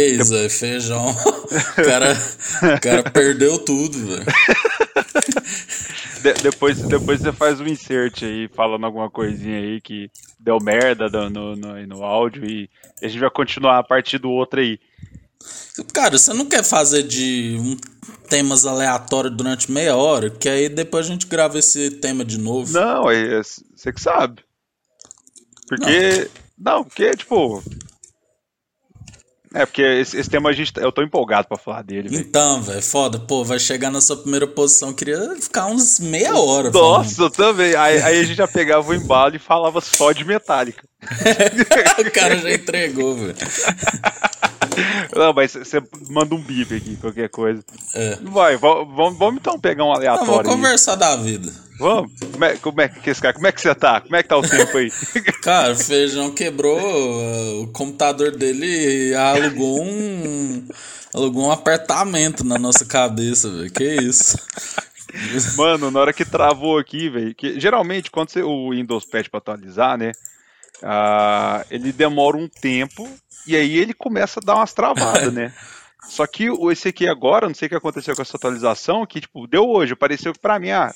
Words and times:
Que 0.00 0.06
isso, 0.06 0.32
velho, 0.32 0.50
feijão. 0.50 1.04
O 1.50 1.84
cara, 1.84 2.12
o 2.76 2.80
cara 2.80 3.10
perdeu 3.10 3.58
tudo, 3.58 3.98
velho. 4.06 4.24
De, 6.22 6.32
depois, 6.34 6.78
depois 6.82 7.20
você 7.20 7.32
faz 7.32 7.60
um 7.60 7.66
insert 7.66 8.22
aí, 8.22 8.48
falando 8.54 8.84
alguma 8.84 9.10
coisinha 9.10 9.58
aí 9.58 9.80
que 9.80 10.10
deu 10.38 10.58
merda 10.60 11.08
no, 11.08 11.56
no, 11.56 11.86
no 11.86 12.04
áudio 12.04 12.44
e 12.44 12.70
a 13.02 13.08
gente 13.08 13.20
vai 13.20 13.30
continuar 13.30 13.78
a 13.78 13.82
partir 13.82 14.18
do 14.18 14.30
outro 14.30 14.60
aí. 14.60 14.78
Cara, 15.92 16.16
você 16.16 16.32
não 16.34 16.46
quer 16.46 16.62
fazer 16.62 17.02
de 17.02 17.56
um, 17.58 17.76
temas 18.28 18.66
aleatórios 18.66 19.34
durante 19.34 19.72
meia 19.72 19.96
hora? 19.96 20.30
Que 20.30 20.48
aí 20.48 20.68
depois 20.68 21.06
a 21.06 21.08
gente 21.08 21.26
grava 21.26 21.58
esse 21.58 21.90
tema 21.90 22.24
de 22.24 22.38
novo. 22.38 22.72
Não, 22.72 23.10
é, 23.10 23.42
você 23.42 23.92
que 23.92 24.00
sabe. 24.00 24.44
Porque. 25.66 26.28
Não, 26.58 26.76
não 26.76 26.84
porque, 26.84 27.16
tipo. 27.16 27.62
É, 29.52 29.66
porque 29.66 29.82
esse, 29.82 30.16
esse, 30.16 30.30
tema 30.30 30.50
a 30.50 30.52
gente, 30.52 30.72
eu 30.76 30.92
tô 30.92 31.02
empolgado 31.02 31.48
pra 31.48 31.56
falar 31.56 31.82
dele. 31.82 32.08
Véio. 32.08 32.20
Então, 32.20 32.62
velho, 32.62 32.80
foda. 32.80 33.18
Pô, 33.18 33.44
vai 33.44 33.58
chegar 33.58 33.90
na 33.90 34.00
sua 34.00 34.16
primeira 34.16 34.46
posição. 34.46 34.92
Queria 34.92 35.34
ficar 35.40 35.66
uns 35.66 35.98
meia 35.98 36.36
hora. 36.36 36.70
Nossa, 36.70 37.16
falando. 37.16 37.32
eu 37.32 37.36
também. 37.36 37.74
Aí, 37.74 38.00
aí, 38.00 38.20
a 38.20 38.22
gente 38.22 38.36
já 38.36 38.46
pegava 38.46 38.88
o 38.88 38.94
embalo 38.94 39.34
e 39.34 39.40
falava 39.40 39.80
só 39.80 40.12
de 40.12 40.24
metálica. 40.24 40.84
o 41.98 42.10
cara 42.12 42.36
já 42.38 42.52
entregou, 42.52 43.16
velho. 43.16 43.34
Não, 45.14 45.32
mas 45.32 45.52
você 45.52 45.82
manda 46.08 46.34
um 46.34 46.40
bip 46.40 46.74
aqui, 46.74 46.96
qualquer 46.96 47.28
coisa. 47.28 47.62
É. 47.94 48.16
Vai, 48.22 48.56
vamos, 48.56 49.18
vamos 49.18 49.36
então 49.40 49.58
pegar 49.58 49.84
um 49.84 49.92
aleatório. 49.92 50.26
Não, 50.26 50.36
vamos 50.42 50.52
conversar 50.56 50.92
aí. 50.92 50.98
da 50.98 51.16
vida. 51.16 51.52
Vamos? 51.78 52.12
Como 52.32 52.44
é, 52.44 52.56
como 52.58 52.80
é 52.82 52.88
que 52.88 53.08
esse 53.08 53.22
cara, 53.22 53.32
como 53.32 53.46
é 53.46 53.52
que 53.52 53.60
você 53.60 53.74
tá? 53.74 54.02
Como 54.02 54.14
é 54.14 54.22
que 54.22 54.28
tá 54.28 54.36
o 54.36 54.42
tempo 54.42 54.76
aí? 54.76 54.90
Cara, 55.42 55.72
o 55.72 55.76
feijão 55.76 56.30
quebrou 56.30 56.78
uh, 56.78 57.62
o 57.62 57.68
computador 57.68 58.36
dele 58.36 59.14
alugou 59.14 59.82
um. 59.82 60.68
alugou 61.14 61.46
um 61.46 61.50
apartamento 61.50 62.44
na 62.44 62.58
nossa 62.58 62.84
cabeça, 62.84 63.48
velho. 63.48 63.72
Que 63.72 63.94
isso? 63.94 64.36
Mano, 65.56 65.90
na 65.90 66.00
hora 66.00 66.12
que 66.12 66.24
travou 66.24 66.78
aqui, 66.78 67.08
velho. 67.08 67.34
Geralmente, 67.56 68.10
quando 68.10 68.28
você, 68.30 68.42
o 68.42 68.70
Windows 68.70 69.06
pede 69.06 69.30
pra 69.30 69.38
atualizar, 69.38 69.96
né? 69.96 70.12
Uh, 70.82 71.64
ele 71.70 71.92
demora 71.92 72.36
um 72.36 72.48
tempo 72.48 73.08
e 73.46 73.56
aí 73.56 73.78
ele 73.78 73.94
começa 73.94 74.40
a 74.40 74.44
dar 74.44 74.56
umas 74.56 74.72
travadas, 74.72 75.32
né? 75.32 75.52
Só 76.08 76.26
que 76.26 76.46
esse 76.70 76.88
aqui 76.88 77.06
agora, 77.06 77.46
não 77.46 77.54
sei 77.54 77.66
o 77.66 77.68
que 77.68 77.76
aconteceu 77.76 78.16
com 78.16 78.22
essa 78.22 78.36
atualização, 78.36 79.06
que 79.06 79.20
tipo, 79.20 79.46
deu 79.46 79.68
hoje, 79.68 79.92
apareceu 79.92 80.32
que 80.32 80.38
pra 80.38 80.58
mim, 80.58 80.70
ah, 80.70 80.90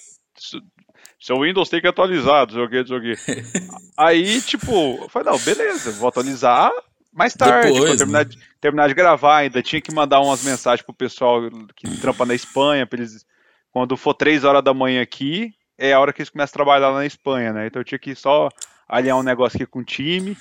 seu 1.21 1.41
Windows 1.41 1.69
tem 1.69 1.81
que 1.81 1.87
atualizar, 1.87 2.47
não 2.47 2.55
sei 2.55 2.65
o 2.65 2.71
que, 2.71 2.79
não 2.79 2.87
sei 2.87 2.97
o 2.97 3.01
que. 3.03 3.17
aí, 3.97 4.41
tipo, 4.43 4.99
eu 5.03 5.09
falei, 5.09 5.31
não, 5.31 5.39
beleza, 5.39 5.93
vou 5.93 6.09
atualizar 6.09 6.73
mais 7.13 7.35
tarde, 7.35 7.73
Depois, 7.73 7.93
tipo, 7.93 7.99
terminar, 7.99 8.19
né? 8.19 8.25
de, 8.25 8.39
terminar 8.61 8.89
de 8.89 8.95
gravar, 8.95 9.37
ainda 9.37 9.63
tinha 9.63 9.81
que 9.81 9.95
mandar 9.95 10.21
umas 10.21 10.43
mensagens 10.43 10.85
pro 10.85 10.93
pessoal 10.93 11.43
que 11.77 12.01
trampa 12.01 12.27
na 12.27 12.35
Espanha, 12.35 12.87
pra 12.87 12.99
eles, 12.99 13.25
quando 13.71 13.97
for 13.97 14.15
3 14.15 14.43
horas 14.43 14.65
da 14.65 14.75
manhã 14.75 15.01
aqui, 15.01 15.55
é 15.79 15.93
a 15.93 16.01
hora 16.01 16.13
que 16.13 16.23
eles 16.23 16.31
começam 16.31 16.53
a 16.53 16.59
trabalhar 16.59 16.89
lá 16.89 16.99
na 16.99 17.07
Espanha, 17.07 17.53
né? 17.53 17.67
Então 17.67 17.81
eu 17.81 17.85
tinha 17.85 17.99
que 17.99 18.15
só 18.15 18.49
alinhar 18.89 19.17
um 19.17 19.23
negócio 19.23 19.57
aqui 19.57 19.67
com 19.67 19.81
o 19.81 19.85
time. 19.85 20.37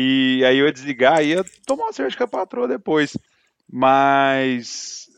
E 0.00 0.44
aí 0.44 0.56
eu 0.58 0.66
ia 0.66 0.72
desligar 0.72 1.24
e 1.24 1.30
ia 1.30 1.44
tomar 1.66 1.86
uma 1.86 1.92
cerveja 1.92 2.16
com 2.16 2.22
a 2.22 2.28
patroa 2.28 2.68
depois. 2.68 3.16
Mas. 3.68 5.08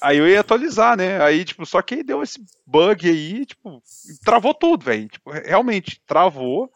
Aí 0.00 0.18
eu 0.18 0.28
ia 0.28 0.38
atualizar, 0.38 0.96
né? 0.96 1.20
Aí, 1.20 1.44
tipo, 1.44 1.66
só 1.66 1.82
que 1.82 1.96
aí 1.96 2.02
deu 2.04 2.22
esse 2.22 2.38
bug 2.64 3.08
aí, 3.08 3.44
tipo, 3.44 3.82
travou 4.24 4.54
tudo, 4.54 4.84
velho. 4.84 5.08
Tipo, 5.08 5.32
realmente, 5.32 6.00
travou, 6.06 6.70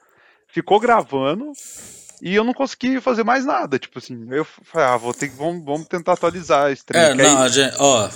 ficou 0.48 0.80
gravando 0.80 1.52
e 2.20 2.34
eu 2.34 2.42
não 2.42 2.52
consegui 2.52 3.00
fazer 3.00 3.22
mais 3.22 3.44
nada. 3.44 3.78
Tipo 3.78 4.00
assim, 4.00 4.26
eu 4.30 4.44
falei, 4.44 4.88
ah, 4.88 4.96
vou 4.96 5.14
ter 5.14 5.28
que, 5.28 5.36
vamos, 5.36 5.64
vamos 5.64 5.86
tentar 5.86 6.14
atualizar 6.14 6.72
esse 6.72 6.84
trem. 6.84 7.00
É, 7.00 7.14
não, 7.14 7.38
aí... 7.38 7.44
a 7.44 7.48
gente, 7.48 7.76
ó, 7.78 8.10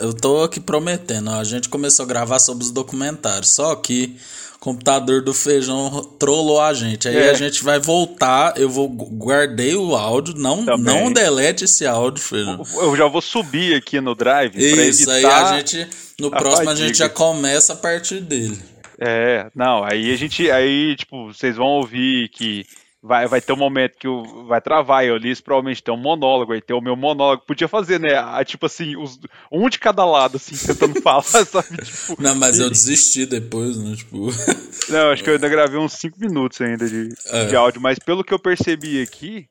eu 0.00 0.12
tô 0.12 0.42
aqui 0.42 0.60
prometendo, 0.60 1.30
a 1.30 1.42
gente 1.42 1.70
começou 1.70 2.04
a 2.04 2.08
gravar 2.08 2.38
sobre 2.38 2.64
os 2.64 2.70
documentários, 2.70 3.50
só 3.50 3.74
que 3.76 4.18
computador 4.60 5.22
do 5.22 5.32
feijão 5.32 6.02
trollou 6.18 6.60
a 6.60 6.74
gente. 6.74 7.08
Aí 7.08 7.16
é. 7.16 7.30
a 7.30 7.34
gente 7.34 7.62
vai 7.62 7.78
voltar, 7.78 8.54
eu 8.56 8.68
vou 8.68 8.88
guardei 8.88 9.74
o 9.74 9.94
áudio, 9.94 10.34
não 10.36 10.62
não 10.62 11.12
delete 11.12 11.64
esse 11.64 11.86
áudio, 11.86 12.22
feijão. 12.22 12.62
Eu 12.74 12.96
já 12.96 13.06
vou 13.06 13.22
subir 13.22 13.74
aqui 13.74 14.00
no 14.00 14.14
drive 14.14 14.56
Isso, 14.56 15.10
aí 15.10 15.24
a 15.24 15.56
gente 15.56 15.86
no 16.18 16.28
a 16.28 16.30
próximo 16.36 16.64
fadiga. 16.64 16.84
a 16.84 16.86
gente 16.88 16.98
já 16.98 17.08
começa 17.08 17.72
a 17.72 17.76
partir 17.76 18.20
dele. 18.20 18.58
É, 19.00 19.46
não, 19.54 19.84
aí 19.84 20.12
a 20.12 20.16
gente 20.16 20.50
aí 20.50 20.96
tipo, 20.96 21.32
vocês 21.32 21.56
vão 21.56 21.66
ouvir 21.66 22.28
que 22.30 22.66
vai, 23.02 23.26
vai 23.26 23.40
ter 23.40 23.52
um 23.52 23.56
momento 23.56 23.96
que 23.98 24.08
o, 24.08 24.46
vai 24.46 24.60
travar, 24.60 25.04
e 25.04 25.10
o 25.10 25.14
Ulisses 25.14 25.40
provavelmente 25.40 25.82
tem 25.82 25.94
um 25.94 25.98
monólogo, 25.98 26.52
aí 26.52 26.60
tem 26.60 26.76
o 26.76 26.80
meu 26.80 26.96
monólogo, 26.96 27.44
podia 27.46 27.68
fazer, 27.68 28.00
né, 28.00 28.16
a, 28.16 28.44
tipo 28.44 28.66
assim, 28.66 28.96
os, 28.96 29.18
um 29.50 29.68
de 29.68 29.78
cada 29.78 30.04
lado, 30.04 30.36
assim, 30.36 30.56
tentando 30.66 31.00
falar, 31.00 31.22
sabe, 31.22 31.68
tipo... 31.84 32.20
Não, 32.20 32.34
mas 32.34 32.58
eu 32.58 32.68
desisti 32.68 33.26
depois, 33.26 33.76
né, 33.76 33.94
tipo... 33.96 34.28
Não, 34.88 35.10
acho 35.10 35.22
que 35.22 35.30
eu 35.30 35.34
ainda 35.34 35.48
gravei 35.48 35.78
uns 35.78 35.92
5 35.92 36.18
minutos 36.18 36.60
ainda 36.60 36.88
de, 36.88 37.08
é. 37.26 37.44
de 37.46 37.56
áudio, 37.56 37.80
mas 37.80 37.98
pelo 37.98 38.24
que 38.24 38.32
eu 38.32 38.38
percebi 38.38 39.02
aqui, 39.02 39.46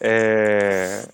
é 0.00 1.06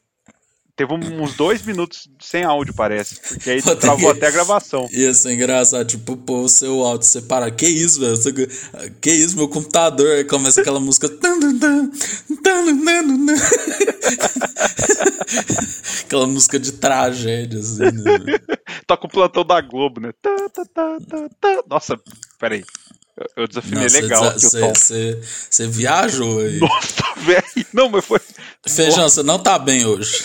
teve 0.80 0.94
uns 0.94 1.34
dois 1.34 1.62
minutos 1.62 2.08
sem 2.18 2.42
áudio, 2.42 2.72
parece. 2.72 3.20
Porque 3.20 3.50
aí 3.50 3.60
travou 3.76 4.10
até 4.10 4.28
a 4.28 4.30
gravação. 4.30 4.88
Isso 4.90 5.28
é 5.28 5.34
engraçado, 5.34 5.86
tipo, 5.86 6.16
pô, 6.16 6.40
o 6.40 6.48
seu 6.48 6.82
áudio 6.82 7.06
separa. 7.06 7.50
Que 7.50 7.66
isso, 7.66 8.00
velho? 8.00 8.16
Que 8.98 9.10
isso, 9.10 9.36
meu 9.36 9.46
computador? 9.46 10.10
Aí 10.12 10.24
começa 10.24 10.62
aquela 10.62 10.80
música. 10.80 11.06
aquela 16.06 16.26
música 16.26 16.58
de 16.58 16.72
tragédia, 16.72 17.60
assim, 17.60 17.82
né? 17.82 18.38
Toca 18.86 19.06
o 19.06 19.10
plantão 19.10 19.44
da 19.44 19.60
Globo, 19.60 20.00
né? 20.00 20.12
Nossa, 21.68 22.00
peraí. 22.38 22.64
Eu 23.36 23.46
desafinei 23.46 23.86
Não, 23.86 24.00
legal. 24.00 24.32
Você 24.38 25.66
viajou 25.66 26.40
aí. 26.40 26.58
Nossa, 26.58 27.02
velho. 27.20 27.66
Não, 27.72 27.88
mas 27.88 28.04
foi. 28.04 28.20
Feijão, 28.66 29.08
você 29.08 29.22
não 29.22 29.38
tá 29.38 29.58
bem 29.58 29.84
hoje. 29.84 30.24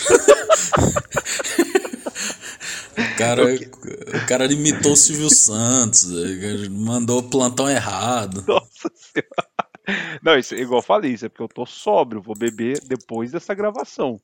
o, 2.96 3.16
cara, 3.16 3.42
o 3.44 4.26
cara 4.26 4.52
imitou 4.52 4.92
o 4.92 4.96
Silvio 4.96 5.28
Santos, 5.30 6.06
mandou 6.68 7.18
o 7.20 7.30
plantão 7.30 7.68
errado. 7.68 8.44
Nossa 8.46 8.90
senhora. 8.94 9.56
Não, 10.22 10.36
isso, 10.36 10.54
igual 10.54 10.80
eu 10.80 10.84
falei, 10.84 11.12
isso 11.12 11.26
é 11.26 11.28
porque 11.28 11.42
eu 11.42 11.48
tô 11.48 11.64
sóbrio, 11.64 12.20
vou 12.20 12.36
beber 12.36 12.80
depois 12.86 13.30
dessa 13.30 13.54
gravação. 13.54 14.20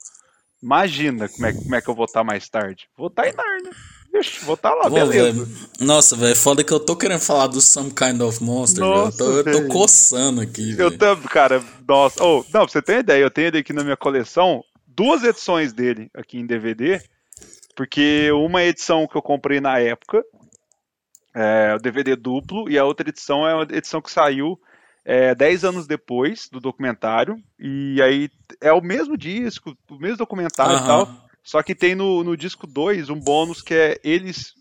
Imagina 0.63 1.29
como 1.29 1.47
é, 1.47 1.53
como 1.53 1.75
é 1.75 1.81
que 1.81 1.89
eu 1.89 1.95
vou 1.95 2.05
estar 2.05 2.21
tá 2.21 2.25
mais 2.25 2.49
tarde. 2.49 2.89
Vou 2.97 3.09
estar 3.09 3.23
tá 3.23 3.29
em 3.29 3.33
Narnia. 3.33 3.73
Vixe, 4.13 4.45
vou 4.45 4.55
estar 4.55 4.71
tá 4.71 4.75
lá, 4.75 4.83
Pô, 4.85 4.91
beleza. 4.91 5.45
Véio, 5.45 5.69
nossa, 5.81 6.15
velho, 6.15 6.37
foda 6.37 6.63
que 6.63 6.73
eu 6.73 6.79
tô 6.79 6.95
querendo 6.95 7.21
falar 7.21 7.47
do 7.47 7.61
Some 7.61 7.91
Kind 7.91 8.21
of 8.21 8.43
Monster, 8.45 8.85
nossa, 8.85 9.23
eu, 9.23 9.43
tô, 9.45 9.51
eu 9.51 9.63
tô 9.63 9.69
coçando 9.69 10.41
aqui. 10.41 10.79
Eu 10.79 10.97
também, 10.97 11.27
cara, 11.29 11.63
nossa. 11.89 12.23
Oh, 12.23 12.45
não, 12.53 12.65
pra 12.65 12.69
você 12.69 12.83
ter 12.83 12.99
ideia, 12.99 13.23
eu 13.23 13.31
tenho 13.31 13.49
ele 13.49 13.59
aqui 13.59 13.73
na 13.73 13.83
minha 13.83 13.97
coleção 13.97 14.63
duas 14.95 15.25
edições 15.25 15.73
dele 15.73 16.11
aqui 16.15 16.39
em 16.39 16.47
DVD, 16.47 17.01
porque 17.75 18.31
uma 18.33 18.63
edição 18.63 19.07
que 19.07 19.17
eu 19.17 19.23
comprei 19.23 19.61
na 19.61 19.79
época, 19.79 20.23
é 21.35 21.75
o 21.75 21.79
DVD 21.79 22.15
duplo, 22.15 22.69
e 22.69 22.79
a 22.79 22.85
outra 22.85 23.09
edição 23.09 23.47
é 23.49 23.55
uma 23.55 23.63
edição 23.63 24.03
que 24.03 24.11
saiu 24.11 24.61
é, 25.05 25.35
10 25.35 25.65
anos 25.65 25.87
depois 25.87 26.49
do 26.51 26.61
documentário, 26.61 27.37
e 27.59 28.01
aí 28.03 28.31
é 28.61 28.73
o 28.73 28.83
mesmo 28.83 29.17
disco, 29.17 29.77
o 29.91 29.97
mesmo 29.97 30.19
documentário 30.19 30.77
uhum. 30.77 30.83
e 30.83 30.87
tal, 30.87 31.22
só 31.43 31.63
que 31.63 31.75
tem 31.75 31.95
no, 31.95 32.23
no 32.23 32.37
disco 32.37 32.67
2 32.67 33.11
um 33.11 33.19
bônus 33.19 33.61
que 33.61 33.75
é 33.75 34.01
eles, 34.05 34.55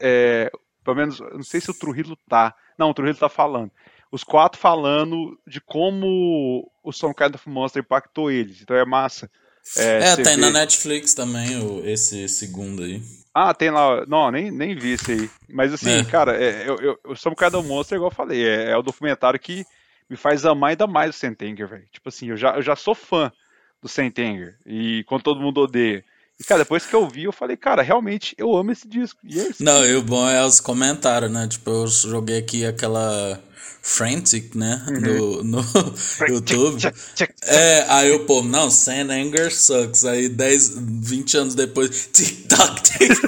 é, 0.00 0.50
pelo 0.84 0.96
menos, 0.96 1.20
não 1.20 1.42
sei 1.42 1.60
se 1.60 1.70
o 1.70 1.74
Trujillo 1.74 2.16
tá, 2.28 2.54
não, 2.78 2.90
o 2.90 2.94
Trujillo 2.94 3.18
tá 3.18 3.28
falando, 3.28 3.70
os 4.10 4.22
quatro 4.24 4.60
falando 4.60 5.38
de 5.46 5.60
como 5.60 6.70
o 6.82 6.92
Some 6.92 7.14
Kind 7.14 7.34
of 7.34 7.48
Monster 7.48 7.82
impactou 7.82 8.30
eles, 8.30 8.60
então 8.60 8.76
é 8.76 8.84
massa. 8.84 9.30
É, 9.76 10.10
é 10.10 10.16
tem 10.16 10.24
vê... 10.24 10.36
na 10.36 10.50
Netflix 10.50 11.14
também 11.14 11.56
o, 11.62 11.84
esse 11.86 12.28
segundo 12.28 12.82
aí. 12.82 13.00
Ah, 13.34 13.54
tem 13.54 13.70
lá. 13.70 14.04
Não, 14.06 14.30
nem, 14.30 14.50
nem 14.50 14.74
vi 14.74 14.92
esse 14.92 15.12
aí. 15.12 15.30
Mas 15.48 15.72
assim, 15.72 16.00
é. 16.00 16.04
cara, 16.04 16.36
é, 16.36 16.68
eu, 16.68 16.76
eu, 16.76 16.98
eu 17.04 17.16
sou 17.16 17.32
um 17.32 17.34
cara 17.34 17.52
do 17.52 17.62
monstro, 17.62 17.96
igual 17.96 18.10
eu 18.10 18.14
falei. 18.14 18.46
É, 18.46 18.70
é 18.70 18.76
o 18.76 18.82
documentário 18.82 19.40
que 19.40 19.64
me 20.10 20.16
faz 20.16 20.44
amar 20.44 20.70
ainda 20.70 20.86
mais 20.86 21.10
o 21.10 21.18
Sentenger, 21.18 21.66
velho. 21.66 21.86
Tipo 21.90 22.08
assim, 22.08 22.28
eu 22.28 22.36
já, 22.36 22.56
eu 22.56 22.62
já 22.62 22.76
sou 22.76 22.94
fã 22.94 23.32
do 23.80 23.88
Sentenger. 23.88 24.58
E 24.66 25.04
quando 25.04 25.22
todo 25.22 25.40
mundo 25.40 25.62
odeia. 25.62 26.04
E, 26.42 26.44
cara, 26.44 26.64
depois 26.64 26.84
que 26.84 26.92
eu 26.92 27.08
vi, 27.08 27.22
eu 27.22 27.32
falei, 27.32 27.56
cara, 27.56 27.82
realmente 27.82 28.34
eu 28.36 28.56
amo 28.56 28.72
esse 28.72 28.88
disco. 28.88 29.20
E 29.22 29.38
é 29.38 29.48
isso. 29.50 29.62
Não, 29.62 29.86
e 29.86 29.94
o 29.94 30.02
bom 30.02 30.28
é 30.28 30.44
os 30.44 30.58
comentários, 30.58 31.30
né? 31.30 31.46
Tipo, 31.46 31.70
eu 31.70 31.86
joguei 31.86 32.38
aqui 32.38 32.66
aquela 32.66 33.40
Frantic, 33.80 34.56
né? 34.56 34.84
Uhum. 34.88 35.44
no 35.44 35.64
YouTube. 36.28 36.82
é, 37.44 37.86
aí 37.88 38.08
eu, 38.08 38.26
pô, 38.26 38.42
não, 38.42 38.72
Sand 38.72 39.12
Anger 39.12 39.54
sucks. 39.54 40.04
Aí 40.04 40.28
10, 40.28 40.78
20 40.80 41.36
anos 41.36 41.54
depois, 41.54 42.08
TikTok, 42.12 42.82
TikTok. 42.82 43.22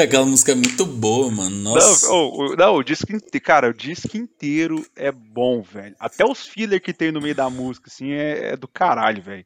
Aquela 0.00 0.24
música 0.24 0.52
é 0.52 0.54
muito 0.54 0.86
boa, 0.86 1.30
mano. 1.30 1.56
Nossa. 1.56 2.08
Não, 2.08 2.32
oh, 2.32 2.56
não, 2.56 2.76
o 2.76 2.82
disco 2.82 3.14
inteiro, 3.14 3.44
cara, 3.44 3.68
o 3.68 3.74
disco 3.74 4.16
inteiro 4.16 4.84
é 4.96 5.12
bom, 5.12 5.62
velho. 5.62 5.94
Até 6.00 6.24
os 6.24 6.46
filler 6.46 6.82
que 6.82 6.94
tem 6.94 7.12
no 7.12 7.20
meio 7.20 7.34
da 7.34 7.50
música, 7.50 7.88
assim, 7.88 8.12
é, 8.12 8.54
é 8.54 8.56
do 8.56 8.66
caralho, 8.66 9.22
velho. 9.22 9.44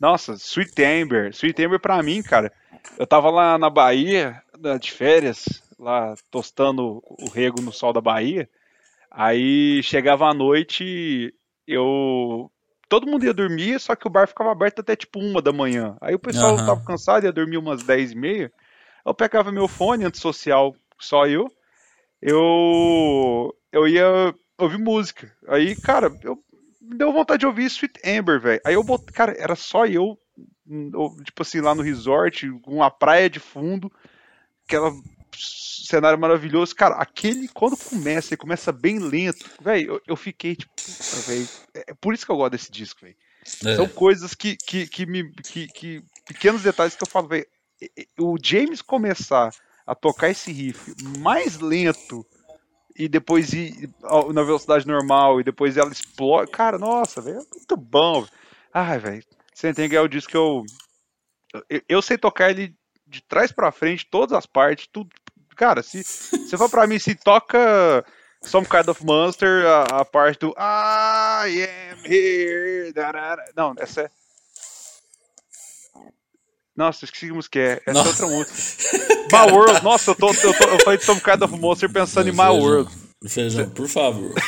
Nossa, 0.00 0.32
Sweet 0.32 0.82
Amber. 0.82 1.30
Sweet 1.34 1.62
Amber 1.62 1.78
pra 1.78 2.02
mim, 2.02 2.22
cara. 2.22 2.50
Eu 2.98 3.06
tava 3.06 3.28
lá 3.30 3.58
na 3.58 3.68
Bahia, 3.68 4.42
de 4.80 4.90
férias, 4.90 5.62
lá 5.78 6.14
tostando 6.30 7.02
o 7.06 7.28
rego 7.28 7.60
no 7.60 7.70
sol 7.70 7.92
da 7.92 8.00
Bahia. 8.00 8.48
Aí 9.10 9.82
chegava 9.82 10.26
a 10.26 10.34
noite, 10.34 11.34
eu. 11.66 12.50
Todo 12.88 13.06
mundo 13.06 13.24
ia 13.24 13.34
dormir, 13.34 13.78
só 13.78 13.94
que 13.94 14.06
o 14.06 14.10
bar 14.10 14.26
ficava 14.26 14.50
aberto 14.50 14.80
até 14.80 14.96
tipo 14.96 15.20
uma 15.20 15.42
da 15.42 15.52
manhã. 15.52 15.96
Aí 16.00 16.14
o 16.14 16.18
pessoal 16.18 16.56
uhum. 16.56 16.66
tava 16.66 16.84
cansado, 16.84 17.24
ia 17.24 17.32
dormir 17.32 17.56
umas 17.56 17.82
dez 17.82 18.12
e 18.12 18.16
meia. 18.16 18.52
Eu 19.04 19.14
pegava 19.14 19.52
meu 19.52 19.68
fone 19.68 20.04
antissocial, 20.04 20.74
só 20.98 21.26
eu. 21.26 21.46
Eu. 22.20 23.54
Eu 23.70 23.86
ia 23.86 24.34
ouvir 24.58 24.78
música. 24.78 25.32
Aí, 25.48 25.76
cara, 25.76 26.12
eu 26.22 26.42
deu 26.96 27.12
vontade 27.12 27.40
de 27.40 27.46
ouvir 27.46 27.64
Sweet 27.66 28.00
Amber, 28.04 28.40
velho. 28.40 28.60
Aí 28.64 28.74
eu 28.74 28.82
botei, 28.82 29.14
cara, 29.14 29.34
era 29.38 29.54
só 29.54 29.86
eu, 29.86 30.18
tipo 31.24 31.42
assim, 31.42 31.60
lá 31.60 31.74
no 31.74 31.82
resort, 31.82 32.50
com 32.62 32.76
uma 32.76 32.90
praia 32.90 33.28
de 33.28 33.40
fundo, 33.40 33.90
aquela 34.66 34.92
cenário 35.36 36.18
maravilhoso. 36.18 36.74
Cara, 36.74 36.96
aquele, 36.96 37.48
quando 37.48 37.76
começa, 37.76 38.34
ele 38.34 38.40
começa 38.40 38.72
bem 38.72 38.98
lento, 38.98 39.48
velho, 39.60 39.94
eu, 39.94 40.02
eu, 40.08 40.16
fiquei, 40.16 40.56
tipo, 40.56 40.72
velho, 41.26 41.48
é, 41.74 41.84
é 41.88 41.94
por 41.94 42.14
isso 42.14 42.24
que 42.24 42.32
eu 42.32 42.36
gosto 42.36 42.52
desse 42.52 42.70
disco, 42.70 43.00
velho. 43.02 43.16
É. 43.64 43.76
São 43.76 43.88
coisas 43.88 44.34
que, 44.34 44.56
que, 44.56 44.86
que 44.86 45.06
me. 45.06 45.32
Que, 45.32 45.66
que, 45.68 46.04
pequenos 46.26 46.62
detalhes 46.62 46.94
que 46.94 47.02
eu 47.02 47.08
falo, 47.08 47.28
velho. 47.28 47.46
O 48.18 48.36
James 48.42 48.82
começar 48.82 49.50
a 49.86 49.94
tocar 49.94 50.28
esse 50.28 50.52
riff 50.52 50.94
mais 51.18 51.58
lento 51.58 52.26
e 53.00 53.08
depois 53.08 53.54
ir 53.54 53.88
na 54.34 54.42
velocidade 54.42 54.86
normal 54.86 55.40
e 55.40 55.44
depois 55.44 55.78
ela 55.78 55.90
explode. 55.90 56.50
Cara, 56.50 56.78
nossa, 56.78 57.22
velho, 57.22 57.38
é 57.38 57.56
muito 57.56 57.76
bom. 57.76 58.26
Ai, 58.74 58.98
velho, 58.98 59.24
que 59.88 59.96
é 59.96 60.00
o 60.00 60.08
disco 60.08 60.30
que 60.30 60.36
eu, 60.36 60.64
eu. 61.70 61.82
Eu 61.88 62.02
sei 62.02 62.18
tocar 62.18 62.50
ele 62.50 62.76
de 63.06 63.22
trás 63.22 63.50
para 63.50 63.72
frente, 63.72 64.06
todas 64.10 64.36
as 64.36 64.44
partes, 64.44 64.86
tudo. 64.86 65.08
Cara, 65.56 65.82
se 65.82 66.02
você 66.02 66.58
for 66.58 66.68
pra 66.68 66.86
mim, 66.86 66.98
se 66.98 67.14
toca 67.14 68.04
Some 68.42 68.66
Kind 68.66 68.88
of 68.88 69.04
Monster, 69.04 69.64
a, 69.66 70.00
a 70.00 70.04
parte 70.04 70.40
do 70.40 70.54
I 70.58 71.66
am 71.92 72.04
here. 72.04 72.92
Não, 73.56 73.74
essa 73.78 74.02
é. 74.02 74.10
Nossa, 76.80 77.04
esqueci 77.04 77.26
que 77.26 77.32
música 77.34 77.58
é. 77.58 77.82
Essa 77.84 77.98
é 77.98 78.02
outra 78.04 78.26
música. 78.26 78.54
My 79.30 79.52
World. 79.52 79.84
Nossa, 79.84 80.12
eu, 80.12 80.14
tô, 80.14 80.30
eu, 80.30 80.34
tô, 80.34 80.64
eu 80.64 80.78
falei 80.80 80.98
de 80.98 81.04
Some 81.04 81.20
Kind 81.20 81.42
of 81.42 81.54
Monster 81.58 81.90
pensando 81.90 82.30
em 82.30 82.32
My 82.32 82.38
Feijão, 82.38 82.58
World. 82.58 82.90
Feijão, 83.28 83.68
por 83.68 83.86
favor. 83.86 84.32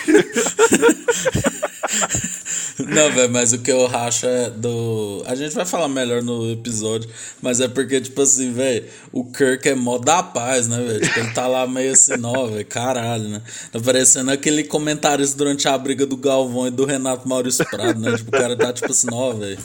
Não, 2.88 3.12
velho, 3.12 3.31
mas 3.31 3.52
o 3.52 3.58
que 3.58 3.70
eu 3.70 3.87
racho 3.87 4.25
é 4.26 4.49
do. 4.49 5.23
A 5.26 5.34
gente 5.34 5.55
vai 5.55 5.67
falar 5.67 5.88
melhor 5.88 6.23
no 6.23 6.50
episódio, 6.50 7.11
mas 7.43 7.61
é 7.61 7.69
porque, 7.69 8.00
tipo 8.00 8.23
assim, 8.23 8.50
velho, 8.50 8.87
o 9.12 9.31
Kirk 9.31 9.69
é 9.69 9.75
mó 9.75 9.99
da 9.99 10.23
paz, 10.23 10.67
né, 10.67 10.81
velho? 10.82 11.00
Tipo, 11.00 11.20
ele 11.20 11.34
tá 11.34 11.46
lá 11.46 11.67
meio 11.67 11.93
assim, 11.93 12.14
ó, 12.25 12.46
velho, 12.46 12.64
caralho, 12.64 13.29
né? 13.29 13.43
Tá 13.70 13.79
parecendo 13.79 14.31
aquele 14.31 14.64
comentário 14.64 15.29
durante 15.37 15.69
a 15.69 15.76
briga 15.76 16.06
do 16.06 16.17
Galvão 16.17 16.67
e 16.67 16.70
do 16.70 16.87
Renato 16.87 17.29
Maurício 17.29 17.69
Prado, 17.69 18.00
né? 18.00 18.17
Tipo, 18.17 18.31
o 18.31 18.40
cara 18.40 18.56
tá 18.56 18.73
tipo 18.73 18.90
assim, 18.90 19.08
ó, 19.12 19.34
velho 19.34 19.58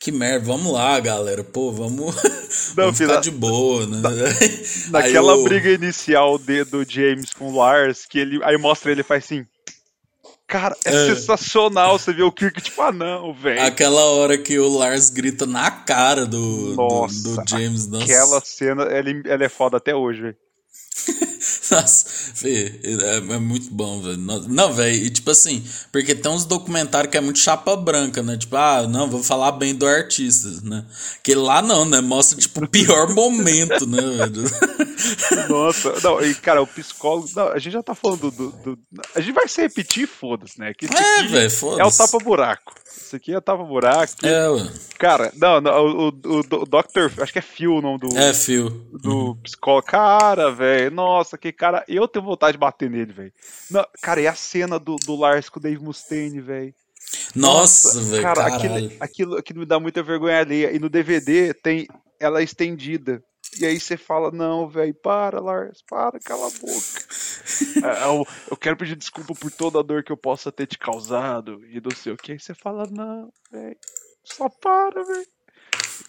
que 0.00 0.12
merda, 0.12 0.46
vamos 0.46 0.72
lá, 0.72 0.98
galera. 1.00 1.42
Pô, 1.42 1.72
vamos, 1.72 2.14
Não, 2.76 2.84
vamos 2.84 2.98
ficar 2.98 3.20
de 3.20 3.30
boa, 3.30 3.86
né? 3.86 4.00
Na, 4.00 4.10
naquela 5.02 5.32
eu... 5.32 5.44
briga 5.44 5.70
inicial 5.70 6.38
de, 6.38 6.64
do 6.64 6.84
James 6.88 7.32
com 7.32 7.48
o 7.48 7.56
Lars, 7.56 8.06
que 8.06 8.18
ele 8.18 8.40
aí 8.44 8.56
mostra 8.56 8.92
ele 8.92 9.02
faz 9.02 9.24
assim. 9.24 9.46
Cara, 10.46 10.74
é, 10.86 10.90
é, 10.90 11.14
sensacional 11.14 11.98
você 11.98 12.10
ver 12.10 12.22
o 12.22 12.32
Kirk, 12.32 12.62
tipo, 12.62 12.80
ah, 12.80 12.90
não, 12.90 13.34
velho. 13.34 13.60
Aquela 13.62 14.02
hora 14.02 14.38
que 14.38 14.58
o 14.58 14.66
Lars 14.66 15.10
grita 15.10 15.44
na 15.44 15.70
cara 15.70 16.24
do, 16.24 16.74
nossa, 16.74 17.22
do, 17.22 17.36
do 17.36 17.48
James. 17.48 17.86
Nossa. 17.86 18.04
Aquela 18.04 18.40
cena, 18.40 18.84
ela, 18.84 19.10
ela 19.26 19.44
é 19.44 19.48
foda 19.48 19.76
até 19.76 19.94
hoje, 19.94 20.22
velho. 20.22 20.36
Nossa, 21.70 22.32
vê, 22.34 22.80
é, 22.82 23.16
é, 23.16 23.38
muito 23.38 23.70
bom, 23.70 24.00
velho. 24.00 24.16
Não, 24.16 24.72
velho, 24.72 24.94
e 24.94 25.10
tipo 25.10 25.30
assim, 25.30 25.64
porque 25.92 26.14
tem 26.14 26.30
uns 26.30 26.44
documentários 26.44 27.10
que 27.10 27.16
é 27.16 27.20
muito 27.20 27.38
chapa 27.38 27.76
branca, 27.76 28.22
né? 28.22 28.36
Tipo, 28.36 28.56
ah, 28.56 28.86
não, 28.88 29.08
vou 29.08 29.22
falar 29.22 29.52
bem 29.52 29.74
do 29.74 29.86
artista, 29.86 30.48
né? 30.62 30.84
Que 31.22 31.34
lá 31.34 31.60
não, 31.60 31.84
né? 31.84 32.00
Mostra, 32.00 32.38
tipo, 32.38 32.64
o 32.64 32.68
pior 32.68 33.08
momento, 33.14 33.86
né, 33.86 34.00
velho? 34.00 34.44
Nossa, 35.48 35.94
não, 36.02 36.20
e 36.20 36.34
cara, 36.34 36.62
o 36.62 36.66
psicólogo. 36.66 37.28
Não, 37.34 37.48
a 37.48 37.58
gente 37.58 37.72
já 37.72 37.82
tá 37.82 37.94
falando 37.94 38.30
do. 38.30 38.50
do, 38.50 38.76
do 38.76 38.78
a 39.14 39.20
gente 39.20 39.34
vai 39.34 39.48
se 39.48 39.60
repetir, 39.60 40.06
foda-se, 40.06 40.58
né? 40.58 40.72
Que 40.74 40.86
é, 40.86 41.22
velho, 41.24 41.50
foda-se. 41.50 41.80
É 41.80 41.84
o 41.84 41.90
tapa-buraco. 41.90 42.74
Isso 43.08 43.16
aqui 43.16 43.34
é 43.34 43.40
tapa-buraco. 43.40 44.12
É, 44.22 44.50
ué. 44.50 44.70
Cara, 44.98 45.32
não, 45.34 45.62
não 45.62 45.72
o, 45.72 46.08
o, 46.08 46.38
o 46.40 46.42
Dr. 46.42 47.22
Acho 47.22 47.32
que 47.32 47.38
é 47.38 47.42
Phil 47.42 47.76
o 47.76 47.80
nome 47.80 48.00
do. 48.00 48.18
É, 48.18 48.34
Phil. 48.34 48.68
Do 48.68 49.28
uhum. 49.28 49.34
psicólogo. 49.36 49.86
Cara, 49.86 50.50
velho, 50.50 50.90
nossa, 50.90 51.38
que 51.38 51.50
cara. 51.50 51.82
Eu 51.88 52.06
tenho 52.06 52.26
vontade 52.26 52.52
de 52.52 52.58
bater 52.58 52.90
nele, 52.90 53.10
velho. 53.10 53.32
Cara, 54.02 54.20
e 54.20 54.26
a 54.26 54.34
cena 54.34 54.78
do, 54.78 54.96
do 54.96 55.16
Lars 55.16 55.48
com 55.48 55.58
o 55.58 55.62
Dave 55.62 55.82
Mustaine, 55.82 56.38
velho. 56.38 56.74
Nossa, 57.34 57.98
velho. 57.98 58.22
Cara, 58.22 58.46
aquilo, 58.46 58.92
aquilo, 59.00 59.36
aquilo 59.38 59.60
me 59.60 59.66
dá 59.66 59.80
muita 59.80 60.02
vergonha 60.02 60.40
alheia. 60.40 60.70
E 60.70 60.78
no 60.78 60.90
DVD 60.90 61.54
tem 61.54 61.88
ela 62.20 62.42
estendida. 62.42 63.22
E 63.60 63.66
aí 63.66 63.80
você 63.80 63.96
fala, 63.96 64.30
não, 64.30 64.68
velho, 64.68 64.94
para, 64.94 65.40
Lars, 65.40 65.82
para, 65.88 66.18
cala 66.20 66.46
a 66.46 66.50
boca. 66.50 67.08
É, 67.82 68.04
eu, 68.04 68.26
eu, 68.50 68.56
quero 68.56 68.76
pedir 68.76 68.94
desculpa 68.94 69.34
por 69.34 69.50
toda 69.50 69.80
a 69.80 69.82
dor 69.82 70.04
que 70.04 70.12
eu 70.12 70.16
possa 70.16 70.52
ter 70.52 70.66
te 70.66 70.78
causado 70.78 71.64
e 71.66 71.80
não 71.80 71.90
sei 71.90 72.12
o 72.12 72.16
que. 72.16 72.32
Aí 72.32 72.38
você 72.38 72.54
fala, 72.54 72.84
não, 72.90 73.32
velho, 73.50 73.76
só 74.22 74.48
para, 74.48 75.02
velho. 75.02 75.26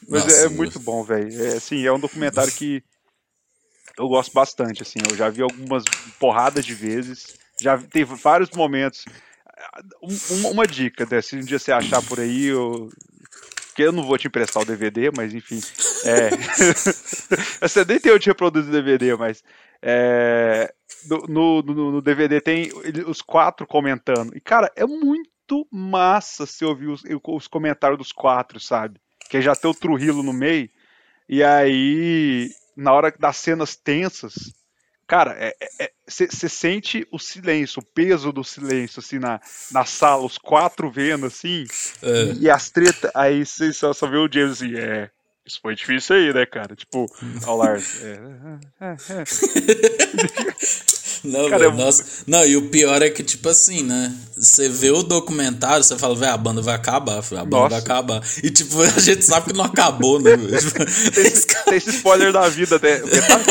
Mas 0.07 0.24
Nossa, 0.25 0.41
é, 0.41 0.45
é 0.45 0.50
muito 0.50 0.80
bom, 0.80 1.03
velho. 1.03 1.44
É, 1.44 1.56
assim, 1.56 1.86
é 1.86 1.91
um 1.91 2.00
documentário 2.00 2.51
que 2.51 2.83
eu 3.97 4.07
gosto 4.07 4.31
bastante, 4.33 4.83
assim. 4.83 5.00
Eu 5.09 5.15
já 5.15 5.30
vi 5.30 5.42
algumas 5.42 5.83
porradas 6.19 6.65
de 6.65 6.74
vezes. 6.74 7.38
Já 7.62 7.77
teve 7.77 8.16
vários 8.16 8.49
momentos. 8.52 9.06
Um, 10.02 10.52
uma 10.52 10.66
dica, 10.66 11.06
né? 11.09 11.21
se 11.21 11.35
um 11.35 11.42
dia 11.42 11.59
você 11.59 11.71
achar 11.71 12.02
por 12.04 12.19
aí, 12.19 12.45
eu, 12.45 12.90
porque 13.80 13.83
eu 13.83 13.92
não 13.94 14.04
vou 14.04 14.18
te 14.18 14.28
emprestar 14.28 14.62
o 14.62 14.66
DVD, 14.66 15.09
mas 15.16 15.33
enfim. 15.33 15.62
É... 16.06 16.31
Você 17.66 17.86
nem 17.86 17.98
tem 17.98 18.12
onde 18.12 18.28
reproduzir 18.28 18.69
DVD, 18.69 19.16
mas. 19.16 19.42
É... 19.81 20.74
No, 21.30 21.62
no, 21.62 21.92
no, 21.92 22.02
DVD 22.02 22.42
tem 22.42 22.69
os 23.07 23.21
quatro 23.21 23.66
comentando. 23.66 24.36
E, 24.36 24.42
cara, 24.42 24.69
é 24.76 24.86
muito 24.86 25.66
massa 25.71 26.45
se 26.45 26.66
ouvir 26.66 26.88
os, 26.88 27.04
os 27.26 27.48
comentários 27.48 27.98
dos 27.98 28.12
quatro, 28.12 28.59
sabe? 28.59 29.00
Que 29.30 29.42
já 29.42 29.56
tem 29.56 29.71
o 29.71 29.74
Trujillo 29.74 30.21
no 30.24 30.33
meio. 30.33 30.69
E 31.30 31.42
aí, 31.42 32.50
na 32.76 32.92
hora 32.92 33.14
das 33.18 33.38
cenas 33.38 33.78
tensas, 33.78 34.54
Cara, 35.09 35.35
você 36.07 36.25
é, 36.25 36.28
é, 36.28 36.49
sente 36.49 37.07
o 37.11 37.18
silêncio, 37.18 37.80
o 37.81 37.83
peso 37.83 38.31
do 38.31 38.44
silêncio, 38.44 38.99
assim, 38.99 39.18
na, 39.18 39.42
na 39.71 39.83
sala, 39.83 40.23
os 40.23 40.37
quatro 40.37 40.92
vendo, 40.92 41.25
assim, 41.25 41.66
é. 42.04 42.23
e, 42.33 42.44
e, 42.44 42.49
as 42.49 42.69
tretas, 42.69 43.09
aí 43.16 43.44
você 43.44 43.73
só, 43.73 43.92
só 43.92 44.06
vê 44.06 44.18
o 44.18 44.31
James 44.31 44.61
assim, 44.61 44.75
é, 44.78 45.09
isso 45.44 45.59
foi 45.63 45.73
difícil 45.73 46.16
aí, 46.16 46.31
né, 46.31 46.45
cara? 46.45 46.75
Tipo, 46.75 47.07
ao 47.44 47.57
Lars, 47.57 48.04
é, 48.04 48.19
é, 48.81 48.89
é. 48.92 49.23
Não, 51.23 51.49
Cara, 51.49 51.71
nossa. 51.71 52.04
Não, 52.26 52.45
e 52.45 52.56
o 52.56 52.69
pior 52.69 53.02
é 53.02 53.09
que, 53.09 53.23
tipo 53.23 53.49
assim, 53.49 53.83
né? 53.83 54.16
Você 54.38 54.69
vê 54.69 54.90
o 54.90 55.04
documentário, 55.04 55.83
você 55.83 55.97
fala, 55.97 56.16
velho, 56.16 56.31
a 56.31 56.38
banda 56.38 56.61
vai 56.61 56.73
acabar, 56.76 57.18
a 57.18 57.21
banda 57.21 57.45
nossa. 57.45 57.69
vai 57.69 57.80
acabar. 57.80 58.21
E, 58.42 58.49
tipo, 58.49 58.80
a 58.81 58.99
gente 58.99 59.23
sabe 59.23 59.47
que 59.47 59.54
não 59.54 59.66
acabou, 59.66 60.19
né? 60.21 60.38
tem, 60.38 60.47
esse, 61.26 61.45
tem 61.45 61.78
esse 61.78 61.90
spoiler 61.90 62.31
da 62.31 62.47
vida, 62.47 62.80
né? 62.81 62.97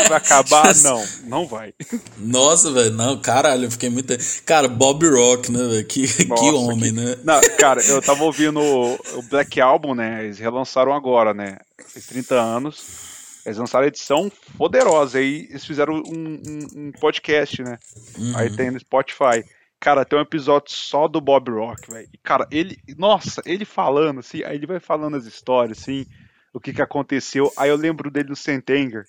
Vai 0.08 0.16
acabar? 0.16 0.74
Não, 0.76 1.04
não 1.24 1.46
vai. 1.46 1.74
Nossa, 2.16 2.70
velho, 2.70 2.92
não, 2.92 3.20
caralho, 3.20 3.64
eu 3.64 3.70
fiquei 3.70 3.90
muito. 3.90 4.16
Cara, 4.46 4.66
Bob 4.66 5.06
Rock, 5.06 5.52
né, 5.52 5.66
velho? 5.66 5.84
Que, 5.84 6.02
nossa, 6.26 6.42
que 6.42 6.50
homem, 6.50 6.94
que... 6.94 7.00
né? 7.00 7.16
Não, 7.22 7.40
cara, 7.58 7.82
eu 7.82 8.00
tava 8.00 8.24
ouvindo 8.24 8.60
o 8.60 9.22
Black 9.28 9.60
Album, 9.60 9.94
né? 9.94 10.24
Eles 10.24 10.38
relançaram 10.38 10.94
agora, 10.94 11.34
né? 11.34 11.58
Fez 11.86 12.06
30 12.06 12.34
anos. 12.34 13.07
Eles 13.48 13.58
lançaram 13.58 13.84
a 13.84 13.88
edição 13.88 14.30
poderosa. 14.56 15.18
Aí 15.18 15.46
eles 15.50 15.64
fizeram 15.64 15.94
um, 15.94 16.40
um, 16.46 16.66
um 16.76 16.92
podcast, 16.92 17.62
né? 17.62 17.78
Uhum. 18.16 18.36
Aí 18.36 18.54
tem 18.54 18.70
no 18.70 18.78
Spotify. 18.78 19.44
Cara, 19.80 20.04
tem 20.04 20.18
um 20.18 20.22
episódio 20.22 20.72
só 20.72 21.06
do 21.06 21.20
Bob 21.20 21.50
Rock, 21.50 21.90
velho. 21.90 22.08
Cara, 22.22 22.46
ele. 22.50 22.78
Nossa, 22.96 23.42
ele 23.46 23.64
falando, 23.64 24.20
assim, 24.20 24.42
aí 24.42 24.56
ele 24.56 24.66
vai 24.66 24.80
falando 24.80 25.16
as 25.16 25.24
histórias, 25.24 25.78
assim, 25.78 26.04
o 26.52 26.60
que 26.60 26.72
que 26.72 26.82
aconteceu. 26.82 27.52
Aí 27.56 27.70
eu 27.70 27.76
lembro 27.76 28.10
dele 28.10 28.30
no 28.30 28.36
Sentenger. 28.36 29.06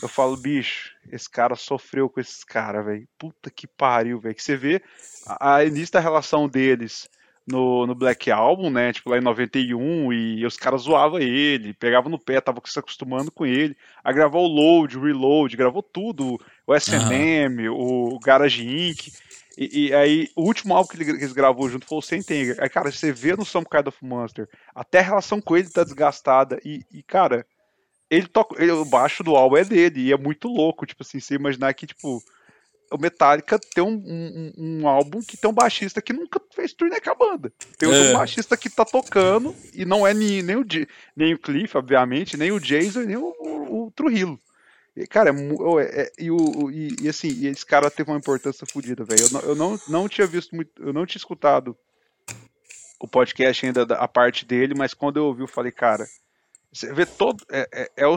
Eu 0.00 0.08
falo, 0.08 0.36
bicho, 0.36 0.92
esse 1.10 1.28
cara 1.28 1.56
sofreu 1.56 2.08
com 2.08 2.20
esses 2.20 2.44
caras, 2.44 2.84
velho. 2.84 3.08
Puta 3.18 3.50
que 3.50 3.66
pariu, 3.66 4.20
velho. 4.20 4.34
Que 4.34 4.42
você 4.42 4.56
vê 4.56 4.80
a, 5.26 5.56
a 5.56 5.64
início 5.64 5.92
da 5.92 6.00
relação 6.00 6.48
deles 6.48 7.08
no, 7.46 7.86
no 7.86 7.94
Black 7.94 8.30
Album, 8.30 8.70
né? 8.70 8.92
Tipo, 8.92 9.10
lá 9.10 9.18
em 9.18 9.22
91, 9.22 10.12
e 10.12 10.46
os 10.46 10.56
caras 10.56 10.82
zoavam 10.82 11.18
ele, 11.18 11.74
pegavam 11.74 12.10
no 12.10 12.18
pé, 12.18 12.40
tava 12.40 12.60
se 12.64 12.78
acostumando 12.78 13.30
com 13.30 13.44
ele. 13.44 13.76
Aí 14.02 14.14
gravou 14.14 14.44
o 14.44 14.48
Load, 14.48 14.96
o 14.96 15.02
Reload, 15.02 15.56
gravou 15.56 15.82
tudo, 15.82 16.40
o 16.66 16.74
SNM, 16.74 17.68
uhum. 17.68 18.14
o 18.14 18.18
Garage 18.18 18.66
Inc. 18.66 19.12
E, 19.56 19.86
e, 19.86 19.94
aí, 19.94 20.28
o 20.34 20.42
último 20.42 20.74
álbum 20.74 20.88
que 20.88 21.00
eles 21.00 21.32
gravou 21.32 21.68
junto 21.68 21.86
foi 21.86 21.98
o 21.98 22.02
Sentenger. 22.02 22.56
Aí, 22.60 22.68
cara, 22.68 22.90
você 22.90 23.12
vê 23.12 23.36
no 23.36 23.44
Some 23.44 23.66
Kind 23.70 23.86
of 23.86 23.98
Monster, 24.04 24.48
até 24.74 24.98
a 24.98 25.02
relação 25.02 25.40
com 25.40 25.56
ele 25.56 25.70
tá 25.70 25.84
desgastada. 25.84 26.58
E, 26.64 26.82
e 26.90 27.02
cara, 27.02 27.46
ele 28.10 28.26
toca. 28.26 28.60
Ele, 28.60 28.72
o 28.72 28.84
baixo 28.84 29.22
do 29.22 29.36
álbum 29.36 29.56
é 29.56 29.64
dele, 29.64 30.00
e 30.00 30.12
é 30.12 30.16
muito 30.16 30.48
louco, 30.48 30.86
tipo 30.86 31.02
assim, 31.02 31.20
você 31.20 31.34
imaginar 31.34 31.72
que, 31.74 31.86
tipo, 31.86 32.20
o 32.94 32.98
Metallica 32.98 33.58
tem 33.58 33.82
um, 33.82 33.96
um, 34.06 34.52
um, 34.56 34.88
álbum 34.88 35.20
que 35.20 35.36
tem 35.36 35.50
um 35.50 35.54
baixista 35.54 36.00
que 36.00 36.12
nunca 36.12 36.40
fez 36.54 36.72
turnê 36.72 37.00
com 37.00 37.10
a 37.10 37.14
banda. 37.14 37.52
Tem 37.76 37.90
é. 37.90 38.10
um 38.10 38.12
baixista 38.12 38.56
que 38.56 38.70
tá 38.70 38.84
tocando, 38.84 39.52
e 39.72 39.84
não 39.84 40.06
é 40.06 40.14
nem, 40.14 40.42
nem, 40.42 40.54
o, 40.54 40.64
nem 41.16 41.34
o 41.34 41.38
Cliff, 41.38 41.76
obviamente, 41.76 42.36
nem 42.36 42.52
o 42.52 42.60
Jason, 42.60 43.00
nem 43.00 43.16
o, 43.16 43.34
o, 43.40 43.86
o 43.86 43.90
Trujillo. 43.90 44.38
E, 44.96 45.08
cara, 45.08 45.30
é, 45.30 46.02
é, 46.02 46.12
e, 46.16 46.30
o, 46.30 46.70
e, 46.70 46.94
e, 47.02 47.08
assim, 47.08 47.26
e 47.26 47.48
esse 47.48 47.66
cara 47.66 47.90
teve 47.90 48.12
uma 48.12 48.18
importância 48.18 48.64
fodida, 48.64 49.04
velho. 49.04 49.22
Eu, 49.22 49.30
não, 49.32 49.40
eu 49.40 49.54
não, 49.56 49.80
não 49.88 50.08
tinha 50.08 50.26
visto 50.26 50.54
muito, 50.54 50.70
eu 50.80 50.92
não 50.92 51.04
tinha 51.04 51.18
escutado 51.18 51.76
o 53.00 53.08
podcast 53.08 53.66
ainda, 53.66 53.82
a 53.82 54.06
parte 54.06 54.46
dele, 54.46 54.72
mas 54.76 54.94
quando 54.94 55.16
eu 55.16 55.24
ouvi, 55.24 55.42
eu 55.42 55.48
falei, 55.48 55.72
cara, 55.72 56.06
você 56.72 56.92
vê 56.92 57.04
todo. 57.04 57.44
É, 57.50 57.68
é, 57.72 57.90
é 57.96 58.06
o, 58.06 58.16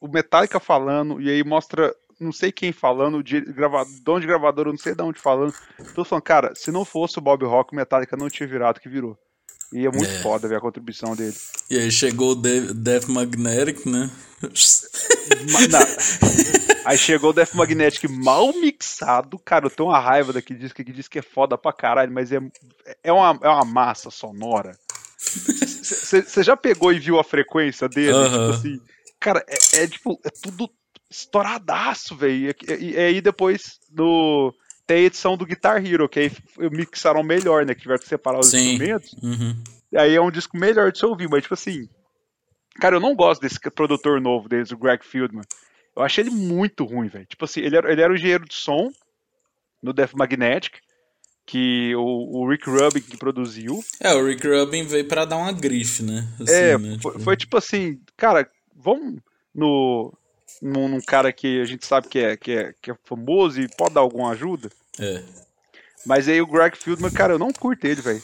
o, 0.00 0.08
Metallica 0.08 0.58
falando, 0.58 1.20
e 1.20 1.30
aí 1.30 1.44
mostra 1.44 1.94
não 2.20 2.32
sei 2.32 2.50
quem 2.50 2.72
falando, 2.72 3.22
de 3.22 3.40
gravador, 3.40 3.92
dono 4.02 4.20
de 4.20 4.26
gravador, 4.26 4.66
eu 4.66 4.72
não 4.72 4.78
sei 4.78 4.94
de 4.94 5.02
onde 5.02 5.20
falando. 5.20 5.54
Tô 5.94 6.04
falando, 6.04 6.22
cara, 6.22 6.54
se 6.54 6.70
não 6.70 6.84
fosse 6.84 7.18
o 7.18 7.22
Bob 7.22 7.44
Rock, 7.44 7.72
o 7.72 7.76
Metallica 7.76 8.16
não 8.16 8.28
tinha 8.28 8.48
virado 8.48 8.80
que 8.80 8.88
virou. 8.88 9.18
E 9.72 9.84
é 9.86 9.90
muito 9.90 10.10
é. 10.10 10.18
foda 10.20 10.48
ver 10.48 10.56
a 10.56 10.60
contribuição 10.60 11.14
dele. 11.14 11.36
E 11.70 11.78
aí 11.78 11.90
chegou 11.90 12.32
o 12.32 12.34
Death 12.34 13.06
Magnetic, 13.08 13.84
né? 13.86 14.10
aí 16.86 16.96
chegou 16.96 17.30
o 17.30 17.32
Death 17.34 17.52
Magnetic 17.54 18.08
mal 18.08 18.50
mixado. 18.54 19.38
Cara, 19.38 19.66
eu 19.66 19.70
tenho 19.70 19.90
uma 19.90 20.00
raiva 20.00 20.32
daquele 20.32 20.58
disco 20.58 20.82
que 20.82 20.92
diz 20.92 21.06
que 21.06 21.18
é 21.18 21.22
foda 21.22 21.58
pra 21.58 21.72
caralho, 21.72 22.10
mas 22.10 22.32
é, 22.32 22.40
é, 23.04 23.12
uma, 23.12 23.38
é 23.42 23.48
uma 23.48 23.64
massa 23.64 24.10
sonora. 24.10 24.76
Você 25.18 26.42
já 26.42 26.56
pegou 26.56 26.92
e 26.92 26.98
viu 26.98 27.18
a 27.18 27.24
frequência 27.24 27.88
dele? 27.88 28.12
Uh 28.12 28.16
-huh. 28.16 28.30
Tipo 28.30 28.58
assim, 28.58 28.80
cara, 29.20 29.44
é, 29.46 29.82
é, 29.82 29.86
tipo, 29.86 30.18
é 30.24 30.30
tudo 30.30 30.70
estouradaço, 31.10 32.16
velho. 32.16 32.54
E, 32.80 32.96
aí 32.96 33.20
depois 33.20 33.78
no 33.90 34.54
tem 34.86 34.98
a 34.98 35.06
edição 35.06 35.36
do 35.36 35.44
Guitar 35.44 35.84
Hero, 35.84 36.08
que 36.08 36.18
aí 36.18 36.32
mixaram 36.70 37.22
melhor, 37.22 37.66
né? 37.66 37.74
Que 37.74 37.82
tiveram 37.82 38.00
que 38.00 38.08
separar 38.08 38.40
os 38.40 38.48
Sim. 38.48 38.70
instrumentos. 38.72 39.12
Uhum. 39.22 39.54
E 39.92 39.98
aí 39.98 40.14
é 40.14 40.20
um 40.20 40.30
disco 40.30 40.56
melhor 40.56 40.90
de 40.90 40.98
se 40.98 41.04
ouvir, 41.04 41.28
mas 41.28 41.42
tipo 41.42 41.54
assim. 41.54 41.88
Cara, 42.80 42.96
eu 42.96 43.00
não 43.00 43.14
gosto 43.14 43.40
desse 43.40 43.58
produtor 43.70 44.20
novo 44.20 44.48
deles, 44.48 44.70
o 44.70 44.78
Greg 44.78 45.04
Fieldman. 45.04 45.44
Eu 45.96 46.02
achei 46.02 46.22
ele 46.22 46.30
muito 46.30 46.84
ruim, 46.84 47.08
velho. 47.08 47.26
Tipo 47.26 47.44
assim, 47.44 47.60
ele 47.60 47.76
era, 47.76 47.90
ele 47.92 48.00
era 48.00 48.12
o 48.12 48.16
engenheiro 48.16 48.44
de 48.46 48.54
som 48.54 48.90
no 49.82 49.92
Death 49.92 50.12
Magnetic, 50.14 50.76
que 51.44 51.94
o, 51.96 52.40
o, 52.40 52.48
Rick 52.48 52.70
Rubin 52.70 53.00
que 53.00 53.16
produziu. 53.16 53.82
É, 54.00 54.14
o 54.14 54.24
Rick 54.24 54.46
Rubin 54.46 54.84
veio 54.84 55.08
para 55.08 55.24
dar 55.24 55.38
uma 55.38 55.52
grife, 55.52 56.02
né? 56.02 56.28
Assim, 56.40 56.54
é, 56.54 56.78
né? 56.78 56.98
Foi, 57.02 57.12
tipo... 57.12 57.24
foi 57.24 57.36
tipo 57.36 57.56
assim, 57.56 58.00
cara, 58.16 58.48
vamos 58.76 59.20
no 59.54 60.12
num, 60.62 60.88
num, 60.88 61.00
cara 61.00 61.32
que 61.32 61.60
a 61.60 61.64
gente 61.64 61.86
sabe 61.86 62.08
que 62.08 62.18
é, 62.18 62.36
que, 62.36 62.52
é, 62.52 62.74
que 62.82 62.90
é 62.90 62.96
famoso 63.04 63.60
e 63.60 63.68
pode 63.68 63.94
dar 63.94 64.00
alguma 64.00 64.30
ajuda. 64.30 64.70
É. 64.98 65.22
Mas 66.04 66.28
aí 66.28 66.40
o 66.40 66.46
Greg 66.46 66.76
Fieldman, 66.76 67.10
cara, 67.10 67.34
eu 67.34 67.38
não 67.38 67.52
curto 67.52 67.84
ele, 67.86 68.00
velho. 68.00 68.22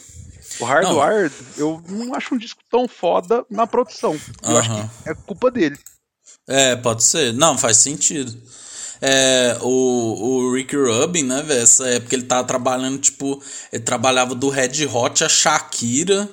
O 0.61 0.65
Hardwired, 0.65 1.35
eu 1.57 1.83
não 1.89 2.15
acho 2.15 2.35
um 2.35 2.39
disco 2.39 2.63
tão 2.71 2.87
foda 2.87 3.45
na 3.51 3.67
produção. 3.67 4.19
Eu 4.43 4.51
uh 4.51 4.55
-huh. 4.55 4.59
acho 4.59 4.71
que 4.71 5.11
é 5.11 5.15
culpa 5.15 5.51
dele. 5.51 5.79
É, 6.47 6.77
pode 6.77 7.03
ser. 7.03 7.33
Não, 7.33 7.57
faz 7.57 7.79
sentido. 7.79 8.37
É, 9.01 9.59
o, 9.61 9.69
o 9.69 10.55
Rick 10.55 10.77
Rubin, 10.77 11.25
né, 11.25 11.43
velho? 11.43 11.61
Essa 11.61 11.87
época 11.89 12.15
ele 12.15 12.25
tava 12.25 12.47
trabalhando, 12.47 12.99
tipo, 12.99 13.43
ele 13.73 13.83
trabalhava 13.83 14.35
do 14.35 14.49
Red 14.49 14.87
Hot 14.87 15.25
a 15.25 15.29
Shakira. 15.29 16.29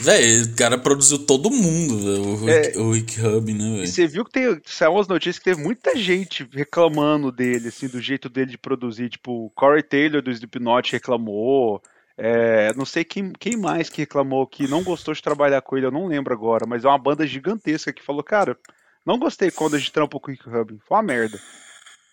Véi, 0.00 0.42
o 0.42 0.54
cara 0.54 0.76
produziu 0.76 1.18
todo 1.18 1.50
mundo, 1.50 1.98
véio, 1.98 2.44
o, 2.44 2.48
é, 2.50 2.72
o 2.76 2.92
Rick 2.92 3.18
Rubin, 3.18 3.54
né, 3.54 3.76
velho? 3.76 3.86
Você 3.86 4.06
viu 4.06 4.24
que 4.24 4.30
tem 4.30 4.60
saiu 4.66 4.92
umas 4.92 5.08
notícias 5.08 5.38
que 5.38 5.44
teve 5.44 5.62
muita 5.62 5.96
gente 5.96 6.46
reclamando 6.52 7.32
dele, 7.32 7.68
assim, 7.68 7.88
do 7.88 8.00
jeito 8.00 8.28
dele 8.28 8.50
de 8.50 8.58
produzir. 8.58 9.08
Tipo, 9.08 9.46
o 9.46 9.50
Corey 9.50 9.82
Taylor 9.82 10.20
do 10.20 10.30
Slipknot 10.30 10.92
reclamou. 10.92 11.82
É, 12.18 12.72
não 12.74 12.84
sei 12.84 13.04
quem, 13.04 13.32
quem 13.38 13.56
mais 13.56 13.90
que 13.90 14.02
reclamou 14.02 14.46
que 14.46 14.66
não 14.66 14.82
gostou 14.82 15.12
de 15.12 15.22
trabalhar 15.22 15.60
com 15.60 15.76
ele, 15.76 15.86
eu 15.86 15.90
não 15.90 16.06
lembro 16.06 16.32
agora, 16.32 16.66
mas 16.66 16.84
é 16.84 16.88
uma 16.88 16.98
banda 16.98 17.26
gigantesca 17.26 17.92
que 17.92 18.02
falou, 18.02 18.24
cara, 18.24 18.56
não 19.04 19.18
gostei 19.18 19.50
quando 19.50 19.76
a 19.76 19.78
gente 19.78 19.92
trampou 19.92 20.18
com 20.18 20.30
o 20.30 20.34
Rick 20.34 20.48
Rubin, 20.48 20.78
foi 20.86 20.96
uma 20.96 21.02
merda. 21.02 21.38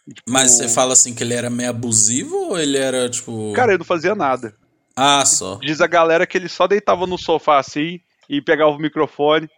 E, 0.06 0.14
tipo, 0.14 0.30
mas 0.30 0.52
você 0.52 0.68
fala 0.68 0.94
assim 0.94 1.16
que 1.16 1.24
ele 1.24 1.34
era 1.34 1.50
meio 1.50 1.70
abusivo 1.70 2.36
ou 2.36 2.60
ele 2.60 2.78
era, 2.78 3.10
tipo. 3.10 3.54
Cara, 3.54 3.72
ele 3.72 3.80
não 3.80 3.86
fazia 3.86 4.14
nada. 4.14 4.54
Ah, 4.96 5.26
só. 5.26 5.56
Diz 5.56 5.82
a 5.82 5.88
galera 5.88 6.28
que 6.28 6.38
ele 6.38 6.50
só 6.50 6.68
deitava 6.68 7.08
no 7.08 7.18
sofá 7.18 7.58
assim 7.58 8.00
e 8.30 8.42
pegava 8.42 8.72
o 8.72 8.80
microfone, 8.80 9.50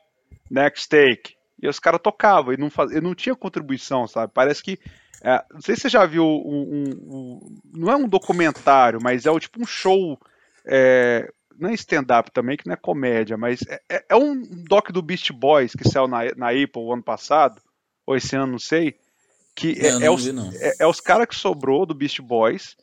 next 0.50 0.88
take. 0.89 1.36
E 1.62 1.68
os 1.68 1.80
caras 1.80 2.01
tocavam, 2.01 2.54
e 2.54 2.58
não, 2.58 2.70
faz... 2.70 2.92
e 2.92 3.01
não 3.01 3.15
tinha 3.15 3.36
contribuição, 3.36 4.08
sabe? 4.08 4.32
Parece 4.34 4.62
que. 4.62 4.80
É, 5.24 5.44
não 5.51 5.62
sei 5.62 5.75
se 5.75 5.84
você 5.84 5.89
já 5.89 6.06
viu 6.06 6.24
um, 6.24 6.27
um, 6.27 7.15
um, 7.15 7.60
Não 7.74 7.92
é 7.92 7.96
um 7.96 8.08
documentário, 8.08 9.00
mas 9.01 9.25
é 9.25 9.39
tipo 9.39 9.62
um 9.62 9.65
show. 9.65 10.20
É, 10.65 11.32
não 11.58 11.70
é 11.70 11.74
stand-up 11.74 12.32
também, 12.32 12.58
que 12.58 12.68
não 12.68 12.74
é 12.74 12.77
comédia, 12.77 13.38
mas 13.38 13.62
é, 13.68 13.80
é, 13.89 14.06
é 14.10 14.15
um 14.15 14.42
doc 14.68 14.92
do 14.92 15.01
Beast 15.01 15.32
Boys 15.32 15.74
que 15.74 15.88
saiu 15.88 16.08
na, 16.08 16.25
na 16.36 16.50
Apple 16.50 16.92
ano 16.92 17.04
passado, 17.04 17.62
ou 18.06 18.15
esse 18.15 18.36
ano, 18.36 18.54
não 18.54 18.60
sei. 18.60 18.96
Que 19.56 19.74
é, 19.80 20.06
é, 20.06 20.12
os, 20.12 20.27
é, 20.27 20.75
é 20.80 20.88
os 20.88 21.00
caras 21.00 21.27
que 21.27 21.36
sobrou 21.36 21.86
do 21.86 21.96
Beast 21.96 22.20
Boys 22.20 22.75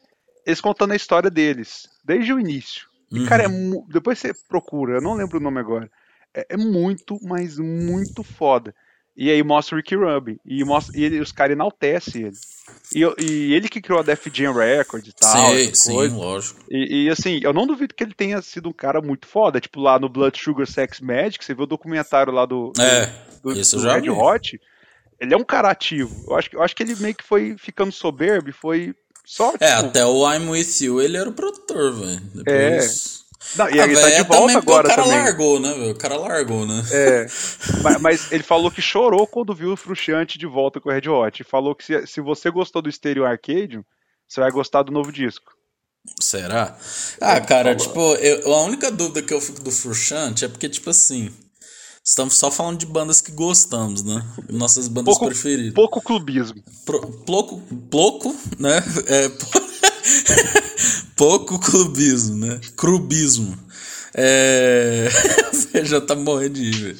eles 0.46 0.60
contando 0.60 0.92
a 0.92 0.96
história 0.96 1.30
deles, 1.30 1.88
desde 2.04 2.32
o 2.32 2.40
início. 2.40 2.86
E, 3.10 3.20
uhum. 3.20 3.26
cara, 3.26 3.44
é 3.44 3.48
depois 3.88 4.18
você 4.18 4.32
procura, 4.48 4.96
eu 4.96 5.02
não 5.02 5.14
lembro 5.14 5.38
o 5.38 5.42
nome 5.42 5.60
agora. 5.60 5.90
É, 6.34 6.46
é 6.50 6.56
muito, 6.56 7.18
mas 7.22 7.58
muito 7.58 8.22
foda. 8.22 8.74
E 9.14 9.30
aí 9.30 9.42
mostra 9.42 9.74
o 9.74 9.76
Ricky 9.76 9.94
Rubin. 9.94 10.38
E, 10.44 10.64
mostra, 10.64 10.98
e 10.98 11.04
ele, 11.04 11.20
os 11.20 11.30
caras 11.30 11.52
enaltecem 11.52 12.22
ele. 12.22 12.36
E, 12.94 13.22
e, 13.22 13.54
ele 13.54 13.68
que 13.68 13.80
criou 13.80 14.00
a 14.00 14.02
Def 14.02 14.26
Jam 14.32 14.54
Records 14.54 15.10
e 15.10 15.14
tal. 15.14 15.54
Sim, 15.54 15.74
sim, 15.74 16.08
lógico. 16.08 16.60
E, 16.70 17.04
e, 17.04 17.10
assim, 17.10 17.38
eu 17.42 17.52
não 17.52 17.66
duvido 17.66 17.94
que 17.94 18.02
ele 18.02 18.14
tenha 18.14 18.40
sido 18.40 18.70
um 18.70 18.72
cara 18.72 19.02
muito 19.02 19.26
foda. 19.26 19.60
Tipo, 19.60 19.80
lá 19.80 19.98
no 19.98 20.08
Blood 20.08 20.38
Sugar 20.40 20.66
Sex 20.66 21.00
Magic, 21.00 21.44
você 21.44 21.54
viu 21.54 21.64
o 21.64 21.66
documentário 21.66 22.32
lá 22.32 22.46
do, 22.46 22.72
é, 22.78 23.06
do, 23.42 23.52
do, 23.52 23.60
do 23.60 23.82
Red 23.82 24.08
Hot. 24.08 24.58
Ele 25.20 25.34
é 25.34 25.36
um 25.36 25.44
cara 25.44 25.70
ativo. 25.70 26.24
Eu 26.26 26.36
acho, 26.36 26.48
eu 26.54 26.62
acho 26.62 26.74
que 26.74 26.82
ele 26.82 26.96
meio 26.96 27.14
que 27.14 27.22
foi 27.22 27.56
ficando 27.58 27.92
soberbo 27.92 28.48
e 28.48 28.52
foi 28.52 28.94
só, 29.24 29.54
é, 29.60 29.76
tipo... 29.76 29.86
até 29.88 30.04
o 30.04 30.30
I'm 30.30 30.48
With 30.50 30.80
You 30.80 31.00
ele 31.00 31.16
era 31.16 31.28
o 31.28 31.32
produtor, 31.32 31.92
velho. 31.94 32.20
Depois... 32.34 33.18
É. 33.18 33.22
Não, 33.56 33.68
e 33.68 33.80
ah, 33.80 33.84
ele 33.84 34.00
tá 34.00 34.08
de 34.08 34.22
volta 34.22 34.58
agora 34.58 34.88
também. 34.88 34.94
O 34.94 34.96
cara 34.96 35.02
também. 35.02 35.18
largou, 35.18 35.60
né, 35.60 35.72
velho? 35.74 35.90
O 35.90 35.94
cara 35.94 36.16
largou, 36.16 36.66
né? 36.66 36.82
É. 36.90 37.26
mas, 37.82 38.00
mas, 38.00 38.32
ele 38.32 38.42
falou 38.42 38.70
que 38.70 38.80
chorou 38.80 39.26
quando 39.26 39.54
viu 39.54 39.72
o 39.72 39.76
Frustrante 39.76 40.38
de 40.38 40.46
volta 40.46 40.80
com 40.80 40.88
o 40.88 40.92
Red 40.92 41.08
Hot. 41.08 41.44
Falou 41.44 41.74
que 41.74 41.84
se, 41.84 42.06
se 42.06 42.20
você 42.20 42.50
gostou 42.50 42.80
do 42.80 42.90
Stereo 42.90 43.26
Arcade, 43.26 43.80
você 44.26 44.40
vai 44.40 44.50
gostar 44.50 44.84
do 44.84 44.92
novo 44.92 45.12
disco. 45.12 45.52
Será? 46.20 46.76
Ah, 47.20 47.40
cara, 47.40 47.76
tipo, 47.76 48.00
eu, 48.16 48.52
a 48.54 48.62
única 48.62 48.90
dúvida 48.90 49.22
que 49.22 49.32
eu 49.32 49.40
fico 49.40 49.60
do 49.60 49.70
Frustrante 49.70 50.44
é 50.44 50.48
porque, 50.48 50.68
tipo 50.68 50.90
assim, 50.90 51.32
Estamos 52.04 52.36
só 52.36 52.50
falando 52.50 52.78
de 52.78 52.86
bandas 52.86 53.20
que 53.20 53.30
gostamos, 53.30 54.02
né? 54.02 54.24
Nossas 54.50 54.88
bandas 54.88 55.14
pouco, 55.14 55.26
preferidas. 55.26 55.72
Pouco 55.72 56.00
clubismo. 56.00 56.60
Pro, 56.84 57.00
pouco, 57.00 57.62
pouco, 57.88 58.36
né? 58.58 58.82
É, 59.06 59.30
pouco 61.14 61.60
clubismo, 61.60 62.36
né? 62.36 62.60
Clubismo. 62.76 63.56
É... 64.14 65.08
Você 65.52 65.84
já 65.84 66.00
tá 66.00 66.16
morrendo 66.16 66.54
de 66.54 66.70
rir, 66.70 66.96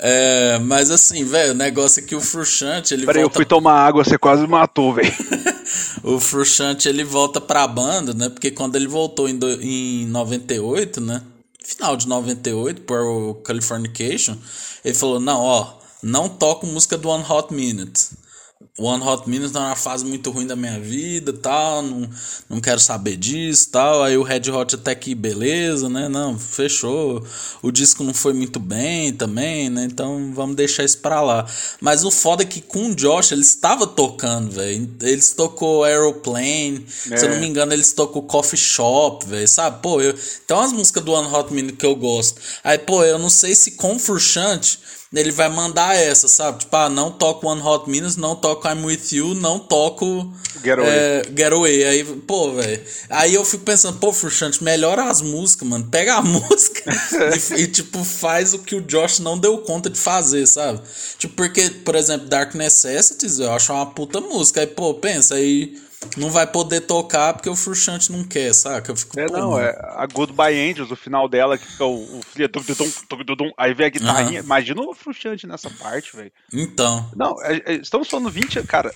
é, 0.00 0.58
mas 0.60 0.92
assim, 0.92 1.24
velho, 1.24 1.52
o 1.52 1.56
negócio 1.56 2.00
é 2.00 2.06
que 2.06 2.14
o 2.14 2.20
Frustrante, 2.20 2.94
ele 2.94 3.04
Peraí, 3.04 3.22
volta... 3.22 3.34
eu 3.34 3.36
fui 3.36 3.44
tomar 3.44 3.84
água, 3.84 4.04
você 4.04 4.16
quase 4.16 4.46
matou, 4.46 4.94
velho. 4.94 5.12
o 6.04 6.20
Frustrante, 6.20 6.88
ele 6.88 7.02
volta 7.02 7.40
pra 7.40 7.66
banda, 7.66 8.14
né? 8.14 8.28
Porque 8.28 8.52
quando 8.52 8.76
ele 8.76 8.86
voltou 8.86 9.28
em, 9.28 9.36
do... 9.36 9.50
em 9.60 10.06
98, 10.06 11.00
né? 11.00 11.22
Final 11.68 11.96
de 11.98 12.08
98, 12.08 12.80
por 12.82 13.00
o 13.00 13.34
Californication, 13.34 14.38
ele 14.82 14.94
falou: 14.94 15.20
Não, 15.20 15.38
ó, 15.40 15.74
não 16.02 16.26
toco 16.26 16.66
música 16.66 16.96
do 16.96 17.10
One 17.10 17.24
Hot 17.28 17.52
Minute. 17.52 18.08
One 18.76 19.02
Hot 19.02 19.28
Minute 19.28 19.52
tá 19.52 19.60
numa 19.60 19.76
fase 19.76 20.04
muito 20.04 20.30
ruim 20.30 20.46
da 20.46 20.56
minha 20.56 20.80
vida 20.80 21.32
tal, 21.32 21.80
não, 21.80 22.10
não 22.48 22.60
quero 22.60 22.80
saber 22.80 23.16
disso 23.16 23.70
tal. 23.70 24.02
Aí 24.02 24.16
o 24.16 24.22
Red 24.24 24.50
Hot 24.50 24.74
até 24.74 24.94
que 24.96 25.14
beleza, 25.14 25.88
né? 25.88 26.08
Não, 26.08 26.36
fechou. 26.36 27.24
O 27.62 27.70
disco 27.70 28.02
não 28.02 28.12
foi 28.12 28.32
muito 28.32 28.58
bem 28.58 29.12
também, 29.12 29.70
né? 29.70 29.84
Então 29.84 30.32
vamos 30.32 30.56
deixar 30.56 30.84
isso 30.84 30.98
pra 30.98 31.20
lá. 31.20 31.46
Mas 31.80 32.04
o 32.04 32.10
foda 32.10 32.42
é 32.42 32.46
que 32.46 32.60
com 32.60 32.90
o 32.90 32.94
Josh 32.94 33.30
ele 33.30 33.42
estava 33.42 33.86
tocando, 33.86 34.50
velho. 34.50 34.90
Eles 35.02 35.30
tocou 35.30 35.84
Aeroplane, 35.84 36.84
é. 37.10 37.16
se 37.16 37.26
eu 37.26 37.30
não 37.30 37.36
é. 37.36 37.40
me 37.40 37.46
engano, 37.46 37.72
eles 37.72 37.92
tocou 37.92 38.22
Coffee 38.22 38.58
Shop, 38.58 39.24
velho. 39.24 39.46
Sabe? 39.46 39.80
Pô, 39.82 40.00
eu, 40.00 40.14
tem 40.46 40.56
umas 40.56 40.72
músicas 40.72 41.04
do 41.04 41.12
One 41.12 41.32
Hot 41.32 41.52
Minute 41.52 41.76
que 41.76 41.86
eu 41.86 41.94
gosto. 41.94 42.40
Aí, 42.64 42.78
pô, 42.78 43.04
eu 43.04 43.18
não 43.20 43.30
sei 43.30 43.54
se 43.54 43.72
com 43.72 43.98
Furchante 44.00 44.80
ele 45.12 45.32
vai 45.32 45.48
mandar 45.48 45.96
essa, 45.96 46.28
sabe? 46.28 46.58
Tipo, 46.58 46.76
ah, 46.76 46.90
não 46.90 47.10
toco 47.10 47.46
One 47.48 47.62
Hot 47.62 47.88
Minutes, 47.88 48.16
não 48.16 48.36
toco 48.36 48.68
I'm 48.68 48.84
With 48.84 49.08
You, 49.12 49.34
não 49.34 49.58
toco 49.58 50.30
Getaway. 50.62 50.90
É, 50.90 51.22
Getaway. 51.34 51.84
Aí, 51.84 52.04
pô, 52.04 52.52
velho. 52.52 52.82
Aí 53.08 53.34
eu 53.34 53.44
fico 53.44 53.64
pensando, 53.64 53.98
pô, 53.98 54.12
Frustrante, 54.12 54.62
melhora 54.62 55.04
as 55.04 55.22
músicas, 55.22 55.66
mano. 55.66 55.86
Pega 55.90 56.16
a 56.16 56.20
música 56.22 56.84
e, 57.56 57.62
e, 57.62 57.66
tipo, 57.66 58.04
faz 58.04 58.52
o 58.52 58.58
que 58.58 58.74
o 58.74 58.82
Josh 58.82 59.20
não 59.20 59.38
deu 59.38 59.56
conta 59.58 59.88
de 59.88 59.98
fazer, 59.98 60.46
sabe? 60.46 60.80
Tipo, 61.18 61.34
porque, 61.34 61.70
por 61.70 61.94
exemplo, 61.94 62.28
Dark 62.28 62.54
Necessities, 62.54 63.38
eu 63.38 63.50
acho 63.52 63.72
uma 63.72 63.86
puta 63.86 64.20
música. 64.20 64.60
Aí, 64.60 64.66
pô, 64.66 64.92
pensa, 64.92 65.36
aí 65.36 65.87
não 66.16 66.30
vai 66.30 66.46
poder 66.46 66.82
tocar 66.82 67.34
porque 67.34 67.48
o 67.48 67.56
Frustrante 67.56 68.12
não 68.12 68.24
quer, 68.24 68.54
saca? 68.54 68.92
Eu 68.92 68.96
fico, 68.96 69.18
é, 69.18 69.26
não, 69.26 69.52
mano. 69.52 69.64
é 69.64 69.70
a 69.96 70.06
Goodbye 70.06 70.70
Angels, 70.70 70.90
o 70.90 70.96
final 70.96 71.28
dela, 71.28 71.58
que 71.58 71.66
fica 71.66 71.84
o, 71.84 72.20
o 72.20 72.22
aí 73.56 73.74
vem 73.74 73.86
a 73.86 73.90
guitarrinha. 73.90 74.40
Uhum. 74.40 74.46
Imagina 74.46 74.80
o 74.82 74.94
Frustrante 74.94 75.46
nessa 75.46 75.70
parte, 75.70 76.16
velho. 76.16 76.32
Então. 76.52 77.10
Não, 77.16 77.42
é, 77.42 77.62
é, 77.66 77.74
estamos 77.74 78.08
falando 78.08 78.30
20. 78.30 78.62
Cara, 78.64 78.94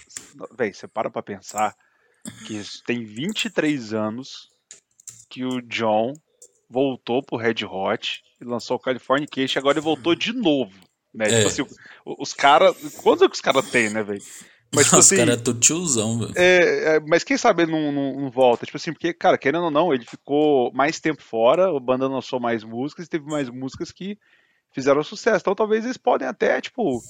velho, 0.57 0.75
você 0.75 0.87
para 0.87 1.11
pra 1.11 1.23
pensar 1.23 1.75
que 2.47 2.63
tem 2.87 3.05
23 3.05 3.93
anos 3.93 4.49
que 5.29 5.45
o 5.45 5.61
John 5.63 6.13
voltou 6.71 7.23
pro 7.23 7.37
Red 7.37 7.65
Hot 7.65 8.23
e 8.41 8.45
lançou 8.45 8.77
o 8.77 8.81
California 8.81 9.27
Cage, 9.31 9.59
agora 9.59 9.79
ele 9.79 9.85
voltou 9.85 10.15
de 10.15 10.33
novo. 10.33 10.73
Né? 11.13 11.27
É. 11.27 11.37
Tipo 11.37 11.49
assim, 11.49 11.77
os 12.05 12.33
caras. 12.33 12.77
Quantos 13.03 13.23
é 13.23 13.29
que 13.29 13.35
os 13.35 13.41
caras 13.41 13.69
têm, 13.71 13.91
né, 13.91 14.03
velho? 14.03 14.23
Mas, 14.75 14.87
tipo, 14.87 14.97
assim, 14.97 15.17
cara 15.17 15.35
é 15.35 15.37
todo 15.37 15.61
tiozão, 15.61 16.19
velho. 16.19 16.33
É, 16.35 16.97
é, 16.97 17.01
mas 17.01 17.23
quem 17.23 17.37
sabe 17.37 17.63
ele 17.63 17.73
não, 17.73 17.93
não, 17.93 18.21
não, 18.23 18.31
volta? 18.31 18.65
Tipo 18.65 18.79
assim, 18.79 18.93
porque, 18.93 19.13
cara, 19.13 19.37
querendo 19.37 19.65
ou 19.65 19.71
não, 19.71 19.93
ele 19.93 20.05
ficou 20.05 20.73
mais 20.73 20.99
tempo 20.99 21.23
fora, 21.23 21.71
o 21.71 21.79
banda 21.79 22.09
lançou 22.09 22.41
mais 22.41 22.65
músicas 22.65 23.05
e 23.05 23.11
teve 23.11 23.27
mais 23.27 23.51
músicas 23.51 23.93
que 23.93 24.19
fizeram 24.73 25.03
sucesso. 25.03 25.43
Então 25.43 25.55
talvez 25.55 25.85
eles 25.85 25.99
podem 25.99 26.27
até, 26.27 26.59
tipo, 26.61 27.03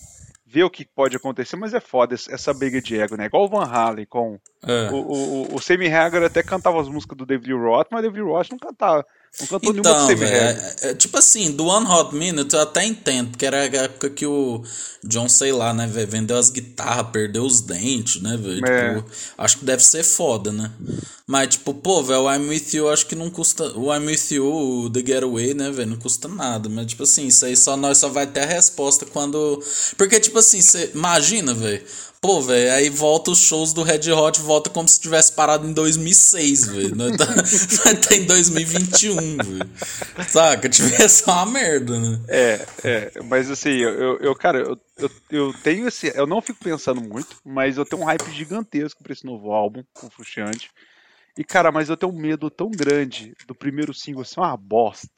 ver 0.44 0.64
o 0.64 0.70
que 0.70 0.84
pode 0.84 1.16
acontecer, 1.16 1.56
mas 1.56 1.72
é 1.72 1.80
foda 1.80 2.14
essa 2.14 2.52
briga 2.52 2.82
de 2.82 2.98
ego, 2.98 3.16
né? 3.16 3.26
Igual 3.26 3.44
o 3.44 3.48
Van 3.48 3.64
Halen 3.64 4.06
com. 4.06 4.38
É. 4.66 4.90
O, 4.90 4.96
o, 4.96 5.54
o 5.54 5.60
Sammy 5.60 5.86
Hagar 5.86 6.24
até 6.24 6.42
cantava 6.42 6.80
as 6.80 6.88
músicas 6.88 7.16
do 7.16 7.24
David 7.24 7.52
Roth, 7.54 7.88
mas 7.90 8.00
o 8.00 8.02
David 8.02 8.22
Roth 8.22 8.50
não 8.50 8.58
cantava. 8.58 9.06
Não 9.40 9.46
cantou 9.46 9.74
então, 9.74 10.06
nenhuma 10.08 10.26
é, 10.26 10.76
é, 10.82 10.94
Tipo 10.94 11.16
assim, 11.16 11.50
do 11.52 11.66
One 11.66 11.86
Hot 11.86 12.14
Minute 12.14 12.54
eu 12.54 12.60
até 12.60 12.84
entendo, 12.84 13.30
porque 13.30 13.46
era 13.46 13.60
a 13.60 13.64
época 13.64 14.10
que 14.10 14.26
o 14.26 14.62
John, 15.02 15.26
sei 15.26 15.52
lá, 15.52 15.72
né, 15.72 15.86
velho, 15.86 16.06
vendeu 16.06 16.36
as 16.36 16.50
guitarras, 16.50 17.08
perdeu 17.10 17.42
os 17.42 17.62
dentes, 17.62 18.20
né, 18.20 18.36
velho? 18.36 18.64
É. 18.66 18.94
Tipo, 18.94 19.10
acho 19.38 19.58
que 19.58 19.64
deve 19.64 19.82
ser 19.82 20.02
foda, 20.02 20.52
né? 20.52 20.70
Mas, 21.26 21.48
tipo, 21.48 21.72
pô, 21.72 22.02
velho, 22.02 22.20
o 22.20 22.32
I'm 22.32 22.46
With 22.48 22.66
You 22.74 22.90
acho 22.90 23.06
que 23.06 23.14
não 23.14 23.30
custa. 23.30 23.64
O 23.76 23.92
I'm 23.92 24.04
With 24.06 24.32
You, 24.32 24.44
o 24.44 24.90
The 24.90 25.00
Getaway, 25.00 25.54
né, 25.54 25.70
velho, 25.70 25.90
não 25.90 25.96
custa 25.96 26.28
nada. 26.28 26.68
Mas, 26.68 26.86
tipo 26.86 27.02
assim, 27.04 27.26
isso 27.26 27.46
aí 27.46 27.56
só 27.56 27.74
nós 27.74 27.98
só 27.98 28.10
vai 28.10 28.26
ter 28.26 28.40
a 28.40 28.46
resposta 28.46 29.06
quando. 29.06 29.62
Porque, 29.96 30.20
tipo 30.20 30.38
assim, 30.38 30.60
você 30.60 30.90
imagina, 30.94 31.54
velho. 31.54 31.82
Pô, 32.24 32.40
velho, 32.40 32.72
aí 32.72 32.88
volta 32.88 33.32
os 33.32 33.40
shows 33.40 33.72
do 33.72 33.82
Red 33.82 34.12
Hot, 34.12 34.40
volta 34.40 34.70
como 34.70 34.86
se 34.86 35.00
tivesse 35.00 35.32
parado 35.32 35.66
em 35.66 35.72
2006, 35.72 36.66
velho. 36.66 36.96
Vai 36.96 37.08
estar 37.42 37.96
tá 37.96 38.14
em 38.14 38.24
2021, 38.26 39.16
velho. 39.16 39.70
Saca? 40.28 40.68
Tivesse 40.68 41.24
uma 41.26 41.44
merda, 41.44 41.98
né? 41.98 42.20
É, 42.28 42.66
é, 42.84 43.22
mas 43.24 43.50
assim, 43.50 43.70
eu, 43.70 44.18
eu 44.18 44.36
cara, 44.36 44.60
eu, 44.60 44.78
eu, 44.96 45.10
eu 45.32 45.52
tenho 45.64 45.88
esse. 45.88 46.16
Eu 46.16 46.24
não 46.24 46.40
fico 46.40 46.62
pensando 46.62 47.00
muito, 47.00 47.38
mas 47.44 47.76
eu 47.76 47.84
tenho 47.84 48.02
um 48.02 48.04
hype 48.04 48.30
gigantesco 48.30 49.02
pra 49.02 49.12
esse 49.12 49.26
novo 49.26 49.50
álbum, 49.50 49.82
o 50.00 50.08
Frustrante. 50.08 50.70
E, 51.36 51.42
cara, 51.42 51.72
mas 51.72 51.88
eu 51.88 51.96
tenho 51.96 52.12
um 52.12 52.16
medo 52.16 52.48
tão 52.48 52.70
grande 52.70 53.34
do 53.48 53.54
primeiro 53.54 53.92
single 53.92 54.24
ser 54.24 54.38
uma 54.38 54.56
bosta. 54.56 55.08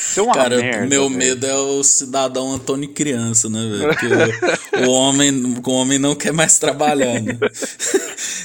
Ser 0.00 0.22
uma 0.22 0.32
Cara, 0.32 0.56
merda, 0.56 0.86
meu 0.86 1.10
medo 1.10 1.46
é 1.46 1.54
o 1.54 1.84
cidadão 1.84 2.54
Antônio 2.54 2.88
Criança, 2.88 3.50
né, 3.50 3.60
velho? 3.60 3.88
Porque 3.88 4.86
o, 4.86 4.90
homem, 4.90 5.30
o 5.64 5.70
homem 5.70 5.98
não 5.98 6.14
quer 6.14 6.32
mais 6.32 6.58
trabalhar, 6.58 7.20
né? 7.20 7.38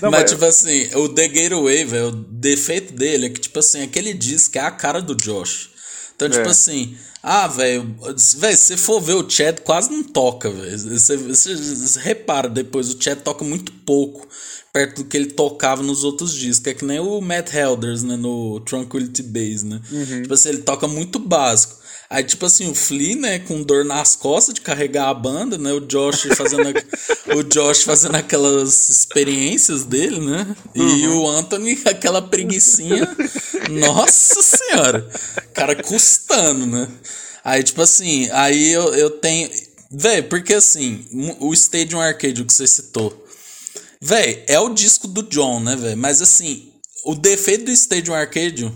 Não, 0.02 0.12
mas, 0.12 0.24
mas, 0.24 0.32
tipo 0.32 0.44
assim, 0.44 0.90
o 0.96 1.08
The 1.08 1.28
Gateway, 1.30 1.86
velho, 1.86 2.08
o 2.10 2.12
defeito 2.12 2.94
dele 2.94 3.28
é 3.28 3.30
que, 3.30 3.40
tipo 3.40 3.58
assim, 3.60 3.82
aquele 3.82 4.14
disco 4.14 4.58
é 4.58 4.62
a 4.62 4.70
cara 4.70 5.02
do 5.02 5.16
Josh. 5.16 5.70
Então, 6.14 6.30
tipo 6.30 6.46
é. 6.46 6.52
assim, 6.52 6.98
ah, 7.28 7.48
velho, 7.48 7.96
se 8.16 8.78
for 8.78 9.02
ver 9.02 9.16
o 9.16 9.28
Chad 9.28 9.62
quase 9.62 9.92
não 9.92 10.04
toca, 10.04 10.48
velho. 10.52 10.78
Você, 10.78 11.18
você, 11.18 11.56
você 11.56 12.00
repara 12.00 12.48
depois, 12.48 12.94
o 12.94 13.02
Chad 13.02 13.18
toca 13.20 13.44
muito 13.44 13.72
pouco 13.72 14.28
perto 14.72 15.02
do 15.02 15.06
que 15.06 15.18
ele 15.18 15.32
tocava 15.32 15.82
nos 15.82 16.04
outros 16.04 16.36
discos. 16.36 16.68
É 16.68 16.74
que 16.76 16.86
nem 16.86 17.00
o 17.00 17.20
Matt 17.22 17.52
Helders, 17.52 18.04
né, 18.04 18.16
no 18.16 18.60
Tranquility 18.60 19.24
Base, 19.24 19.66
né? 19.66 19.82
Uhum. 19.92 20.22
Tipo 20.22 20.34
assim, 20.36 20.50
ele 20.50 20.62
toca 20.62 20.88
muito 20.88 21.18
básico. 21.18 21.78
Aí, 22.10 22.24
tipo 22.24 22.46
assim, 22.46 22.70
o 22.70 22.76
Flea, 22.76 23.16
né, 23.16 23.40
com 23.40 23.64
dor 23.64 23.84
nas 23.84 24.16
costas 24.16 24.54
de 24.54 24.62
carregar 24.62 25.10
a 25.10 25.14
banda, 25.14 25.58
né? 25.58 25.74
O 25.74 25.80
Josh 25.80 26.28
fazendo, 26.36 26.72
o 27.36 27.44
Josh 27.44 27.84
fazendo 27.84 28.16
aquelas 28.16 28.90
experiências 28.90 29.84
dele, 29.84 30.20
né? 30.20 30.56
E 30.74 30.82
uhum. 30.82 31.24
o 31.24 31.30
Anthony, 31.30 31.82
aquela 31.86 32.22
preguiçinha. 32.22 33.08
Nossa 33.70 34.42
senhora! 34.42 35.10
Cara 35.54 35.76
custando, 35.76 36.66
né? 36.66 36.88
Aí, 37.44 37.64
tipo 37.64 37.82
assim, 37.82 38.30
aí 38.32 38.72
eu, 38.72 38.94
eu 38.94 39.10
tenho. 39.10 39.50
Véi, 39.92 40.22
porque 40.22 40.54
assim, 40.54 41.06
o 41.40 41.54
Stadium 41.54 42.00
Arcade, 42.00 42.42
o 42.42 42.46
que 42.46 42.54
você 42.54 42.68
citou, 42.68 43.26
Véi, 44.02 44.44
é 44.48 44.60
o 44.60 44.70
disco 44.70 45.08
do 45.08 45.24
John, 45.24 45.60
né, 45.60 45.76
velho? 45.76 45.98
Mas 45.98 46.22
assim, 46.22 46.72
o 47.06 47.16
defeito 47.16 47.66
do 47.66 47.72
Stadium 47.72 48.14
Arcadium 48.14 48.72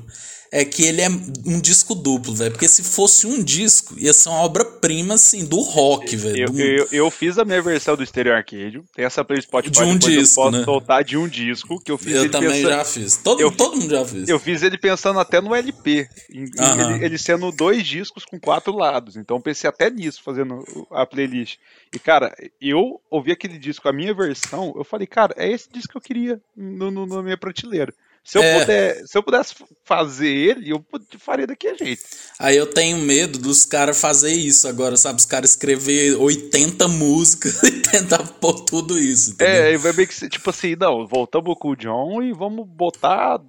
é 0.52 0.66
que 0.66 0.84
ele 0.84 1.02
é 1.02 1.10
um 1.10 1.60
disco 1.60 1.94
duplo, 1.94 2.34
velho. 2.34 2.52
Porque 2.52 2.68
se 2.68 2.84
fosse 2.84 3.28
um 3.28 3.44
disco, 3.44 3.96
ia 3.98 4.14
ser 4.14 4.30
uma 4.30 4.40
obra-prima, 4.40 5.14
assim, 5.16 5.46
do 5.46 5.60
rock, 5.62 6.16
velho. 6.16 6.48
Eu, 6.50 6.60
eu, 6.60 6.88
eu, 6.92 7.12
fiz 7.12 7.38
a 7.38 7.46
minha 7.46 7.62
versão 7.62 7.96
do 7.96 8.06
Stereo 8.06 8.34
Arcade. 8.34 8.82
Tem 8.96 9.06
essa 9.06 9.24
playlist 9.24 9.48
Spotify. 9.48 9.72
De 9.72 9.84
um 9.84 9.98
disco, 9.98 10.40
eu 10.42 10.44
posso 10.46 10.58
né? 10.58 10.64
soltar 10.64 11.04
de 11.04 11.18
um 11.18 11.28
disco 11.28 11.80
que 11.80 11.92
eu 11.92 11.98
fiz. 11.98 12.16
Eu 12.16 12.32
também 12.32 12.50
pensando... 12.50 12.70
já 12.70 12.86
fiz. 12.86 13.18
Todo, 13.18 13.42
eu, 13.42 13.52
todo 13.52 13.78
mundo 13.78 13.90
já 13.90 14.06
fez. 14.06 14.28
Eu 14.28 14.40
fiz 14.40 14.64
ele 14.64 14.78
pensando 14.78 15.20
até 15.20 15.40
no 15.40 15.54
LP. 15.54 16.08
Em, 16.32 16.44
ele, 16.44 17.06
ele, 17.06 17.18
sendo 17.18 17.52
dois 17.52 17.86
discos 17.86 18.26
com 18.26 18.40
quatro 18.40 18.76
lados. 18.76 19.16
Então 19.16 19.40
pensei 19.42 19.70
até 19.70 19.90
nisso, 19.90 20.22
fazendo 20.24 20.64
a 20.92 21.06
playlist. 21.06 21.58
E, 21.94 22.00
cara, 22.00 22.36
eu 22.62 23.02
ouvi 23.10 23.32
aquele 23.32 23.58
disco, 23.58 23.88
a 23.88 23.94
minha 23.94 24.14
versão, 24.14 24.74
eu 24.76 24.84
falei, 24.84 25.08
cara, 25.08 25.34
é 25.38 25.52
esse 25.52 25.68
disco 25.72 25.92
que 25.92 25.98
eu 25.98 26.02
queria 26.02 26.40
no, 26.56 26.92
no 26.92 27.06
na 27.06 27.24
minha 27.24 27.38
prateleira. 27.38 27.94
Se 28.24 28.38
eu, 28.38 28.44
é. 28.44 28.60
puder, 28.60 29.08
se 29.08 29.18
eu 29.18 29.24
pudesse 29.24 29.56
fazer 29.84 30.28
ele, 30.28 30.70
eu 30.72 30.86
faria 31.18 31.48
daquele 31.48 31.78
jeito. 31.78 32.04
Aí 32.38 32.56
eu 32.56 32.68
tenho 32.68 32.98
medo 32.98 33.40
dos 33.40 33.66
caras 33.66 34.00
fazer 34.00 34.32
isso 34.32 34.68
agora, 34.68 34.96
sabe? 34.98 35.20
Os 35.20 35.26
caras 35.26 35.52
escrever 35.52 36.16
80 36.16 36.88
músicas 36.88 37.62
e 37.64 37.82
tentar 37.82 38.24
pôr 38.40 38.66
tudo 38.66 39.00
isso. 39.00 39.32
Entendeu? 39.32 39.64
É, 39.64 39.78
vai 39.78 39.94
meio 39.94 40.08
que 40.08 40.30
tipo 40.30 40.50
assim, 40.50 40.76
não, 40.76 41.08
voltamos 41.08 41.56
com 41.58 41.70
o 41.70 41.76
John 41.76 42.22
e 42.22 42.32
vamos 42.32 42.68
botar 42.68 43.42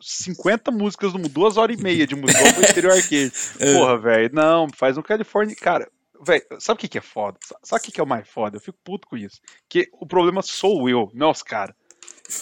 50 0.00 0.70
músicas, 0.70 1.12
duas 1.30 1.56
horas 1.56 1.78
e 1.78 1.82
meia 1.82 2.06
de 2.06 2.14
música, 2.14 2.52
pro 2.52 2.64
exterior 2.64 2.92
arcade. 2.92 3.32
É. 3.58 3.72
Porra, 3.72 3.98
velho, 3.98 4.30
não, 4.32 4.68
faz 4.76 4.98
um 4.98 5.02
California. 5.02 5.56
Cara, 5.56 5.90
velho, 6.24 6.44
sabe 6.58 6.76
o 6.76 6.80
que, 6.80 6.88
que 6.88 6.98
é 6.98 7.00
foda? 7.00 7.38
Sabe 7.62 7.80
o 7.80 7.84
que, 7.84 7.92
que 7.92 8.00
é 8.00 8.04
o 8.04 8.06
mais 8.06 8.28
foda? 8.28 8.56
Eu 8.56 8.60
fico 8.60 8.78
puto 8.84 9.08
com 9.08 9.16
isso. 9.16 9.40
Que 9.68 9.88
o 9.92 10.06
problema 10.06 10.42
sou 10.42 10.88
eu, 10.88 11.10
não 11.14 11.30
os 11.30 11.42
caras 11.42 11.74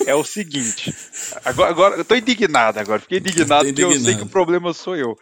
é 0.07 0.15
o 0.15 0.25
seguinte. 0.25 0.95
Agora, 1.45 1.71
agora 1.71 1.97
eu 1.97 2.05
tô 2.05 2.15
indignado 2.15 2.79
agora. 2.79 3.01
Fiquei 3.01 3.19
indignado 3.19 3.67
porque 3.67 3.83
eu 3.83 4.01
sei 4.01 4.17
que 4.17 4.23
o 4.23 4.29
problema 4.29 4.73
sou 4.73 4.97
eu. 4.97 5.19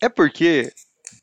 É 0.00 0.08
porque 0.08 0.72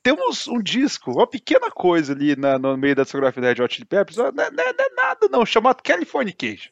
temos 0.02 0.48
um 0.48 0.62
disco, 0.62 1.12
uma 1.12 1.28
pequena 1.28 1.70
coisa 1.70 2.14
ali 2.14 2.36
na, 2.36 2.58
no 2.58 2.78
meio 2.78 2.96
da 2.96 3.04
discografia 3.04 3.42
da 3.42 3.50
Red 3.50 3.62
Hot 3.62 3.74
Chili 3.74 3.86
Peppers, 3.86 4.18
não 4.18 4.28
é, 4.28 4.32
não, 4.32 4.44
é, 4.44 4.52
não 4.52 4.64
é, 4.64 4.90
nada 4.96 5.28
não, 5.30 5.46
chamado 5.46 5.82
Californication. 5.84 6.72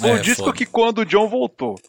Foi 0.00 0.10
um 0.10 0.16
é, 0.16 0.20
disco 0.20 0.44
foda. 0.44 0.56
que 0.56 0.66
quando 0.66 0.98
o 0.98 1.04
John 1.04 1.28
voltou. 1.28 1.80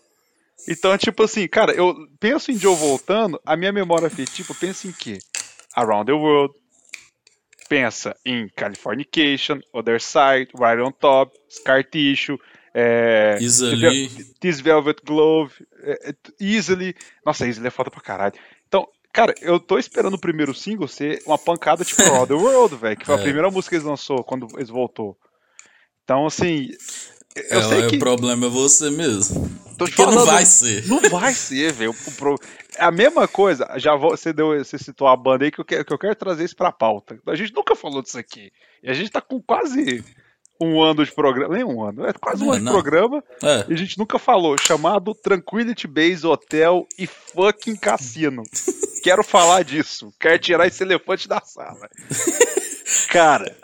Então, 0.68 0.98
tipo 0.98 1.24
assim, 1.24 1.48
cara, 1.48 1.74
eu 1.74 1.96
penso 2.20 2.52
em 2.52 2.58
John 2.58 2.76
voltando, 2.76 3.40
a 3.46 3.58
minha 3.58 3.72
memória 3.72 4.08
afetiva 4.08 4.54
pensa 4.60 4.88
em 4.88 4.92
quê? 4.92 5.20
Around 5.76 6.06
the 6.06 6.14
World, 6.14 6.54
pensa 7.68 8.16
em 8.26 8.48
Californication, 8.56 9.60
Other 9.74 10.00
Side, 10.00 10.52
Right 10.58 10.82
on 10.82 10.92
Top, 10.92 11.36
Scar 11.50 11.84
Tissue, 11.84 12.40
é, 12.78 13.38
easily. 13.40 14.10
This 14.42 14.60
Velvet 14.60 15.02
Glove. 15.06 15.54
É, 15.82 16.10
é, 16.10 16.16
easily. 16.42 16.94
Nossa, 17.26 17.48
Easily 17.48 17.68
é 17.68 17.72
foda 17.72 17.90
pra 17.90 18.02
caralho. 18.02 18.34
Então, 18.68 18.86
cara, 19.14 19.34
eu 19.42 19.58
tô 19.62 19.80
esperando 19.80 20.16
o 20.16 20.20
primeiro 20.20 20.54
single 20.54 20.86
ser 20.86 21.24
uma 21.26 21.38
pancada 21.38 21.86
tipo 21.86 22.02
All 22.12 22.28
the 22.28 22.34
World, 22.34 22.76
velho. 22.76 22.98
Que 22.98 23.06
foi 23.06 23.16
é. 23.16 23.18
a 23.18 23.22
primeira 23.22 23.50
música 23.50 23.70
que 23.70 23.76
eles 23.78 23.88
lançou 23.88 24.26
quando 24.26 24.46
eles 24.56 24.68
voltou. 24.68 25.18
Então, 26.04 26.26
assim. 26.26 26.70
Eu 27.50 27.60
é, 27.60 27.64
sei 27.64 27.88
que... 27.88 27.96
O 27.96 28.00
problema 28.00 28.48
é 28.48 28.50
você 28.50 28.90
mesmo. 28.90 29.50
Tô 29.78 29.86
Porque 29.86 29.92
falando, 29.94 30.16
não 30.16 30.26
vai 30.26 30.46
ser. 30.46 30.86
Não 30.88 31.00
vai 31.02 31.34
ser, 31.34 31.72
velho. 31.72 31.94
Pro... 32.18 32.36
É 32.78 32.84
a 32.84 32.92
mesma 32.92 33.26
coisa. 33.26 33.74
Já 33.78 33.96
vou, 33.96 34.12
você, 34.12 34.34
deu, 34.34 34.58
você 34.58 34.78
citou 34.78 35.08
a 35.08 35.16
banda 35.16 35.46
aí 35.46 35.52
que 35.52 35.60
eu, 35.60 35.66
quero, 35.66 35.86
que 35.86 35.94
eu 35.94 35.98
quero 35.98 36.16
trazer 36.16 36.44
isso 36.44 36.56
pra 36.56 36.74
pauta. 36.74 37.18
A 37.26 37.36
gente 37.36 37.54
nunca 37.54 37.74
falou 37.74 38.02
disso 38.02 38.18
aqui. 38.18 38.52
E 38.84 38.90
a 38.90 38.94
gente 38.94 39.12
tá 39.12 39.22
com 39.22 39.42
quase 39.42 40.04
um 40.60 40.82
ano 40.82 41.06
de 41.06 41.12
programa, 41.12 41.56
nem 41.56 41.63
um 41.63 41.84
ano, 41.84 42.06
é 42.06 42.13
quase 42.13 42.44
um 42.44 42.54
é, 42.54 42.58
ano 42.58 42.65
não. 42.65 42.72
de 42.72 42.82
programa, 42.82 43.24
é. 43.44 43.65
e 43.70 43.74
a 43.74 43.78
gente 43.78 43.98
nunca 43.98 44.18
falou, 44.18 44.58
chamado 44.58 45.13
Tranquility 45.13 45.88
Base 45.88 46.26
Hotel 46.26 46.88
e 46.98 47.06
fucking 47.08 47.76
Cassino. 47.76 48.44
quero 49.04 49.24
falar 49.24 49.63
disso. 49.63 50.12
Quero 50.20 50.39
tirar 50.39 50.65
esse 50.65 50.84
elefante 50.84 51.28
da 51.28 51.39
sala. 51.41 51.88
Cara, 53.10 53.56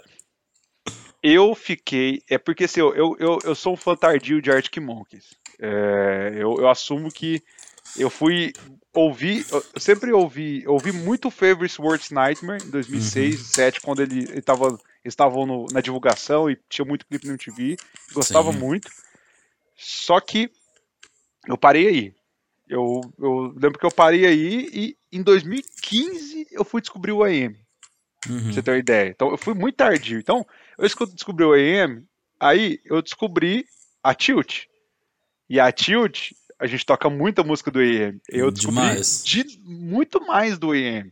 eu 1.23 1.56
fiquei. 1.56 2.21
É 2.30 2.38
porque 2.38 2.65
assim, 2.65 2.80
eu, 2.80 3.15
eu, 3.17 3.39
eu 3.43 3.56
sou 3.56 3.73
um 3.73 3.77
fã 3.77 3.95
tardio 3.95 4.41
de 4.41 4.51
Arctic 4.51 4.77
Monkeys. 4.77 5.36
É, 5.60 6.34
eu, 6.36 6.56
eu 6.60 6.69
assumo 6.69 7.12
que 7.12 7.41
eu 7.97 8.10
fui 8.10 8.54
ouvir. 8.93 9.45
Eu 9.51 9.63
sempre 9.77 10.12
ouvi, 10.12 10.63
ouvi 10.67 10.91
muito 10.91 11.32
Favorite 11.32 11.82
Worst 11.82 12.12
Nightmare 12.12 12.63
em 12.63 12.69
2006, 12.69 13.15
uhum. 13.15 13.32
2007, 13.32 13.82
quando 13.82 14.01
ele, 14.01 14.19
ele 14.30 14.41
tava, 14.41 14.77
estavam 15.03 15.65
na 15.71 15.81
divulgação 15.81 16.49
e 16.49 16.57
tinha 16.69 16.85
muito 16.85 17.05
clipe 17.05 17.25
no 17.25 17.33
MTV. 17.33 17.77
Gostava 18.13 18.51
Sim. 18.51 18.59
muito. 18.59 18.89
Só 19.75 20.19
que 20.19 20.51
eu 21.47 21.57
parei 21.57 21.87
aí. 21.87 22.15
Eu, 22.69 23.01
eu 23.19 23.53
lembro 23.55 23.77
que 23.77 23.85
eu 23.85 23.91
parei 23.91 24.25
aí 24.25 24.69
e 24.71 24.97
em 25.11 25.21
2015 25.21 26.47
eu 26.51 26.63
fui 26.63 26.81
descobrir 26.81 27.11
o 27.11 27.23
AM. 27.23 27.57
Uhum. 28.29 28.43
Pra 28.43 28.53
você 28.53 28.61
ter 28.61 28.71
uma 28.71 28.77
ideia. 28.77 29.09
Então 29.09 29.29
eu 29.31 29.37
fui 29.37 29.53
muito 29.53 29.75
tardio. 29.75 30.19
Então, 30.19 30.45
eu 30.77 30.87
descobri 31.07 31.43
o 31.43 31.53
AM, 31.53 32.03
aí 32.39 32.79
eu 32.85 33.01
descobri 33.01 33.65
a 34.03 34.13
Tilt. 34.13 34.65
E 35.49 35.59
a 35.59 35.71
Tilt, 35.71 36.31
a 36.59 36.67
gente 36.67 36.85
toca 36.85 37.09
muita 37.09 37.43
música 37.43 37.71
do 37.71 37.79
AM. 37.79 38.21
Eu 38.29 38.51
descobri 38.51 39.01
de, 39.23 39.59
muito 39.63 40.25
mais 40.25 40.57
do 40.57 40.71
AM. 40.71 41.11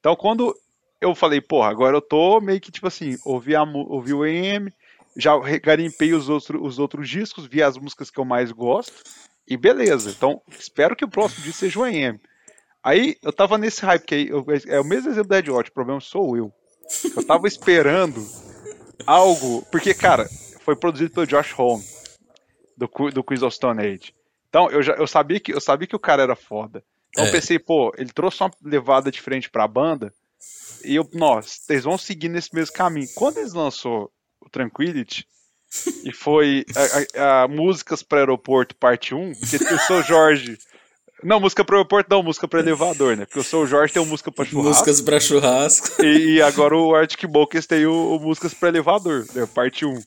Então 0.00 0.16
quando 0.16 0.56
eu 1.00 1.14
falei, 1.14 1.40
porra, 1.40 1.68
agora 1.68 1.96
eu 1.96 2.00
tô 2.00 2.40
meio 2.40 2.60
que 2.60 2.72
tipo 2.72 2.86
assim, 2.86 3.16
ouvi, 3.24 3.54
a, 3.54 3.62
ouvi 3.62 4.12
o 4.12 4.22
AM, 4.22 4.72
já 5.16 5.36
garimpei 5.62 6.12
os, 6.12 6.28
outros 6.28 6.60
os 6.62 6.78
outros 6.78 7.08
discos, 7.08 7.46
vi 7.46 7.62
as 7.62 7.76
músicas 7.78 8.10
que 8.10 8.18
eu 8.18 8.24
mais 8.24 8.52
gosto. 8.52 9.02
E 9.48 9.56
beleza. 9.56 10.10
Então, 10.10 10.42
espero 10.58 10.96
que 10.96 11.04
o 11.04 11.08
próximo 11.08 11.44
dia 11.44 11.52
seja 11.52 11.78
o 11.78 11.84
AM. 11.84 12.20
Aí 12.82 13.16
eu 13.22 13.32
tava 13.32 13.56
nesse 13.56 13.84
hype, 13.84 14.04
que 14.04 14.14
aí, 14.14 14.28
eu, 14.28 14.44
é 14.66 14.80
o 14.80 14.84
mesmo 14.84 15.10
exemplo 15.10 15.28
da 15.28 15.38
Ed 15.38 15.50
Hot, 15.50 15.70
o 15.70 15.72
problema 15.72 16.00
sou 16.00 16.36
eu. 16.36 16.52
Eu 17.16 17.26
tava 17.26 17.46
esperando 17.46 18.24
algo. 19.06 19.62
Porque, 19.70 19.94
cara, 19.94 20.28
foi 20.60 20.76
produzido 20.76 21.12
pelo 21.12 21.26
Josh 21.26 21.54
Home, 21.58 21.84
do, 22.76 22.88
do 23.10 23.24
Quiz 23.24 23.42
of 23.42 23.54
Stone 23.54 23.80
Age. 23.80 24.14
Então, 24.48 24.70
eu, 24.70 24.82
já, 24.82 24.94
eu, 24.94 25.06
sabia 25.06 25.38
que, 25.40 25.52
eu 25.52 25.60
sabia 25.60 25.86
que 25.86 25.96
o 25.96 26.00
cara 26.00 26.22
era 26.22 26.36
foda. 26.36 26.82
Então 27.10 27.24
é. 27.24 27.28
eu 27.28 27.32
pensei, 27.32 27.58
pô, 27.58 27.92
ele 27.96 28.10
trouxe 28.12 28.42
uma 28.42 28.50
levada 28.62 29.10
diferente 29.10 29.50
pra 29.50 29.66
banda. 29.66 30.12
E 30.84 30.94
eu, 30.94 31.08
nossa, 31.12 31.60
eles 31.70 31.84
vão 31.84 31.98
seguir 31.98 32.28
nesse 32.28 32.54
mesmo 32.54 32.74
caminho. 32.74 33.08
Quando 33.14 33.38
eles 33.38 33.52
lançou 33.52 34.10
o 34.40 34.48
Tranquility, 34.48 35.26
e 36.04 36.12
foi 36.12 36.64
a, 36.74 37.20
a, 37.20 37.42
a 37.42 37.48
Músicas 37.48 38.02
para 38.02 38.20
Aeroporto, 38.20 38.74
parte 38.76 39.14
1, 39.14 39.32
porque 39.34 39.74
o 39.74 39.78
Sou 39.80 40.02
Jorge. 40.02 40.58
Não, 41.22 41.40
música 41.40 41.64
para 41.64 41.76
aeroporto 41.76 42.10
não, 42.10 42.22
música 42.22 42.46
para 42.46 42.60
elevador, 42.60 43.16
né? 43.16 43.24
Porque 43.24 43.40
o 43.40 43.42
Sou 43.42 43.66
Jorge 43.66 43.92
tem 43.92 44.02
o 44.02 44.06
música 44.06 44.30
para 44.30 44.44
churrasco. 44.44 44.68
Músicas 44.68 45.00
para 45.00 45.18
churrasco. 45.18 46.02
E, 46.04 46.34
e, 46.34 46.42
agora 46.42 46.76
o 46.76 46.94
Arctic 46.94 47.24
Monkeys 47.24 47.66
tem 47.66 47.86
o, 47.86 48.16
o 48.16 48.20
músicas 48.20 48.52
para 48.52 48.68
elevador, 48.68 49.26
né? 49.34 49.46
Parte 49.46 49.86
1, 49.86 49.98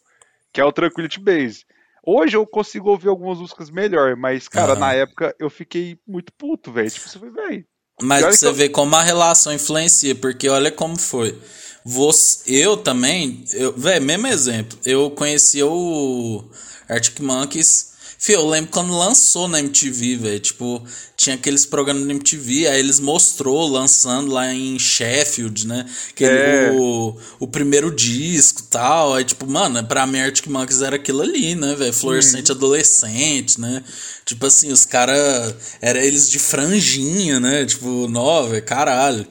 que 0.53 0.61
é 0.61 0.63
o 0.63 0.71
Tranquility 0.71 1.19
Base. 1.19 1.65
Hoje 2.05 2.37
eu 2.37 2.45
consigo 2.45 2.89
ouvir 2.89 3.09
algumas 3.09 3.39
músicas 3.39 3.69
melhor, 3.69 4.15
mas, 4.15 4.47
cara, 4.47 4.73
uhum. 4.73 4.79
na 4.79 4.93
época 4.93 5.35
eu 5.39 5.49
fiquei 5.49 5.97
muito 6.07 6.31
puto, 6.33 6.71
velho. 6.71 6.89
Tipo, 6.89 7.09
você 7.09 7.19
foi, 7.19 7.31
velho. 7.31 7.65
Mas 8.01 8.25
você 8.25 8.47
eu... 8.47 8.53
vê 8.53 8.69
como 8.69 8.95
a 8.95 9.03
relação 9.03 9.53
influencia, 9.53 10.15
porque 10.15 10.47
olha 10.47 10.71
como 10.71 10.97
foi. 10.97 11.37
Você, 11.83 12.41
eu 12.47 12.77
também, 12.77 13.43
eu, 13.53 13.73
velho, 13.73 14.05
mesmo 14.05 14.27
exemplo, 14.27 14.77
eu 14.85 15.09
conheci 15.11 15.63
o 15.63 16.43
Arctic 16.87 17.19
Monkeys. 17.19 17.88
Fio, 18.21 18.35
eu 18.35 18.49
lembro 18.49 18.69
quando 18.69 18.97
lançou 18.97 19.47
na 19.47 19.61
MTV, 19.61 20.17
velho. 20.17 20.39
Tipo, 20.41 20.83
tinha 21.15 21.37
aqueles 21.37 21.65
programas 21.65 22.03
na 22.03 22.11
MTV, 22.11 22.67
aí 22.67 22.77
eles 22.77 22.99
mostrou 22.99 23.65
lançando 23.65 24.29
lá 24.33 24.53
em 24.53 24.77
Sheffield, 24.77 25.65
né? 25.65 25.85
Aquele, 26.09 26.37
é. 26.37 26.71
o, 26.73 27.15
o 27.39 27.47
primeiro 27.47 27.89
disco 27.89 28.61
tal. 28.63 29.13
Aí, 29.13 29.23
tipo, 29.23 29.47
mano, 29.47 29.81
pra 29.85 30.05
mim 30.05 30.19
Arctic 30.19 30.47
Monkeys 30.47 30.81
era 30.81 30.97
aquilo 30.97 31.21
ali, 31.21 31.55
né, 31.55 31.73
velho? 31.75 31.93
Fluorescente 31.93 32.51
hum. 32.51 32.55
adolescente, 32.55 33.59
né? 33.59 33.81
Tipo 34.25 34.45
assim, 34.45 34.69
os 34.69 34.83
caras. 34.83 35.55
Era 35.81 36.03
eles 36.03 36.29
de 36.29 36.39
franjinha, 36.39 37.39
né? 37.39 37.65
Tipo, 37.65 38.09
nova, 38.09 38.59
caralho. 38.59 39.25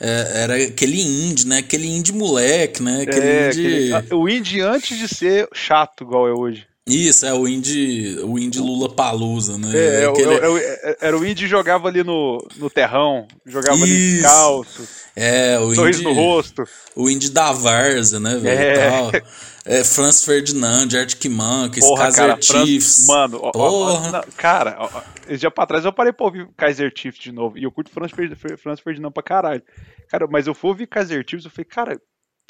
É, 0.00 0.42
era 0.42 0.56
aquele 0.56 1.00
indie, 1.00 1.46
né? 1.46 1.58
Aquele 1.58 1.86
indie 1.86 2.12
moleque, 2.12 2.82
né? 2.82 3.02
Aquele 3.02 3.24
é, 3.24 3.48
indie... 3.50 3.94
Aquele, 3.94 4.14
o 4.16 4.28
indie 4.28 4.60
antes 4.62 4.98
de 4.98 5.06
ser 5.06 5.48
chato 5.54 6.02
igual 6.02 6.26
é 6.26 6.32
hoje. 6.32 6.71
Isso, 6.92 7.26
é 7.26 7.32
o 7.32 7.48
indie, 7.48 8.18
o 8.22 8.38
indie 8.38 8.60
Lula 8.60 8.94
Palusa, 8.94 9.56
né? 9.58 9.70
É, 9.74 10.02
é 10.02 10.06
aquele... 10.06 10.34
É, 10.34 10.96
era 11.00 11.18
o 11.18 11.24
indie 11.24 11.46
jogava 11.46 11.88
ali 11.88 12.02
no, 12.04 12.38
no 12.56 12.68
terrão, 12.68 13.26
jogava 13.46 13.76
Isso. 13.76 13.84
ali 13.84 14.12
descalço. 14.16 14.88
É, 15.14 15.58
o 15.58 15.74
sorriso 15.74 16.00
indie, 16.00 16.08
no 16.08 16.14
rosto. 16.14 16.64
O 16.96 17.10
indie 17.10 17.30
da 17.30 17.52
Varza, 17.52 18.18
né, 18.18 18.36
velho? 18.36 18.58
É. 18.58 19.22
É, 19.64 19.84
Franz 19.84 20.24
Ferdinand, 20.24 20.88
Arctic 20.92 21.30
Monkeys, 21.30 21.86
Porra, 21.86 22.04
Kaiser 22.04 22.26
cara, 22.26 22.42
Chiefs. 22.42 23.06
Franz, 23.06 23.06
mano, 23.06 23.38
Porra. 23.38 23.52
Ó, 23.54 24.08
ó, 24.08 24.10
não, 24.10 24.22
cara, 24.36 24.76
ó, 24.78 25.02
esse 25.28 25.38
dia 25.38 25.52
pra 25.52 25.66
trás 25.66 25.84
eu 25.84 25.92
parei 25.92 26.12
pra 26.12 26.26
ouvir 26.26 26.48
Kaiser 26.56 26.92
Chiefs 26.96 27.22
de 27.22 27.30
novo. 27.30 27.56
E 27.56 27.62
eu 27.62 27.70
curto 27.70 27.90
Franz, 27.90 28.10
Franz 28.58 28.80
Ferdinand 28.80 29.12
pra 29.12 29.22
caralho. 29.22 29.62
Cara, 30.08 30.26
mas 30.26 30.48
eu 30.48 30.54
fui 30.54 30.70
ouvir 30.70 30.88
Kaiser 30.88 31.24
Chiefs, 31.28 31.44
eu 31.44 31.50
falei, 31.50 31.64
cara, 31.64 32.00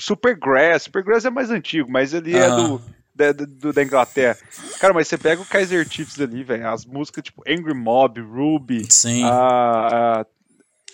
Supergrass. 0.00 0.84
Supergrass 0.84 1.26
é 1.26 1.30
mais 1.30 1.50
antigo, 1.50 1.90
mas 1.90 2.14
ele 2.14 2.34
é 2.34 2.48
do, 2.48 2.80
da, 3.14 3.32
do, 3.32 3.72
da 3.72 3.82
Inglaterra. 3.82 4.38
Cara, 4.78 4.94
mas 4.94 5.08
você 5.08 5.18
pega 5.18 5.42
o 5.42 5.46
Kaiser 5.46 5.86
Chiefs 5.88 6.20
ali, 6.20 6.42
velho, 6.42 6.68
as 6.68 6.84
músicas 6.84 7.24
tipo 7.24 7.42
Angry 7.46 7.74
Mob, 7.74 8.20
Ruby, 8.20 8.86
Sim. 8.90 9.24
a, 9.24 10.24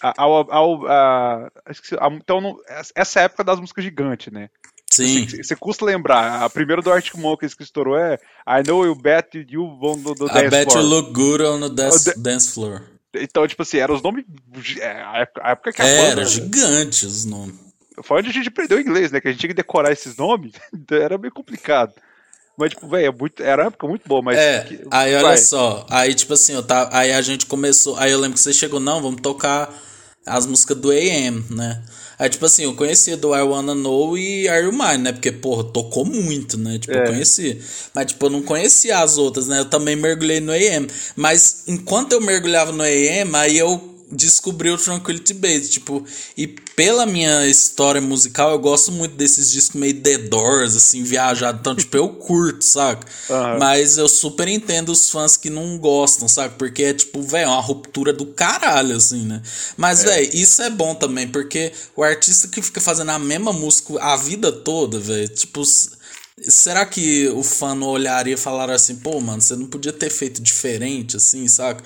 a, 0.02 0.12
a, 0.12 2.10
então, 2.12 2.56
essa 2.94 3.20
época 3.20 3.44
das 3.44 3.60
músicas 3.60 3.84
gigantes, 3.84 4.32
né? 4.32 4.48
Sim. 4.90 5.28
Você, 5.28 5.42
você 5.42 5.56
custa 5.56 5.84
lembrar. 5.84 6.42
A 6.42 6.50
primeira 6.50 6.82
do 6.82 6.90
Arctic 6.90 7.14
Monkeys 7.14 7.54
que 7.54 7.62
estourou 7.62 7.96
é 7.96 8.18
I 8.46 8.62
know 8.66 8.84
you 8.84 8.94
bet 8.94 9.46
you 9.48 9.62
won 9.62 10.02
the, 10.02 10.14
the 10.14 10.26
dance 10.26 10.38
I 10.38 10.50
bet 10.50 10.72
floor. 10.72 10.82
you 10.82 10.88
look 10.88 11.12
good 11.12 11.42
on 11.42 11.60
the 11.60 11.68
dance, 11.68 12.20
dance 12.20 12.52
floor. 12.52 12.82
Então, 13.14 13.46
tipo 13.46 13.62
assim, 13.62 13.78
eram 13.78 13.94
os 13.94 14.02
nomes. 14.02 14.24
É, 14.80 14.90
a 15.40 15.50
época, 15.50 15.72
que 15.72 15.82
a 15.82 15.86
é, 15.86 15.96
banda. 15.96 16.22
Era 16.22 16.24
gigante 16.24 17.06
os 17.06 17.24
nomes. 17.24 17.54
Foi 18.02 18.18
onde 18.18 18.30
a 18.30 18.32
gente 18.32 18.48
aprendeu 18.48 18.80
inglês, 18.80 19.10
né? 19.10 19.20
Que 19.20 19.28
a 19.28 19.30
gente 19.30 19.40
tinha 19.40 19.48
que 19.48 19.54
decorar 19.54 19.92
esses 19.92 20.16
nomes. 20.16 20.52
Então 20.72 20.98
era 20.98 21.18
meio 21.18 21.32
complicado. 21.32 21.92
Mas, 22.58 22.70
tipo, 22.70 22.88
velho, 22.88 23.14
é 23.38 23.42
era 23.42 23.62
uma 23.62 23.68
época 23.68 23.86
muito 23.86 24.02
boa, 24.08 24.20
mas. 24.20 24.36
É, 24.36 24.64
que, 24.64 24.80
aí 24.90 25.14
olha 25.14 25.22
vai. 25.22 25.36
só. 25.36 25.86
Aí, 25.88 26.12
tipo 26.12 26.34
assim, 26.34 26.54
eu 26.54 26.62
tava, 26.62 26.90
aí 26.92 27.12
a 27.12 27.22
gente 27.22 27.46
começou. 27.46 27.96
Aí 27.96 28.10
eu 28.10 28.18
lembro 28.18 28.34
que 28.34 28.40
você 28.40 28.52
chegou, 28.52 28.80
não, 28.80 29.00
vamos 29.00 29.20
tocar 29.22 29.72
as 30.26 30.44
músicas 30.44 30.76
do 30.76 30.90
AM, 30.90 31.44
né? 31.50 31.80
Aí, 32.18 32.28
tipo 32.28 32.44
assim, 32.44 32.64
eu 32.64 32.74
conhecia 32.74 33.16
do 33.16 33.32
I 33.32 33.42
Wanna 33.42 33.76
Know 33.76 34.18
e 34.18 34.48
Are 34.48 34.64
You 34.64 34.72
Mine, 34.72 34.98
né? 34.98 35.12
Porque, 35.12 35.30
porra, 35.30 35.62
tocou 35.62 36.04
muito, 36.04 36.58
né? 36.58 36.80
Tipo, 36.80 36.94
é. 36.94 37.02
eu 37.02 37.04
conheci. 37.04 37.60
Mas, 37.94 38.06
tipo, 38.06 38.26
eu 38.26 38.30
não 38.30 38.42
conhecia 38.42 38.98
as 38.98 39.18
outras, 39.18 39.46
né? 39.46 39.60
Eu 39.60 39.66
também 39.66 39.94
mergulhei 39.94 40.40
no 40.40 40.50
AM. 40.50 40.88
Mas, 41.14 41.62
enquanto 41.68 42.14
eu 42.14 42.20
mergulhava 42.20 42.72
no 42.72 42.82
AM, 42.82 43.36
aí 43.36 43.56
eu 43.56 43.97
descobri 44.10 44.70
o 44.70 44.78
Tranquility 44.78 45.34
Base, 45.34 45.68
tipo, 45.68 46.04
e 46.36 46.46
pela 46.46 47.04
minha 47.04 47.46
história 47.46 48.00
musical, 48.00 48.52
eu 48.52 48.58
gosto 48.58 48.90
muito 48.90 49.14
desses 49.14 49.50
discos 49.50 49.78
meio 49.78 50.00
The 50.00 50.18
Doors, 50.18 50.74
assim, 50.76 51.02
viajado, 51.02 51.58
então, 51.60 51.74
tipo, 51.74 51.96
eu 51.96 52.08
curto, 52.08 52.64
saca? 52.64 53.06
Uhum. 53.28 53.58
Mas 53.58 53.98
eu 53.98 54.08
super 54.08 54.48
entendo 54.48 54.90
os 54.90 55.10
fãs 55.10 55.36
que 55.36 55.50
não 55.50 55.78
gostam, 55.78 56.26
saca? 56.26 56.54
Porque 56.56 56.82
é, 56.82 56.94
tipo, 56.94 57.22
velho, 57.22 57.48
uma 57.48 57.60
ruptura 57.60 58.12
do 58.12 58.26
caralho, 58.26 58.96
assim, 58.96 59.24
né? 59.24 59.42
Mas, 59.76 60.04
é. 60.04 60.06
velho, 60.06 60.30
isso 60.34 60.62
é 60.62 60.70
bom 60.70 60.94
também, 60.94 61.28
porque 61.28 61.72
o 61.94 62.02
artista 62.02 62.48
que 62.48 62.62
fica 62.62 62.80
fazendo 62.80 63.10
a 63.10 63.18
mesma 63.18 63.52
música 63.52 64.02
a 64.02 64.16
vida 64.16 64.50
toda, 64.50 64.98
velho, 64.98 65.28
tipo... 65.28 65.62
Será 66.40 66.86
que 66.86 67.26
o 67.30 67.42
fã 67.42 67.74
não 67.74 67.88
olharia 67.88 68.34
e 68.34 68.36
falaria 68.36 68.76
assim, 68.76 68.94
pô, 68.94 69.20
mano, 69.20 69.42
você 69.42 69.56
não 69.56 69.66
podia 69.66 69.92
ter 69.92 70.08
feito 70.08 70.40
diferente, 70.40 71.16
assim, 71.16 71.48
saca? 71.48 71.82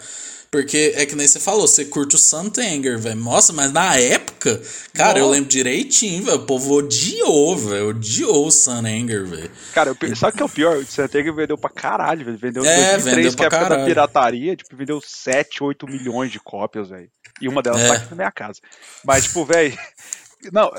Porque 0.52 0.92
é 0.96 1.06
que 1.06 1.16
nem 1.16 1.26
você 1.26 1.40
falou, 1.40 1.66
você 1.66 1.82
curte 1.82 2.14
o 2.14 2.18
Santanger, 2.18 2.98
velho. 2.98 3.16
Nossa, 3.16 3.54
mas 3.54 3.72
na 3.72 3.96
época, 3.96 4.60
cara, 4.92 5.14
Nossa. 5.14 5.18
eu 5.20 5.28
lembro 5.30 5.48
direitinho, 5.48 6.24
velho. 6.24 6.36
O 6.36 6.44
povo 6.44 6.74
odiou, 6.74 7.56
velho. 7.56 7.88
Odiou 7.88 8.48
o 8.48 8.50
Santanger, 8.50 9.24
velho. 9.24 9.50
Cara, 9.72 9.96
eu, 9.98 10.14
sabe 10.14 10.34
o 10.34 10.36
que 10.36 10.42
é 10.42 10.44
o 10.44 10.48
pior? 10.50 10.76
O 10.76 10.84
Santanger 10.84 11.32
vendeu 11.32 11.56
pra 11.56 11.70
caralho, 11.70 12.26
velho. 12.26 12.36
Vendeu 12.36 12.62
em 12.66 12.68
é, 12.68 12.92
2003, 12.92 13.14
vendeu 13.14 13.32
que 13.34 13.42
é 13.42 13.44
a 13.44 13.60
época 13.60 13.78
da 13.78 13.84
pirataria, 13.86 14.54
tipo, 14.54 14.76
vendeu 14.76 15.00
7, 15.00 15.64
8 15.64 15.86
milhões 15.86 16.30
de 16.30 16.38
cópias, 16.38 16.90
velho. 16.90 17.10
E 17.40 17.48
uma 17.48 17.62
delas 17.62 17.80
é. 17.80 17.88
tá 17.88 17.94
aqui 17.94 18.10
na 18.10 18.16
minha 18.16 18.30
casa. 18.30 18.60
Mas, 19.02 19.24
tipo, 19.24 19.46
velho. 19.46 19.74
Não, 20.52 20.70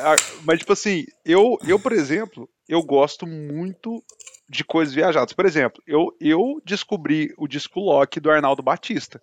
mas, 0.44 0.60
tipo 0.60 0.74
assim, 0.74 1.06
eu, 1.26 1.58
eu, 1.66 1.80
por 1.80 1.94
exemplo, 1.94 2.48
eu 2.70 2.84
gosto 2.84 3.26
muito 3.26 4.04
de 4.48 4.64
coisas 4.64 4.94
viajadas. 4.94 5.34
Por 5.34 5.48
exemplo, 5.48 5.82
eu, 5.88 6.16
eu 6.22 6.62
descobri 6.64 7.34
o 7.40 7.48
disco 7.48 7.80
Lock 7.80 8.20
do 8.20 8.30
Arnaldo 8.30 8.62
Batista. 8.62 9.20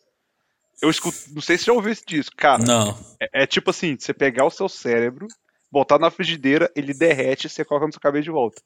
Eu 0.83 0.90
escuto, 0.90 1.16
não 1.33 1.43
sei 1.43 1.59
se 1.59 1.66
já 1.66 1.73
ouviu 1.73 1.93
esse 1.93 2.05
disco, 2.07 2.35
cara. 2.37 2.62
Não. 2.62 2.99
É, 3.21 3.43
é, 3.43 3.47
tipo 3.47 3.71
assim, 3.71 3.97
você 3.99 4.14
pegar 4.14 4.47
o 4.47 4.51
seu 4.51 4.69
cérebro, 4.69 5.27
botar 5.71 5.99
na 5.99 6.11
frigideira, 6.11 6.71
ele 6.75 6.95
derrete 6.95 7.47
e 7.47 7.51
você 7.51 7.64
coloca 7.64 7.87
no 7.87 7.93
seu 7.93 8.01
cabelo 8.01 8.25
de 8.25 8.31
volta. 8.31 8.62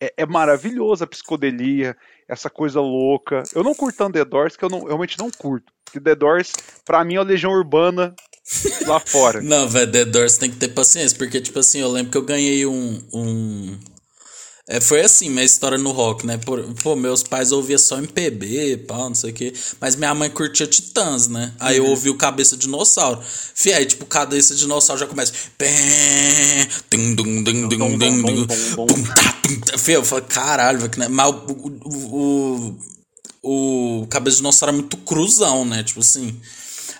É, 0.00 0.12
é 0.18 0.26
maravilhoso 0.26 1.02
a 1.02 1.06
psicodelia, 1.06 1.96
essa 2.28 2.50
coisa 2.50 2.80
louca. 2.80 3.42
Eu 3.54 3.64
não 3.64 3.74
curto 3.74 3.96
tanto 3.96 4.14
The 4.14 4.24
Doors, 4.24 4.56
que 4.56 4.64
eu 4.64 4.68
não, 4.68 4.84
realmente 4.84 5.18
não 5.18 5.30
curto. 5.30 5.72
Porque 5.84 6.00
The 6.00 6.14
Doors, 6.14 6.52
pra 6.84 7.04
mim, 7.04 7.14
é 7.14 7.18
a 7.18 7.22
Legião 7.22 7.52
Urbana 7.52 8.14
lá 8.86 9.00
fora. 9.00 9.40
Não, 9.42 9.68
velho, 9.68 9.90
The 9.90 10.04
Doors 10.04 10.36
tem 10.36 10.50
que 10.50 10.56
ter 10.56 10.68
paciência, 10.68 11.16
porque, 11.16 11.40
tipo 11.40 11.58
assim, 11.58 11.80
eu 11.80 11.88
lembro 11.88 12.12
que 12.12 12.18
eu 12.18 12.24
ganhei 12.24 12.66
um. 12.66 13.02
um... 13.12 13.78
É, 14.68 14.80
foi 14.80 15.00
assim, 15.00 15.30
minha 15.30 15.44
história 15.44 15.78
no 15.78 15.92
rock, 15.92 16.26
né? 16.26 16.38
Por, 16.38 16.60
pô, 16.82 16.96
meus 16.96 17.22
pais 17.22 17.52
ouviam 17.52 17.78
só 17.78 17.98
MPB, 17.98 18.78
pau, 18.78 19.08
não 19.08 19.14
sei 19.14 19.30
o 19.30 19.32
quê. 19.32 19.52
Mas 19.80 19.94
minha 19.94 20.12
mãe 20.12 20.28
curtia 20.28 20.66
Titãs, 20.66 21.28
né? 21.28 21.54
Aí 21.60 21.78
uhum. 21.78 21.86
eu 21.86 21.90
ouvi 21.92 22.10
o 22.10 22.16
Cabeça 22.16 22.56
de 22.56 22.62
Dinossauro. 22.62 23.20
Fih, 23.54 23.72
aí, 23.72 23.86
tipo, 23.86 24.04
Cabeça 24.06 24.54
de 24.54 24.62
Dinossauro 24.62 24.98
já 24.98 25.06
começa. 25.06 25.32
Fih, 29.78 29.92
eu 29.92 30.04
falei, 30.04 30.24
caralho, 30.24 30.80
velho. 30.80 31.10
Mas 31.10 31.28
o, 31.28 31.34
o, 31.84 32.76
o, 33.42 34.00
o 34.02 34.06
Cabeça 34.08 34.34
de 34.34 34.38
Dinossauro 34.38 34.74
é 34.74 34.78
muito 34.78 34.96
cruzão, 34.96 35.64
né? 35.64 35.84
Tipo 35.84 36.00
assim. 36.00 36.40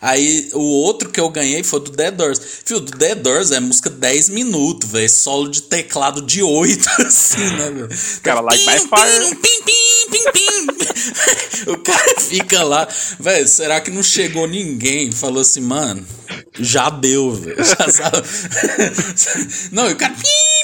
Aí 0.07 0.49
o 0.53 0.61
outro 0.61 1.09
que 1.09 1.19
eu 1.19 1.29
ganhei 1.29 1.65
foi 1.65 1.81
do 1.81 1.91
Dead 1.91 2.15
Doors. 2.15 2.41
Fio, 2.65 2.79
do 2.79 2.97
Dead 2.97 3.19
Doors 3.19 3.51
é 3.51 3.59
música 3.59 3.91
10 3.91 4.29
minutos, 4.29 4.89
velho. 4.89 5.11
Solo 5.11 5.49
de 5.49 5.63
teclado 5.63 6.23
de 6.23 6.45
8, 6.45 6.89
assim, 7.05 7.45
né, 7.57 7.71
velho? 7.73 7.89
Cara, 8.23 8.41
Light 8.41 8.65
by 8.65 8.79
Fire. 8.79 9.35
Pim, 9.35 9.63
pim, 9.65 10.31
pim, 10.33 10.67
o 11.73 11.79
cara 11.79 12.21
fica 12.21 12.63
lá. 12.63 12.87
Velho, 13.19 13.49
será 13.49 13.81
que 13.81 13.91
não 13.91 14.01
chegou 14.01 14.47
ninguém? 14.47 15.11
Falou 15.11 15.41
assim, 15.41 15.61
mano, 15.61 16.07
já 16.57 16.89
deu, 16.89 17.33
velho. 17.33 17.57
Já 17.67 17.89
sabe. 17.91 18.23
não, 19.73 19.91
o 19.91 19.97
cara. 19.97 20.15
Pim, 20.15 20.56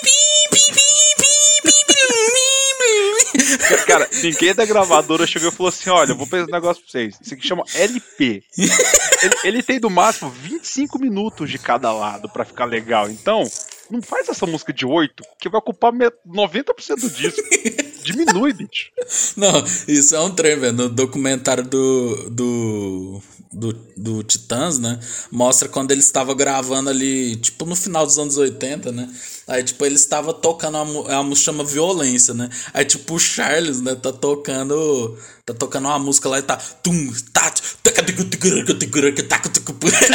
Cara, 3.86 4.08
ninguém 4.22 4.54
da 4.54 4.64
gravadora 4.64 5.26
chegou 5.26 5.48
e 5.48 5.52
falou 5.52 5.68
assim: 5.68 5.90
olha, 5.90 6.10
eu 6.10 6.16
vou 6.16 6.26
fazer 6.26 6.44
um 6.44 6.52
negócio 6.52 6.82
pra 6.82 6.90
vocês. 6.90 7.16
Isso 7.20 7.34
aqui 7.34 7.46
chama 7.46 7.64
LP. 7.74 8.42
Ele, 9.22 9.34
ele 9.44 9.62
tem 9.62 9.78
no 9.78 9.88
máximo 9.88 10.30
25 10.30 10.98
minutos 10.98 11.48
de 11.48 11.56
cada 11.56 11.92
lado 11.92 12.28
para 12.28 12.44
ficar 12.44 12.64
legal. 12.64 13.08
Então, 13.08 13.44
não 13.92 14.00
faz 14.00 14.28
essa 14.28 14.46
música 14.46 14.72
de 14.72 14.86
8, 14.86 15.22
que 15.38 15.48
vai 15.48 15.58
ocupar 15.58 15.92
90% 15.92 17.00
do 17.00 17.10
disco. 17.10 17.42
Diminui, 18.02 18.52
bicho. 18.52 18.90
Não, 19.36 19.64
isso 19.86 20.16
é 20.16 20.20
um 20.20 20.34
trem, 20.34 20.58
velho. 20.58 20.72
No 20.72 20.88
documentário 20.88 21.62
do, 21.62 22.30
do, 22.30 23.22
do, 23.52 23.72
do 23.96 24.22
Titãs, 24.24 24.78
né? 24.78 24.98
Mostra 25.30 25.68
quando 25.68 25.92
ele 25.92 26.00
estava 26.00 26.34
gravando 26.34 26.90
ali, 26.90 27.36
tipo, 27.36 27.64
no 27.64 27.76
final 27.76 28.04
dos 28.04 28.18
anos 28.18 28.36
80, 28.36 28.90
né? 28.90 29.08
Aí, 29.46 29.62
tipo, 29.62 29.84
ele 29.84 29.96
estava 29.96 30.32
tocando 30.32 30.78
uma, 30.78 31.18
a 31.18 31.22
música 31.22 31.52
chama 31.52 31.64
Violência, 31.64 32.32
né? 32.32 32.48
Aí, 32.72 32.84
tipo, 32.84 33.14
o 33.14 33.18
Charles, 33.18 33.80
né, 33.80 33.94
tá 33.94 34.12
tocando. 34.12 35.16
Tá 35.44 35.52
tocando 35.52 35.86
uma 35.86 35.98
música 35.98 36.28
lá 36.28 36.38
e 36.38 36.42
tá. 36.42 36.56
Tum, 36.56 37.12
tá, 37.32 37.52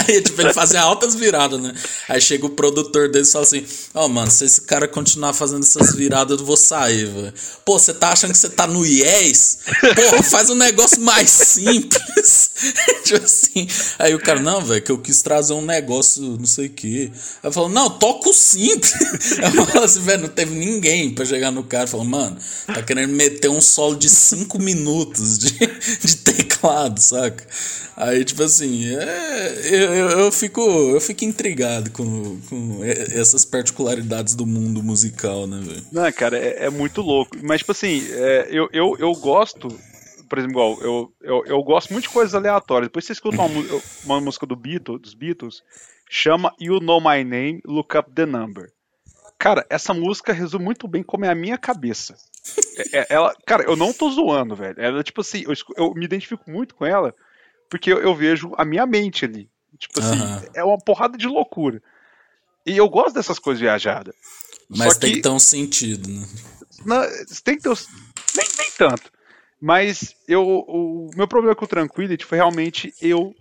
Aí, 0.07 0.21
tipo, 0.21 0.41
ele 0.41 0.53
fazia 0.53 0.81
altas 0.81 1.15
viradas, 1.15 1.59
né? 1.61 1.73
Aí 2.07 2.21
chega 2.21 2.45
o 2.45 2.49
produtor 2.49 3.09
dele 3.09 3.25
e 3.25 3.31
fala 3.31 3.45
assim: 3.45 3.65
Ó, 3.93 4.05
oh, 4.05 4.09
mano, 4.09 4.31
se 4.31 4.45
esse 4.45 4.61
cara 4.61 4.87
continuar 4.87 5.33
fazendo 5.33 5.63
essas 5.63 5.95
viradas, 5.95 6.39
eu 6.39 6.45
vou 6.45 6.57
sair, 6.57 7.05
velho. 7.05 7.33
Pô, 7.65 7.77
você 7.77 7.93
tá 7.93 8.11
achando 8.11 8.31
que 8.31 8.37
você 8.37 8.49
tá 8.49 8.67
no 8.67 8.85
Yes? 8.85 9.59
Porra, 9.95 10.23
faz 10.23 10.49
um 10.49 10.55
negócio 10.55 11.01
mais 11.01 11.29
simples. 11.29 12.51
tipo 13.03 13.23
assim. 13.23 13.67
Aí 13.99 14.13
o 14.15 14.19
cara, 14.19 14.39
não, 14.39 14.61
velho, 14.61 14.81
que 14.81 14.91
eu 14.91 14.97
quis 14.97 15.21
trazer 15.21 15.53
um 15.53 15.65
negócio, 15.65 16.21
não 16.21 16.45
sei 16.45 16.67
o 16.67 16.69
quê. 16.69 17.11
Aí 17.43 17.51
falou, 17.51 17.69
não, 17.69 17.89
toco 17.89 18.33
simples. 18.33 18.93
Eu 19.57 19.65
falo 19.65 19.85
assim, 19.85 20.01
velho, 20.01 20.23
não 20.23 20.29
teve 20.29 20.53
ninguém 20.55 21.13
pra 21.13 21.25
chegar 21.25 21.51
no 21.51 21.63
cara 21.63 21.87
falar, 21.87 22.03
mano, 22.03 22.37
tá 22.65 22.81
querendo 22.81 23.13
meter 23.13 23.49
um 23.49 23.61
solo 23.61 23.95
de 23.95 24.09
5 24.09 24.59
minutos 24.59 25.37
de, 25.37 25.51
de 26.01 26.15
teclado, 26.17 26.99
saca? 26.99 27.45
Aí, 27.95 28.23
tipo 28.23 28.43
assim, 28.43 28.95
é, 28.95 29.73
eu, 29.73 30.09
eu, 30.19 30.31
fico, 30.31 30.61
eu 30.61 31.01
fico 31.01 31.25
intrigado 31.25 31.89
com, 31.89 32.39
com 32.41 32.79
essas 32.83 33.43
particularidades 33.43 34.35
do 34.35 34.45
mundo 34.45 34.83
musical, 34.83 35.47
né, 35.47 35.59
velho? 35.59 35.83
Não, 35.91 36.11
cara, 36.11 36.37
é, 36.37 36.65
é, 36.65 36.69
muito 36.69 37.01
louco. 37.01 37.35
Mas, 37.41 37.61
tipo 37.61 37.71
assim, 37.71 38.07
é, 38.11 38.49
eu, 38.51 38.69
eu, 38.71 38.95
eu 38.99 39.11
gosto, 39.13 39.67
por 40.29 40.37
exemplo, 40.37 40.53
igual, 40.53 40.77
eu, 40.81 41.13
eu, 41.23 41.43
eu 41.47 41.63
gosto 41.63 41.91
muito 41.91 42.03
de 42.03 42.13
coisas 42.13 42.35
aleatórias. 42.35 42.87
Depois 42.89 43.03
você 43.03 43.13
escuta 43.13 43.41
uma, 43.41 43.81
uma 44.05 44.21
música 44.21 44.45
do 44.45 44.55
Beatles, 44.55 45.01
dos 45.01 45.13
Beatles, 45.15 45.63
chama 46.07 46.53
You 46.59 46.79
Know 46.79 47.01
My 47.01 47.23
Name, 47.23 47.61
Look 47.65 47.97
Up 47.97 48.11
the 48.11 48.27
Number. 48.27 48.71
Cara, 49.39 49.65
essa 49.71 49.91
música 49.91 50.33
resume 50.33 50.65
muito 50.65 50.87
bem 50.87 51.01
como 51.01 51.25
é 51.25 51.29
a 51.29 51.35
minha 51.35 51.57
cabeça. 51.57 52.15
É, 52.93 52.99
é, 52.99 53.07
ela, 53.09 53.35
cara, 53.43 53.63
eu 53.63 53.75
não 53.75 53.91
tô 53.91 54.09
zoando, 54.11 54.55
velho. 54.55 54.79
Ela, 54.79 55.03
tipo 55.03 55.21
assim, 55.21 55.43
eu, 55.47 55.53
eu 55.75 55.93
me 55.95 56.05
identifico 56.05 56.49
muito 56.49 56.75
com 56.75 56.85
ela 56.85 57.13
porque 57.69 57.91
eu, 57.91 57.99
eu, 57.99 58.15
vejo 58.15 58.53
a 58.57 58.65
minha 58.65 58.85
mente 58.85 59.25
ali. 59.25 59.49
Tipo 59.77 59.99
assim, 59.99 60.19
uhum. 60.19 60.41
é 60.53 60.63
uma 60.63 60.77
porrada 60.77 61.17
de 61.17 61.27
loucura. 61.27 61.81
E 62.65 62.75
eu 62.75 62.89
gosto 62.89 63.13
dessas 63.13 63.39
coisas 63.39 63.61
viajadas. 63.61 64.13
Mas 64.69 64.93
Só 64.93 64.99
tem 64.99 65.13
que, 65.13 65.21
ter 65.21 65.29
um 65.29 65.39
sentido, 65.39 66.09
né? 66.09 66.27
Não, 66.85 67.01
tem 67.43 67.57
que 67.57 67.63
ter. 67.63 67.77
Nem, 68.35 68.47
nem 68.57 68.71
tanto. 68.77 69.11
Mas 69.59 70.15
eu, 70.27 70.43
o 70.43 71.09
meu 71.15 71.27
problema 71.27 71.55
com 71.55 71.65
o 71.65 71.67
Tranquility 71.67 72.25
foi 72.25 72.37
realmente 72.37 72.93
eu. 73.01 73.33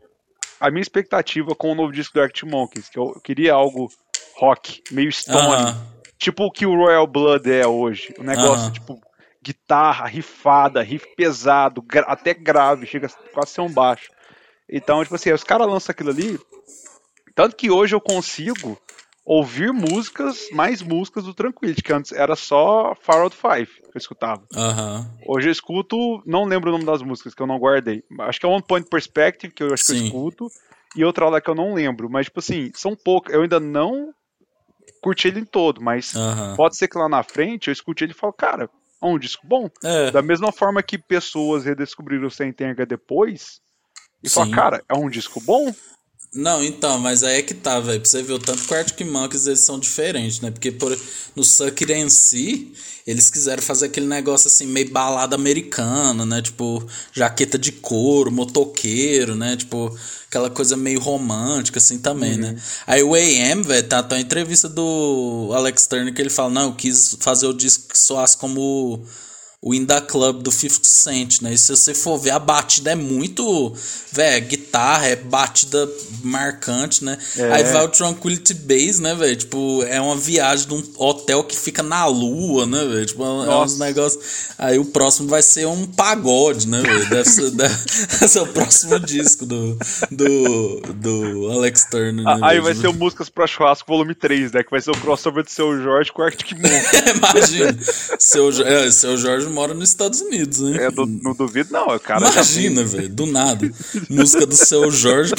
A 0.59 0.71
minha 0.71 0.81
expectativa 0.81 1.55
com 1.55 1.73
o 1.73 1.75
novo 1.75 1.93
disco 1.93 2.15
do 2.15 2.23
Arctic 2.23 2.49
Monkeys, 2.49 2.89
que 2.89 2.99
eu 2.99 3.21
queria 3.23 3.53
algo 3.53 3.91
rock, 4.37 4.83
meio 4.91 5.13
stone. 5.13 5.75
Tipo 6.19 6.45
o 6.45 6.51
que 6.51 6.65
o 6.65 6.75
Royal 6.75 7.07
Blood 7.07 7.51
é 7.51 7.67
hoje. 7.67 8.15
O 8.19 8.23
negócio, 8.23 8.73
tipo, 8.73 8.99
guitarra, 9.43 10.07
rifada, 10.07 10.83
riff 10.83 11.07
pesado, 11.15 11.83
gra 11.83 12.07
até 12.07 12.33
grave, 12.33 12.87
chega 12.87 13.09
quase 13.33 13.51
a 13.51 13.55
ser 13.55 13.61
um 13.61 13.71
baixo. 13.71 14.11
Então, 14.69 15.03
tipo 15.03 15.15
assim, 15.15 15.33
os 15.33 15.45
caras 15.45 15.67
lançam 15.67 15.93
aquilo 15.93 16.11
ali. 16.11 16.39
Tanto 17.35 17.55
que 17.55 17.71
hoje 17.71 17.95
eu 17.95 18.01
consigo 18.01 18.79
ouvir 19.25 19.73
músicas, 19.73 20.49
mais 20.53 20.81
músicas 20.81 21.25
do 21.25 21.35
Tranquility, 21.35 21.83
que 21.83 21.93
antes 21.93 22.13
era 22.13 22.37
só 22.37 22.95
Far 23.01 23.21
Out 23.21 23.37
Five 23.37 23.67
que 23.67 23.97
eu 23.97 23.99
escutava. 23.99 24.43
Uhum. 24.55 25.07
Hoje 25.27 25.49
eu 25.49 25.53
escuto, 25.53 26.23
não 26.25 26.45
lembro 26.45 26.71
o 26.71 26.73
nome 26.73 26.85
das 26.85 27.03
músicas 27.03 27.35
que 27.35 27.43
eu 27.43 27.47
não 27.47 27.59
guardei. 27.59 28.05
Acho 28.21 28.39
que 28.39 28.47
é 28.47 28.49
One 28.49 28.63
Point 28.63 28.89
Perspective, 28.89 29.53
que 29.53 29.63
eu 29.63 29.73
acho 29.73 29.85
Sim. 29.85 29.93
que 29.95 29.99
eu 29.99 30.07
escuto, 30.07 30.49
e 30.95 31.05
outra 31.05 31.29
lá 31.29 31.41
que 31.41 31.51
eu 31.51 31.55
não 31.55 31.75
lembro. 31.75 32.09
Mas, 32.09 32.27
tipo 32.27 32.39
assim, 32.39 32.71
são 32.75 32.95
poucas. 32.95 33.35
Eu 33.35 33.43
ainda 33.43 33.59
não 33.59 34.15
curti 35.03 35.29
ele 35.29 35.41
em 35.41 35.45
todo, 35.45 35.83
mas 35.83 36.15
uhum. 36.15 36.57
pode 36.57 36.77
ser 36.77 36.89
que 36.89 36.97
lá 36.97 37.09
na 37.09 37.23
frente 37.23 37.69
eu 37.69 37.73
escute 37.73 38.05
ele 38.05 38.13
e 38.13 38.15
falo, 38.15 38.33
cara, 38.33 38.71
é 39.03 39.07
um 39.07 39.19
disco 39.19 39.47
bom. 39.47 39.69
É. 39.83 40.11
Da 40.11 40.23
mesma 40.23 40.53
forma 40.53 40.83
que 40.83 40.97
pessoas 40.97 41.65
redescobriram 41.65 42.29
o 42.29 42.31
Sentenga 42.31 42.87
depois 42.87 43.61
e 44.27 44.31
falam, 44.31 44.51
cara, 44.51 44.85
é 44.89 44.95
um 44.95 45.09
disco 45.09 45.41
bom. 45.41 45.73
Não, 46.35 46.63
então, 46.63 46.99
mas 46.99 47.23
aí 47.23 47.39
é 47.39 47.43
que 47.43 47.55
tá, 47.55 47.81
velho. 47.81 48.01
Pra 48.01 48.11
você 48.11 48.23
ver 48.23 48.35
o 48.35 48.39
tanto 48.39 48.63
que 48.63 48.73
o 48.73 48.77
Arctic 48.77 49.07
Monkeys 49.07 49.47
eles 49.47 49.61
são 49.61 49.79
diferentes, 49.79 50.41
né? 50.41 50.51
Porque 50.51 50.71
por, 50.71 50.97
no 51.35 51.43
Sucker 51.43 51.91
em 51.93 52.11
si, 52.11 52.75
eles 53.07 53.31
quiseram 53.31 53.63
fazer 53.63 53.87
aquele 53.87 54.07
negócio 54.07 54.49
assim, 54.49 54.67
meio 54.67 54.91
balada 54.91 55.35
americana, 55.35 56.27
né? 56.27 56.43
Tipo, 56.43 56.87
jaqueta 57.13 57.59
de 57.59 57.73
couro, 57.73 58.31
motoqueiro, 58.31 59.35
né? 59.35 59.57
Tipo, 59.57 59.97
aquela 60.29 60.51
coisa 60.51 60.77
meio 60.77 61.01
romântica, 61.01 61.79
assim 61.79 61.99
também, 61.99 62.35
uhum. 62.35 62.41
né? 62.41 62.63
Aí 62.87 63.03
o 63.03 63.15
AM, 63.15 63.63
velho, 63.63 63.89
tá, 63.89 64.03
tá 64.03 64.17
uma 64.17 64.21
entrevista 64.21 64.69
do 64.69 65.53
Alex 65.55 65.87
Turner 65.87 66.13
que 66.13 66.21
ele 66.21 66.31
fala: 66.31 66.51
não, 66.51 66.63
eu 66.65 66.75
quis 66.75 67.17
fazer 67.21 67.47
o 67.47 67.55
disco 67.55 67.89
que 67.89 67.99
soasse 67.99 68.37
como 68.37 69.03
o 69.67 69.75
In 69.75 69.85
The 69.85 70.01
Club 70.03 70.45
do 70.45 70.53
50 70.53 70.85
Cent, 70.85 71.41
né? 71.43 71.53
E 71.53 71.59
se 71.59 71.75
você 71.75 71.93
for 71.93 72.17
ver, 72.19 72.31
a 72.31 72.39
batida 72.39 72.93
é 72.93 72.95
muito. 72.95 73.75
Velho, 74.13 74.47
guitarra, 74.47 75.09
é 75.09 75.17
batida 75.17 75.91
marcante, 76.23 77.05
né? 77.05 77.19
É. 77.37 77.53
Aí 77.53 77.65
vai 77.65 77.85
o 77.85 77.89
Tranquility 77.89 78.55
Base, 78.55 79.03
né, 79.03 79.13
velho? 79.17 79.35
Tipo, 79.35 79.83
é 79.83 80.01
uma 80.01 80.15
viagem 80.15 80.69
de 80.69 80.75
um 80.75 80.83
hotel 80.97 81.43
que 81.43 81.57
fica 81.57 81.83
na 81.83 82.07
lua, 82.07 82.65
né, 82.65 82.85
velho? 82.85 83.07
Tipo, 83.07 83.25
Nossa. 83.25 83.51
é 83.51 83.57
uns 83.57 83.79
negócios. 83.81 84.25
Aí 84.57 84.79
o 84.79 84.85
próximo 84.85 85.29
vai 85.29 85.43
ser 85.43 85.67
um 85.67 85.85
pagode, 85.85 86.69
né, 86.69 86.81
velho? 86.81 87.11
Deve 87.11 87.29
ser, 87.29 87.51
deve 87.53 88.29
ser 88.29 88.41
o 88.41 88.47
próximo 88.47 89.01
disco 89.01 89.45
do, 89.45 89.77
do, 90.13 90.81
do 90.95 91.51
Alex 91.51 91.87
Turner. 91.91 92.25
Né, 92.25 92.39
aí 92.41 92.61
vai 92.61 92.73
ser 92.73 92.87
o 92.87 92.95
Músicas 92.95 93.29
pra 93.29 93.49
Churrasco 93.49 93.89
Volume 93.89 94.15
3, 94.15 94.53
né? 94.53 94.63
Que 94.63 94.71
vai 94.71 94.81
ser 94.81 94.93
o 94.93 94.97
crossover 94.97 95.43
do 95.43 95.51
seu 95.51 95.77
Jorge 95.83 96.13
com 96.13 96.23
o 96.23 96.25
Arctic 96.25 96.53
Monkeys. 96.53 96.87
Imagina. 97.19 97.79
seu, 98.19 98.49
é, 98.65 98.91
seu 98.93 99.17
Jorge 99.17 99.56
mora 99.57 99.73
nos 99.73 99.89
Estados 99.89 100.21
Unidos, 100.21 100.61
né? 100.61 100.85
É, 100.85 100.91
do, 100.91 101.07
não 101.07 101.33
duvido, 101.33 101.73
não. 101.73 101.87
O 101.89 101.99
cara 101.99 102.31
Imagina, 102.31 102.85
velho, 102.85 103.09
do 103.09 103.25
nada. 103.25 103.71
Música 104.11 104.45
do 104.45 104.55
seu 104.55 104.91
Jorge 104.91 105.33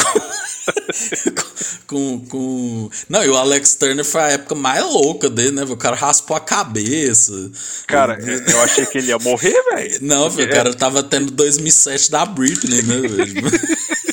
com, 1.85 2.19
com, 2.25 2.25
com, 2.25 2.89
Não, 3.07 3.23
e 3.23 3.29
o 3.29 3.37
Alex 3.37 3.75
Turner 3.75 4.03
foi 4.03 4.21
a 4.21 4.27
época 4.29 4.55
mais 4.55 4.83
louca 4.83 5.29
dele, 5.29 5.51
né? 5.51 5.63
O 5.65 5.77
cara 5.77 5.95
raspou 5.95 6.35
a 6.35 6.39
cabeça. 6.39 7.51
Cara, 7.85 8.17
eu 8.19 8.61
achei 8.61 8.87
que 8.87 8.97
ele 8.97 9.09
ia 9.09 9.19
morrer, 9.19 9.55
velho. 9.71 9.99
Não, 10.01 10.27
velho, 10.31 10.49
o 10.49 10.53
cara 10.53 10.73
tava 10.73 11.03
tendo 11.03 11.31
2007 11.31 12.09
da 12.09 12.25
Britney, 12.25 12.81
né, 12.81 13.01
velho? 13.01 13.33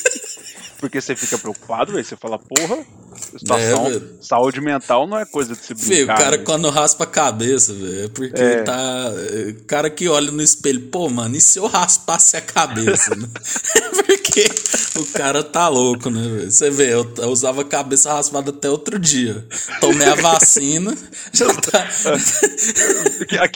Porque 0.85 1.01
você 1.01 1.15
fica 1.15 1.35
preocupado, 1.35 1.93
velho. 1.93 2.05
Você 2.05 2.15
fala, 2.15 2.37
porra. 2.37 2.85
Situação, 3.15 3.87
é, 3.87 4.01
saúde 4.21 4.61
mental 4.61 5.07
não 5.07 5.17
é 5.17 5.25
coisa 5.25 5.53
de 5.53 5.59
se 5.59 5.73
brincar. 5.73 5.95
Fio, 5.95 6.03
o 6.03 6.07
cara 6.07 6.37
quando 6.37 6.69
raspa 6.69 7.05
a 7.05 7.07
cabeça, 7.07 7.73
velho, 7.73 8.05
é 8.05 8.07
porque 8.09 8.41
é. 8.41 8.61
tá. 8.61 9.11
O 9.49 9.63
cara 9.65 9.89
que 9.89 10.07
olha 10.07 10.31
no 10.31 10.41
espelho, 10.41 10.81
pô, 10.89 11.09
mano, 11.09 11.35
e 11.35 11.41
se 11.41 11.57
eu 11.57 11.65
raspasse 11.65 12.35
a 12.37 12.41
cabeça, 12.41 13.15
né? 13.15 13.27
porque 14.05 14.45
o 14.99 15.05
cara 15.05 15.43
tá 15.43 15.67
louco, 15.69 16.09
né, 16.09 16.21
velho? 16.21 16.51
Você 16.51 16.69
vê, 16.69 16.93
eu, 16.93 17.09
eu, 17.17 17.29
usava 17.29 17.61
a 17.61 17.65
cabeça 17.65 18.13
raspada 18.13 18.51
até 18.51 18.69
outro 18.69 18.99
dia. 18.99 19.45
Tomei 19.79 20.07
a 20.07 20.15
vacina, 20.15 20.95
já 21.31 21.47
tá. 21.53 21.87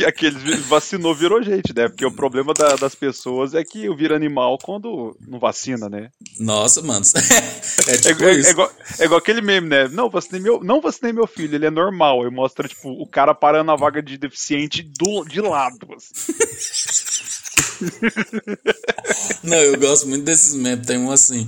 Aqueles 0.07 0.65
vacinou 0.67 1.13
virou 1.13 1.43
gente, 1.43 1.75
né? 1.75 1.89
Porque 1.89 2.05
o 2.05 2.11
problema 2.11 2.53
da, 2.53 2.75
das 2.75 2.95
pessoas 2.95 3.53
é 3.53 3.63
que 3.63 3.85
eu 3.85 3.95
viro 3.95 4.15
animal 4.15 4.57
quando 4.57 5.17
não 5.27 5.37
vacina, 5.37 5.89
né? 5.89 6.09
Nossa, 6.39 6.81
mano. 6.81 7.03
É, 7.87 7.97
tipo 7.97 8.23
é, 8.23 8.33
é, 8.33 8.41
é, 8.41 8.49
igual, 8.51 8.71
é 8.99 9.05
igual 9.05 9.17
aquele 9.17 9.41
meme, 9.41 9.67
né? 9.67 9.87
Não 9.87 10.09
vacinei, 10.09 10.41
meu, 10.41 10.63
não 10.63 10.81
vacinei 10.81 11.13
meu 11.13 11.25
filho, 11.25 11.55
ele 11.55 11.65
é 11.65 11.71
normal. 11.71 12.27
E 12.27 12.29
mostra, 12.29 12.67
tipo, 12.67 12.89
o 12.89 13.07
cara 13.07 13.33
parando 13.33 13.71
a 13.71 13.75
vaga 13.75 14.01
de 14.01 14.17
deficiente 14.17 14.83
do, 14.83 15.23
de 15.23 15.41
lado. 15.41 15.87
Assim. 15.95 16.33
não, 19.43 19.57
eu 19.57 19.79
gosto 19.79 20.07
muito 20.07 20.23
desses 20.23 20.53
memes. 20.53 20.85
Tem 20.85 20.97
um 20.97 21.11
assim. 21.11 21.47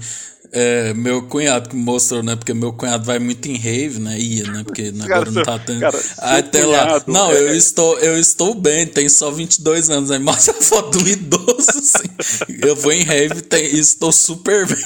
É, 0.53 0.93
meu 0.93 1.21
cunhado 1.23 1.69
que 1.69 1.75
mostrou, 1.77 2.21
né? 2.21 2.35
Porque 2.35 2.53
meu 2.53 2.73
cunhado 2.73 3.05
vai 3.05 3.19
muito 3.19 3.47
em 3.47 3.55
rave, 3.55 3.99
né? 3.99 4.19
Ia, 4.19 4.43
né? 4.51 4.63
Porque 4.65 4.91
cara, 4.91 5.05
agora 5.15 5.31
não 5.31 5.43
tá 5.43 5.59
tendo. 5.59 5.79
Cara, 5.79 5.99
aí 6.17 6.43
tem 6.43 6.65
lá. 6.65 7.01
Não, 7.07 7.31
é... 7.31 7.39
eu, 7.39 7.55
estou, 7.55 7.97
eu 7.99 8.17
estou 8.19 8.53
bem, 8.53 8.85
tem 8.85 9.07
só 9.07 9.31
22 9.31 9.89
anos. 9.89 10.11
Aí 10.11 10.19
mostra 10.19 10.57
a 10.57 10.61
foto 10.61 10.99
do 10.99 11.07
idoso, 11.07 11.69
assim. 11.69 12.09
eu 12.61 12.75
vou 12.75 12.91
em 12.91 13.03
rave 13.03 13.41
e 13.49 13.79
estou 13.79 14.11
super 14.11 14.67
bem. 14.67 14.77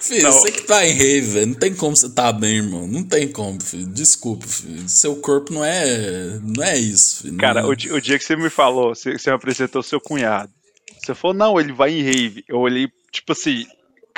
filho, 0.00 0.22
não. 0.22 0.32
você 0.32 0.52
que 0.52 0.62
tá 0.62 0.86
em 0.86 0.92
rave, 0.92 1.20
velho. 1.20 1.46
Não 1.46 1.54
tem 1.54 1.74
como 1.74 1.96
você 1.96 2.08
tá 2.08 2.32
bem, 2.32 2.58
irmão. 2.58 2.86
Não 2.86 3.02
tem 3.02 3.26
como, 3.26 3.60
filho. 3.60 3.86
Desculpa, 3.88 4.46
filho. 4.46 4.88
Seu 4.88 5.16
corpo 5.16 5.52
não 5.52 5.64
é. 5.64 6.38
Não 6.44 6.62
é 6.62 6.78
isso, 6.78 7.22
filho. 7.22 7.38
Cara, 7.38 7.62
é... 7.62 7.64
o, 7.64 7.70
o, 7.70 8.00
dia 8.00 8.16
que 8.16 8.24
você 8.24 8.36
me 8.36 8.50
falou, 8.50 8.94
você, 8.94 9.18
você 9.18 9.30
me 9.30 9.36
apresentou 9.36 9.82
seu 9.82 10.00
cunhado. 10.00 10.52
Você 11.02 11.12
falou, 11.12 11.36
não, 11.36 11.58
ele 11.58 11.72
vai 11.72 11.90
em 11.90 12.02
rave. 12.02 12.44
Eu 12.46 12.58
olhei, 12.58 12.88
tipo 13.10 13.32
assim, 13.32 13.66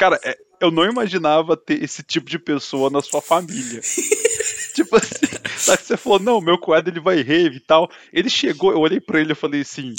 Cara, 0.00 0.18
é, 0.24 0.34
eu 0.62 0.70
não 0.70 0.86
imaginava 0.86 1.54
ter 1.58 1.84
esse 1.84 2.02
tipo 2.02 2.30
de 2.30 2.38
pessoa 2.38 2.88
na 2.88 3.02
sua 3.02 3.20
família. 3.20 3.82
tipo 4.74 4.96
assim, 4.96 5.26
sabe 5.58 5.76
que 5.76 5.88
você 5.88 5.96
falou, 5.98 6.18
não, 6.18 6.40
meu 6.40 6.56
cunhado 6.56 6.88
ele 6.88 7.00
vai 7.00 7.16
rave 7.20 7.56
e 7.56 7.60
tal. 7.60 7.86
Ele 8.10 8.30
chegou, 8.30 8.72
eu 8.72 8.78
olhei 8.78 8.98
pra 8.98 9.20
ele 9.20 9.32
e 9.32 9.34
falei 9.34 9.60
assim. 9.60 9.94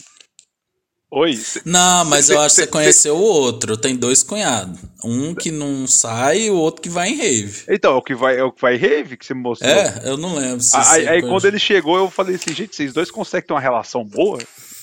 Oi. 1.11 1.35
Cê, 1.35 1.61
não, 1.65 2.03
mas 2.05 2.25
cê, 2.25 2.33
eu 2.33 2.41
acho 2.41 2.55
que 2.55 2.61
você 2.61 2.67
conheceu 2.67 3.15
o 3.15 3.21
outro. 3.21 3.77
Tem 3.77 3.95
dois 3.95 4.23
cunhados. 4.23 4.79
Um 5.05 5.35
que 5.35 5.51
não 5.51 5.85
sai 5.85 6.45
e 6.45 6.49
o 6.49 6.55
outro 6.55 6.81
que 6.81 6.89
vai 6.89 7.09
em 7.09 7.17
rave. 7.17 7.65
Então, 7.69 7.93
é 7.93 7.95
o 7.97 8.01
que 8.01 8.15
vai, 8.15 8.39
é 8.39 8.43
o 8.43 8.51
que 8.51 8.61
vai 8.61 8.77
em 8.77 8.79
rave 8.79 9.17
que 9.17 9.25
você 9.27 9.35
me 9.35 9.41
mostrou? 9.41 9.71
É, 9.71 10.01
eu 10.05 10.17
não 10.17 10.33
lembro. 10.33 10.65
aí, 10.73 11.07
aí 11.07 11.21
quando 11.21 11.45
ele 11.45 11.59
chegou, 11.59 11.95
eu 11.95 12.09
falei 12.09 12.37
assim, 12.37 12.55
gente, 12.55 12.75
vocês 12.75 12.91
dois 12.91 13.11
conseguem 13.11 13.45
ter 13.45 13.53
uma 13.53 13.61
relação 13.61 14.03
boa? 14.03 14.39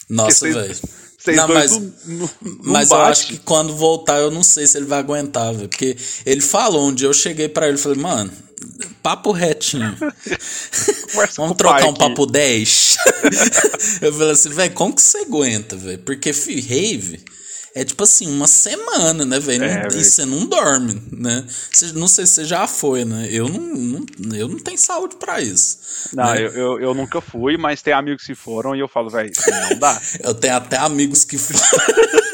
Nossa, 0.08 0.48
velho. 0.48 0.76
Vocês 1.28 1.36
não, 1.36 1.48
mas, 1.48 1.72
não, 1.72 1.92
não, 2.06 2.30
mas 2.62 2.90
eu 2.90 2.96
acho 3.02 3.26
que 3.26 3.38
quando 3.38 3.74
voltar, 3.74 4.18
eu 4.18 4.30
não 4.30 4.42
sei 4.42 4.66
se 4.66 4.78
ele 4.78 4.86
vai 4.86 4.98
aguentar, 4.98 5.52
velho. 5.52 5.68
Porque 5.68 5.96
ele 6.24 6.40
falou, 6.40 6.88
um 6.88 6.94
dia 6.94 7.06
eu 7.06 7.14
cheguei 7.14 7.48
para 7.48 7.68
ele 7.68 7.76
e 7.76 7.80
falei, 7.80 7.98
mano, 7.98 8.32
papo 9.02 9.30
retinho. 9.32 9.94
Vamos 11.36 11.56
trocar 11.56 11.86
um 11.86 11.90
aqui. 11.90 11.98
papo 11.98 12.26
10. 12.26 12.96
eu 14.02 14.12
falei 14.12 14.32
assim, 14.32 14.48
velho, 14.50 14.74
como 14.74 14.94
que 14.94 15.02
você 15.02 15.18
aguenta, 15.18 15.76
velho? 15.76 15.98
Porque, 15.98 16.32
fi, 16.32 16.60
rave 16.60 17.20
é 17.74 17.84
tipo 17.84 18.02
assim, 18.02 18.26
uma 18.26 18.46
semana, 18.46 19.24
né, 19.24 19.38
velho? 19.38 19.64
É, 19.64 19.88
e 19.94 20.04
você 20.04 20.24
não 20.24 20.46
dorme, 20.46 21.00
né? 21.12 21.44
Cê, 21.72 21.92
não 21.92 22.08
sei 22.08 22.26
se 22.26 22.34
você 22.34 22.44
já 22.44 22.66
foi, 22.66 23.04
né? 23.04 23.28
Eu 23.30 23.48
não, 23.48 24.06
não, 24.18 24.36
eu 24.36 24.48
não 24.48 24.58
tenho 24.58 24.78
saúde 24.78 25.16
para 25.16 25.40
isso. 25.40 25.78
Não, 26.12 26.32
né? 26.32 26.40
eu, 26.40 26.52
eu, 26.52 26.80
eu, 26.80 26.94
nunca 26.94 27.20
fui, 27.20 27.56
mas 27.56 27.82
tem 27.82 27.92
amigos 27.92 28.24
que 28.24 28.34
foram 28.34 28.74
e 28.74 28.80
eu 28.80 28.88
falo, 28.88 29.10
velho, 29.10 29.30
não 29.70 29.78
dá. 29.78 30.00
eu 30.24 30.34
tenho 30.34 30.56
até 30.56 30.78
amigos 30.78 31.24
que 31.24 31.36
foram. 31.36 31.60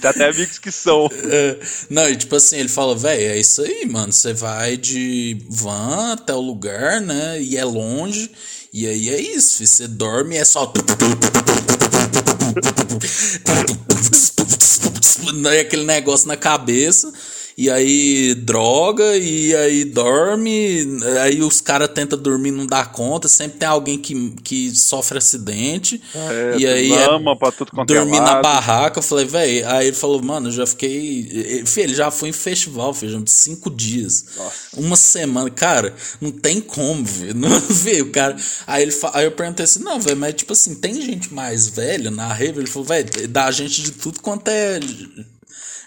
Tem 0.00 0.10
até 0.10 0.28
amigos 0.28 0.58
que 0.58 0.70
são. 0.70 1.08
É, 1.24 1.58
não, 1.88 2.08
e 2.08 2.16
tipo 2.16 2.36
assim, 2.36 2.56
ele 2.56 2.68
falou, 2.68 2.96
velho, 2.96 3.22
é 3.22 3.38
isso 3.38 3.62
aí, 3.62 3.86
mano. 3.86 4.12
Você 4.12 4.32
vai 4.32 4.76
de 4.76 5.38
van 5.48 6.12
até 6.12 6.34
o 6.34 6.40
lugar, 6.40 7.00
né? 7.00 7.40
E 7.40 7.56
é 7.56 7.64
longe. 7.64 8.30
E 8.72 8.86
aí 8.86 9.10
é 9.10 9.20
isso. 9.20 9.64
Você 9.64 9.86
dorme 9.86 10.34
e 10.34 10.38
é 10.38 10.44
só. 10.44 10.72
aquele 15.60 15.84
negócio 15.84 16.28
na 16.28 16.36
cabeça. 16.36 17.12
E 17.56 17.70
aí 17.70 18.34
droga, 18.34 19.16
e 19.16 19.54
aí 19.54 19.84
dorme, 19.84 20.86
aí 21.22 21.42
os 21.42 21.60
caras 21.60 21.88
tentam 21.88 22.18
dormir 22.18 22.50
não 22.50 22.66
dá 22.66 22.84
conta, 22.84 23.28
sempre 23.28 23.58
tem 23.58 23.68
alguém 23.68 23.98
que, 23.98 24.30
que 24.42 24.70
sofre 24.70 25.18
acidente. 25.18 26.00
É, 26.14 26.56
e 26.58 26.66
aí 26.66 26.88
lama 26.88 27.32
é, 27.32 27.36
pra 27.36 27.52
tudo 27.52 27.70
quanto 27.72 27.92
é 27.92 27.96
dormir 27.96 28.16
é 28.16 28.20
na 28.20 28.40
barraca, 28.40 28.98
eu 28.98 29.02
falei, 29.02 29.26
velho, 29.26 29.68
aí 29.68 29.88
ele 29.88 29.96
falou, 29.96 30.22
mano, 30.22 30.48
eu 30.48 30.52
já 30.52 30.66
fiquei. 30.66 31.62
Filho, 31.66 31.86
ele 31.86 31.94
já 31.94 32.10
foi 32.10 32.30
em 32.30 32.32
festival, 32.32 32.94
feijão, 32.94 33.22
de 33.22 33.30
cinco 33.30 33.70
dias. 33.70 34.24
Nossa. 34.36 34.56
Uma 34.76 34.96
semana, 34.96 35.50
cara, 35.50 35.94
não 36.20 36.30
tem 36.30 36.60
como, 36.60 37.04
velho. 37.04 37.32
Não 37.42 37.60
vê, 37.60 38.02
o 38.02 38.10
cara. 38.10 38.36
Aí, 38.66 38.82
ele, 38.82 38.94
aí 39.12 39.24
eu 39.24 39.32
perguntei 39.32 39.64
assim, 39.64 39.82
não, 39.82 40.00
velho, 40.00 40.16
mas 40.16 40.34
tipo 40.34 40.52
assim, 40.52 40.74
tem 40.74 40.94
gente 41.02 41.32
mais 41.32 41.68
velha 41.68 42.10
na 42.10 42.32
rave? 42.32 42.60
Ele 42.60 42.66
falou, 42.66 42.86
velho, 42.86 43.28
dá 43.28 43.50
gente 43.50 43.82
de 43.82 43.92
tudo 43.92 44.20
quanto 44.20 44.48
é 44.48 44.78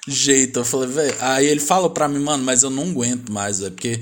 jeito. 0.08 0.60
Eu 0.60 0.65
falei, 0.65 0.89
velho. 0.89 1.15
Aí 1.20 1.46
ele 1.46 1.60
falou 1.60 1.89
pra 1.89 2.08
mim, 2.08 2.20
mano, 2.20 2.44
mas 2.44 2.63
eu 2.63 2.70
não 2.70 2.89
aguento 2.89 3.32
mais, 3.32 3.60
velho, 3.60 3.72
porque 3.72 4.02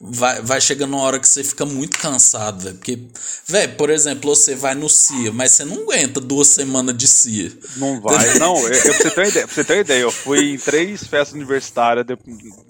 vai, 0.00 0.42
vai 0.42 0.60
chegando 0.60 0.94
uma 0.94 1.02
hora 1.02 1.18
que 1.18 1.28
você 1.28 1.42
fica 1.42 1.64
muito 1.64 1.98
cansado, 1.98 2.62
velho. 2.62 2.76
Porque, 2.76 2.98
velho, 3.46 3.74
por 3.76 3.90
exemplo, 3.90 4.34
você 4.34 4.54
vai 4.54 4.74
no 4.74 4.88
CIA, 4.88 5.32
mas 5.32 5.52
você 5.52 5.64
não 5.64 5.82
aguenta 5.82 6.20
duas 6.20 6.48
semanas 6.48 6.96
de 6.96 7.06
CIA. 7.06 7.52
Não 7.76 8.00
vai, 8.00 8.34
não. 8.38 8.56
Eu, 8.56 8.72
eu, 8.72 8.82
pra, 8.82 8.92
você 8.92 9.10
ter 9.10 9.20
uma 9.20 9.28
ideia, 9.28 9.46
pra 9.46 9.54
você 9.54 9.64
ter 9.64 9.72
uma 9.74 9.80
ideia, 9.80 10.02
eu 10.02 10.10
fui 10.10 10.50
em 10.52 10.58
três 10.58 11.06
festas 11.06 11.32
universitárias 11.32 12.04
de, 12.06 12.16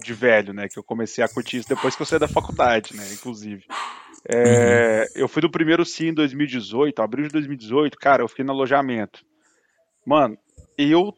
de 0.03 0.13
velho, 0.13 0.53
né? 0.53 0.67
Que 0.69 0.79
eu 0.79 0.83
comecei 0.83 1.23
a 1.23 1.27
curtir 1.29 1.57
isso 1.57 1.69
depois 1.69 1.95
que 1.95 2.01
eu 2.01 2.05
saí 2.05 2.19
da 2.19 2.27
faculdade, 2.27 2.95
né? 2.95 3.07
Inclusive. 3.13 3.63
É, 4.27 5.07
uhum. 5.15 5.21
Eu 5.21 5.27
fui 5.27 5.41
do 5.41 5.51
primeiro 5.51 5.85
CIA 5.85 6.09
em 6.09 6.13
2018, 6.13 6.99
abril 7.01 7.27
de 7.27 7.33
2018, 7.33 7.97
cara, 7.97 8.23
eu 8.23 8.27
fiquei 8.27 8.43
no 8.43 8.53
alojamento. 8.53 9.19
Mano, 10.05 10.37
eu 10.77 11.13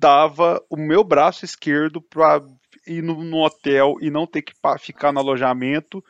dava 0.00 0.64
o 0.70 0.76
meu 0.78 1.04
braço 1.04 1.44
esquerdo 1.44 2.00
para 2.00 2.42
ir 2.86 3.02
no, 3.02 3.22
no, 3.22 3.44
hotel 3.44 3.96
e 4.00 4.10
não 4.10 4.26
ter 4.26 4.40
que 4.40 4.54
ficar 4.78 5.12
no 5.12 5.20
alojamento, 5.20 6.02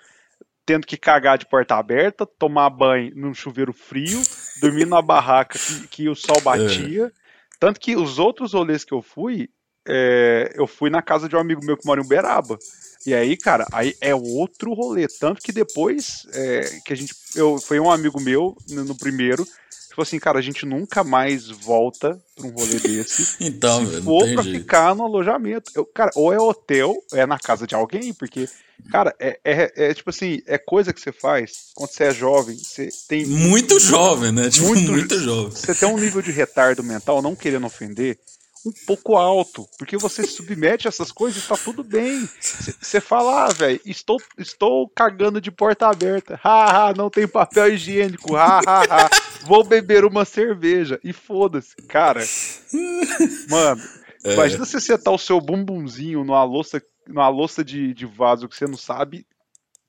tendo 0.64 0.86
que 0.86 0.96
cagar 0.96 1.36
de 1.36 1.46
porta 1.46 1.74
aberta, 1.74 2.24
tomar 2.24 2.70
banho 2.70 3.12
num 3.16 3.34
chuveiro 3.34 3.72
frio, 3.72 4.22
dormir 4.60 4.86
na 4.86 5.02
barraca 5.02 5.58
que, 5.58 5.88
que 5.88 6.08
o 6.08 6.14
sol 6.14 6.40
batia. 6.40 7.06
É. 7.06 7.10
Tanto 7.58 7.80
que 7.80 7.96
os 7.96 8.20
outros 8.20 8.52
rolês 8.52 8.84
que 8.84 8.94
eu 8.94 9.02
fui, 9.02 9.50
é, 9.86 10.52
eu 10.54 10.68
fui 10.68 10.88
na 10.88 11.02
casa 11.02 11.28
de 11.28 11.34
um 11.34 11.40
amigo 11.40 11.64
meu 11.64 11.76
que 11.76 11.84
mora 11.84 12.00
em 12.00 12.04
Uberaba. 12.04 12.56
E 13.04 13.12
aí, 13.12 13.36
cara, 13.36 13.66
aí 13.72 13.94
é 14.00 14.14
outro 14.14 14.72
rolê. 14.72 15.08
Tanto 15.18 15.42
que 15.42 15.52
depois 15.52 16.26
é, 16.32 16.60
que 16.84 16.92
a 16.92 16.96
gente. 16.96 17.14
Eu, 17.34 17.58
foi 17.58 17.80
um 17.80 17.90
amigo 17.90 18.20
meu 18.20 18.56
no, 18.68 18.84
no 18.84 18.96
primeiro 18.96 19.44
Tipo 19.90 20.02
assim, 20.02 20.20
cara, 20.20 20.38
a 20.38 20.42
gente 20.42 20.64
nunca 20.64 21.02
mais 21.02 21.48
volta 21.48 22.16
pra 22.36 22.46
um 22.46 22.50
rolê 22.50 22.78
desse. 22.78 23.34
então, 23.44 23.84
se 23.84 24.00
for 24.02 24.22
pra 24.34 24.42
jeito. 24.44 24.60
ficar 24.60 24.94
no 24.94 25.04
alojamento. 25.04 25.72
Eu, 25.74 25.84
cara, 25.84 26.12
ou 26.14 26.32
é 26.32 26.38
hotel, 26.38 26.96
é 27.12 27.26
na 27.26 27.40
casa 27.40 27.66
de 27.66 27.74
alguém, 27.74 28.14
porque, 28.14 28.48
cara, 28.88 29.12
é, 29.18 29.40
é, 29.44 29.72
é, 29.74 29.92
tipo 29.92 30.10
assim, 30.10 30.42
é 30.46 30.58
coisa 30.58 30.92
que 30.92 31.00
você 31.00 31.10
faz 31.10 31.72
quando 31.74 31.90
você 31.90 32.04
é 32.04 32.14
jovem. 32.14 32.56
Você 32.56 32.88
tem. 33.08 33.26
Muito 33.26 33.80
jovem, 33.80 34.30
né? 34.30 34.48
Tipo, 34.48 34.68
muito, 34.68 34.92
muito 34.92 35.18
jovem. 35.18 35.50
Você 35.50 35.74
tem 35.74 35.88
um 35.88 35.98
nível 35.98 36.22
de 36.22 36.30
retardo 36.30 36.84
mental, 36.84 37.20
não 37.20 37.34
querendo 37.34 37.66
ofender, 37.66 38.16
um 38.64 38.72
pouco 38.86 39.16
alto, 39.16 39.66
porque 39.78 39.96
você 39.96 40.22
se 40.22 40.34
submete 40.34 40.86
a 40.86 40.90
essas 40.90 41.10
coisas 41.10 41.42
e 41.42 41.46
tá 41.48 41.56
tudo 41.56 41.82
bem. 41.82 42.28
Você 42.40 43.00
fala, 43.00 43.46
ah, 43.46 43.52
velho, 43.52 43.80
estou, 43.84 44.18
estou 44.38 44.88
cagando 44.88 45.40
de 45.40 45.50
porta 45.50 45.88
aberta. 45.88 46.38
Haha, 46.42 46.92
não 46.94 47.08
tem 47.08 47.26
papel 47.26 47.72
higiênico. 47.72 48.36
Haha, 48.36 49.08
vou 49.44 49.64
beber 49.64 50.04
uma 50.04 50.24
cerveja. 50.24 50.98
E 51.02 51.12
foda-se, 51.12 51.74
cara. 51.88 52.24
Mano, 53.48 53.82
é. 54.24 54.34
imagina 54.34 54.64
você 54.64 54.80
setar 54.80 55.14
o 55.14 55.18
seu 55.18 55.40
bumbumzinho 55.40 56.24
numa 56.24 56.44
louça, 56.44 56.82
numa 57.06 57.28
louça 57.28 57.64
de, 57.64 57.94
de 57.94 58.06
vaso 58.06 58.48
que 58.48 58.56
você 58.56 58.66
não 58.66 58.76
sabe. 58.76 59.26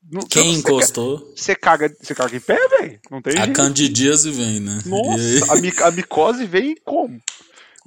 Não, 0.09 0.21
Quem 0.21 0.55
encostou? 0.55 1.31
Você 1.35 1.53
caga, 1.55 1.93
você 2.01 2.15
caga 2.15 2.35
em 2.35 2.39
pé, 2.39 2.57
velho? 2.79 2.99
Não 3.11 3.21
tem 3.21 3.37
A 3.37 3.45
jeito. 3.45 3.55
candidíase 3.55 4.31
vem, 4.31 4.59
né? 4.59 4.81
Nossa, 4.85 5.83
a, 5.83 5.87
a 5.87 5.91
micose 5.91 6.45
vem 6.45 6.75
como? 6.83 7.21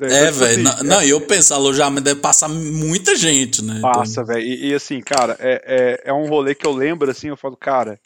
É, 0.01 0.31
velho. 0.31 0.69
Assim, 0.69 0.85
não, 0.85 1.01
é... 1.01 1.07
eu 1.07 1.21
penso, 1.21 1.55
alojamento 1.55 2.05
deve 2.05 2.21
passar 2.21 2.49
muita 2.49 3.17
gente, 3.17 3.63
né? 3.63 3.81
Passa, 3.81 4.23
então... 4.23 4.27
velho. 4.27 4.47
E, 4.47 4.71
e, 4.71 4.75
assim, 4.75 5.01
cara, 5.01 5.37
é, 5.41 6.01
é, 6.05 6.11
é 6.11 6.13
um 6.13 6.27
rolê 6.27 6.55
que 6.55 6.67
eu 6.67 6.73
lembro, 6.73 7.11
assim, 7.11 7.29
eu 7.29 7.37
falo, 7.37 7.57
cara, 7.57 7.99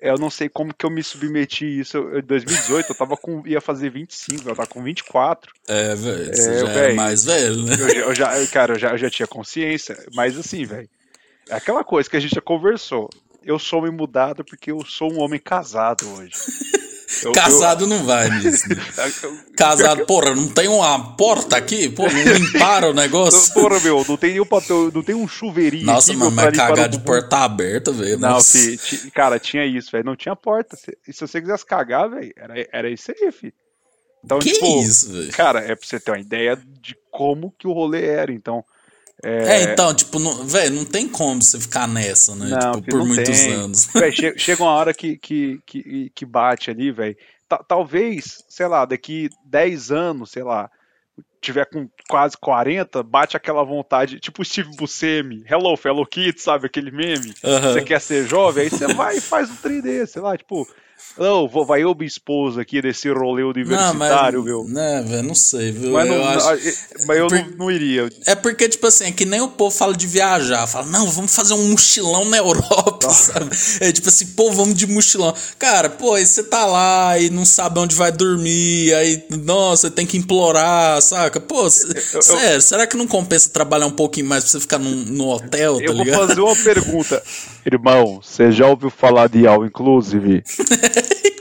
eu 0.00 0.18
não 0.18 0.30
sei 0.30 0.48
como 0.48 0.72
que 0.72 0.84
eu 0.84 0.90
me 0.90 1.02
submeti 1.02 1.80
isso. 1.80 1.98
Em 2.16 2.22
2018 2.22 2.90
eu 2.90 2.94
tava 2.94 3.16
com. 3.16 3.46
ia 3.46 3.60
fazer 3.60 3.90
25, 3.90 4.48
eu 4.48 4.54
tava 4.54 4.68
com 4.68 4.82
24. 4.82 5.52
É, 5.68 5.94
velho. 5.94 6.34
Você 6.34 6.50
é, 6.50 6.58
já 6.58 6.66
véio, 6.66 6.92
é 6.92 6.94
mais 6.94 7.24
velho, 7.24 7.62
né? 7.62 7.74
Eu, 7.78 7.88
eu, 7.88 8.14
já, 8.14 8.46
cara, 8.48 8.74
eu 8.74 8.78
já, 8.78 8.90
eu 8.90 8.98
já 8.98 9.10
tinha 9.10 9.26
consciência. 9.26 9.96
Mas 10.14 10.38
assim, 10.38 10.64
velho. 10.64 10.88
É 11.48 11.54
aquela 11.54 11.84
coisa 11.84 12.08
que 12.08 12.16
a 12.16 12.20
gente 12.20 12.34
já 12.34 12.40
conversou. 12.40 13.10
Eu 13.42 13.58
sou 13.58 13.80
homem 13.80 13.92
mudado 13.92 14.44
porque 14.44 14.70
eu 14.70 14.84
sou 14.84 15.12
um 15.12 15.20
homem 15.20 15.38
casado 15.38 16.08
hoje. 16.14 16.32
Eu, 17.22 17.32
Casado 17.32 17.84
eu... 17.84 17.88
não 17.88 18.04
vai 18.04 18.28
nisso. 18.30 18.64
Né? 18.74 19.12
Casado, 19.56 20.06
porra, 20.06 20.34
não 20.34 20.48
tem 20.48 20.68
uma 20.68 21.16
porta 21.16 21.56
aqui? 21.56 21.88
Pô, 21.88 22.04
não 22.04 22.34
limparam 22.34 22.90
o 22.90 22.94
negócio? 22.94 23.52
Porra, 23.54 23.78
meu, 23.80 24.04
não 24.08 24.16
tem 24.16 24.32
nenhum 24.32 24.46
papel, 24.46 24.90
não 24.92 25.02
tem 25.02 25.14
um 25.14 25.28
chuveirinho 25.28 25.86
Nossa, 25.86 26.10
aqui, 26.10 26.20
mas, 26.20 26.32
mas 26.32 26.56
cagar 26.56 26.88
de 26.88 26.98
porta 27.00 27.38
aberta, 27.38 27.92
velho. 27.92 28.18
Não, 28.18 28.40
fi, 28.42 28.78
cara, 29.12 29.38
tinha 29.38 29.64
isso, 29.64 29.90
velho. 29.92 30.04
Não 30.04 30.16
tinha 30.16 30.34
porta. 30.34 30.76
E 31.06 31.12
se 31.12 31.20
você 31.20 31.40
quisesse 31.40 31.64
cagar, 31.64 32.08
velho, 32.10 32.32
era, 32.36 32.68
era 32.72 32.90
isso 32.90 33.12
aí, 33.12 33.30
fi. 33.32 33.54
Então, 34.24 34.38
que 34.38 34.52
tipo, 34.52 34.80
isso, 34.80 35.12
velho? 35.12 35.32
Cara, 35.32 35.60
é 35.60 35.74
pra 35.74 35.86
você 35.86 36.00
ter 36.00 36.10
uma 36.10 36.20
ideia 36.20 36.56
de 36.80 36.96
como 37.10 37.54
que 37.58 37.66
o 37.66 37.72
rolê 37.72 38.06
era, 38.06 38.32
então. 38.32 38.64
É, 39.24 39.56
é 39.56 39.62
então, 39.72 39.94
tipo, 39.94 40.18
velho, 40.44 40.74
não 40.74 40.84
tem 40.84 41.08
como 41.08 41.42
você 41.42 41.58
ficar 41.58 41.88
nessa, 41.88 42.34
né? 42.34 42.50
Não, 42.50 42.72
tipo, 42.72 42.90
por 42.90 43.06
muitos 43.06 43.40
tem. 43.40 43.52
anos. 43.52 43.86
Véio, 43.94 44.12
chega, 44.12 44.38
chega 44.38 44.62
uma 44.62 44.72
hora 44.72 44.92
que, 44.92 45.16
que, 45.16 45.60
que, 45.66 46.12
que 46.14 46.26
bate 46.26 46.70
ali, 46.70 46.92
velho. 46.92 47.16
Talvez, 47.66 48.44
sei 48.48 48.66
lá, 48.66 48.84
daqui 48.84 49.28
10 49.46 49.90
anos, 49.90 50.30
sei 50.30 50.42
lá, 50.42 50.68
tiver 51.40 51.66
com 51.66 51.88
quase 52.08 52.36
40, 52.36 53.02
bate 53.02 53.36
aquela 53.36 53.62
vontade, 53.62 54.18
tipo 54.18 54.44
Steve 54.44 54.70
Buscemi, 54.76 55.44
Hello 55.48 55.76
Fellow 55.76 56.04
Kids, 56.06 56.42
sabe 56.42 56.66
aquele 56.66 56.90
meme? 56.90 57.34
Uhum. 57.44 57.60
Você 57.60 57.82
quer 57.82 58.00
ser 58.00 58.26
jovem, 58.26 58.64
aí 58.64 58.70
você 58.70 58.92
vai 58.92 59.16
e 59.16 59.20
faz 59.20 59.50
um 59.50 59.56
3D, 59.56 60.06
sei 60.06 60.22
lá, 60.22 60.36
tipo, 60.36 60.66
não, 61.16 61.48
vai 61.64 61.84
eu 61.84 61.94
me 61.94 62.08
aqui 62.60 62.82
desse 62.82 63.08
rolê 63.08 63.44
universitário, 63.44 64.42
não, 64.44 64.64
mas, 64.64 64.72
Né, 64.72 65.04
velho, 65.06 65.22
não 65.22 65.34
sei, 65.34 65.70
viu? 65.70 65.92
Mas, 65.92 66.08
eu, 66.08 66.18
não, 66.18 66.28
acho... 66.28 66.46
mas 67.06 67.18
eu 67.18 67.28
Por... 67.28 67.38
não, 67.38 67.50
não, 67.56 67.70
iria. 67.70 68.08
É 68.26 68.34
porque, 68.34 68.68
tipo 68.68 68.86
assim, 68.86 69.04
é 69.04 69.12
que 69.12 69.24
nem 69.24 69.40
o 69.40 69.48
povo 69.48 69.74
fala 69.74 69.96
de 69.96 70.06
viajar. 70.06 70.66
Fala, 70.66 70.86
não, 70.86 71.08
vamos 71.08 71.34
fazer 71.34 71.54
um 71.54 71.70
mochilão 71.70 72.24
na 72.24 72.38
Europa, 72.38 73.10
sabe? 73.14 73.50
É 73.80 73.92
tipo 73.92 74.08
assim, 74.08 74.26
pô, 74.28 74.50
vamos 74.50 74.74
de 74.74 74.86
mochilão. 74.88 75.32
Cara, 75.56 75.88
pô, 75.88 76.14
aí 76.14 76.26
você 76.26 76.42
tá 76.42 76.66
lá 76.66 77.16
e 77.18 77.30
não 77.30 77.44
sabe 77.44 77.78
onde 77.78 77.94
vai 77.94 78.10
dormir, 78.10 78.92
aí, 78.94 79.24
nossa, 79.44 79.90
tem 79.90 80.06
que 80.06 80.16
implorar, 80.16 81.00
saca? 81.00 81.38
Pô, 81.38 81.62
eu, 81.62 81.70
sério, 81.70 82.56
eu... 82.56 82.60
será 82.60 82.86
que 82.88 82.96
não 82.96 83.06
compensa 83.06 83.48
trabalhar 83.50 83.86
um 83.86 83.92
pouquinho 83.92 84.26
mais 84.26 84.42
pra 84.42 84.50
você 84.50 84.60
ficar 84.60 84.78
num, 84.78 85.04
no 85.04 85.28
hotel, 85.28 85.78
tá 85.78 85.84
eu 85.84 85.92
ligado? 85.92 86.08
Eu 86.08 86.14
vou 86.16 86.28
fazer 86.28 86.40
uma 86.40 86.56
pergunta. 86.56 87.22
Irmão, 87.64 88.20
você 88.20 88.52
já 88.52 88.66
ouviu 88.66 88.90
falar 88.90 89.28
de 89.28 89.46
All 89.46 89.64
Inclusive? 89.64 90.42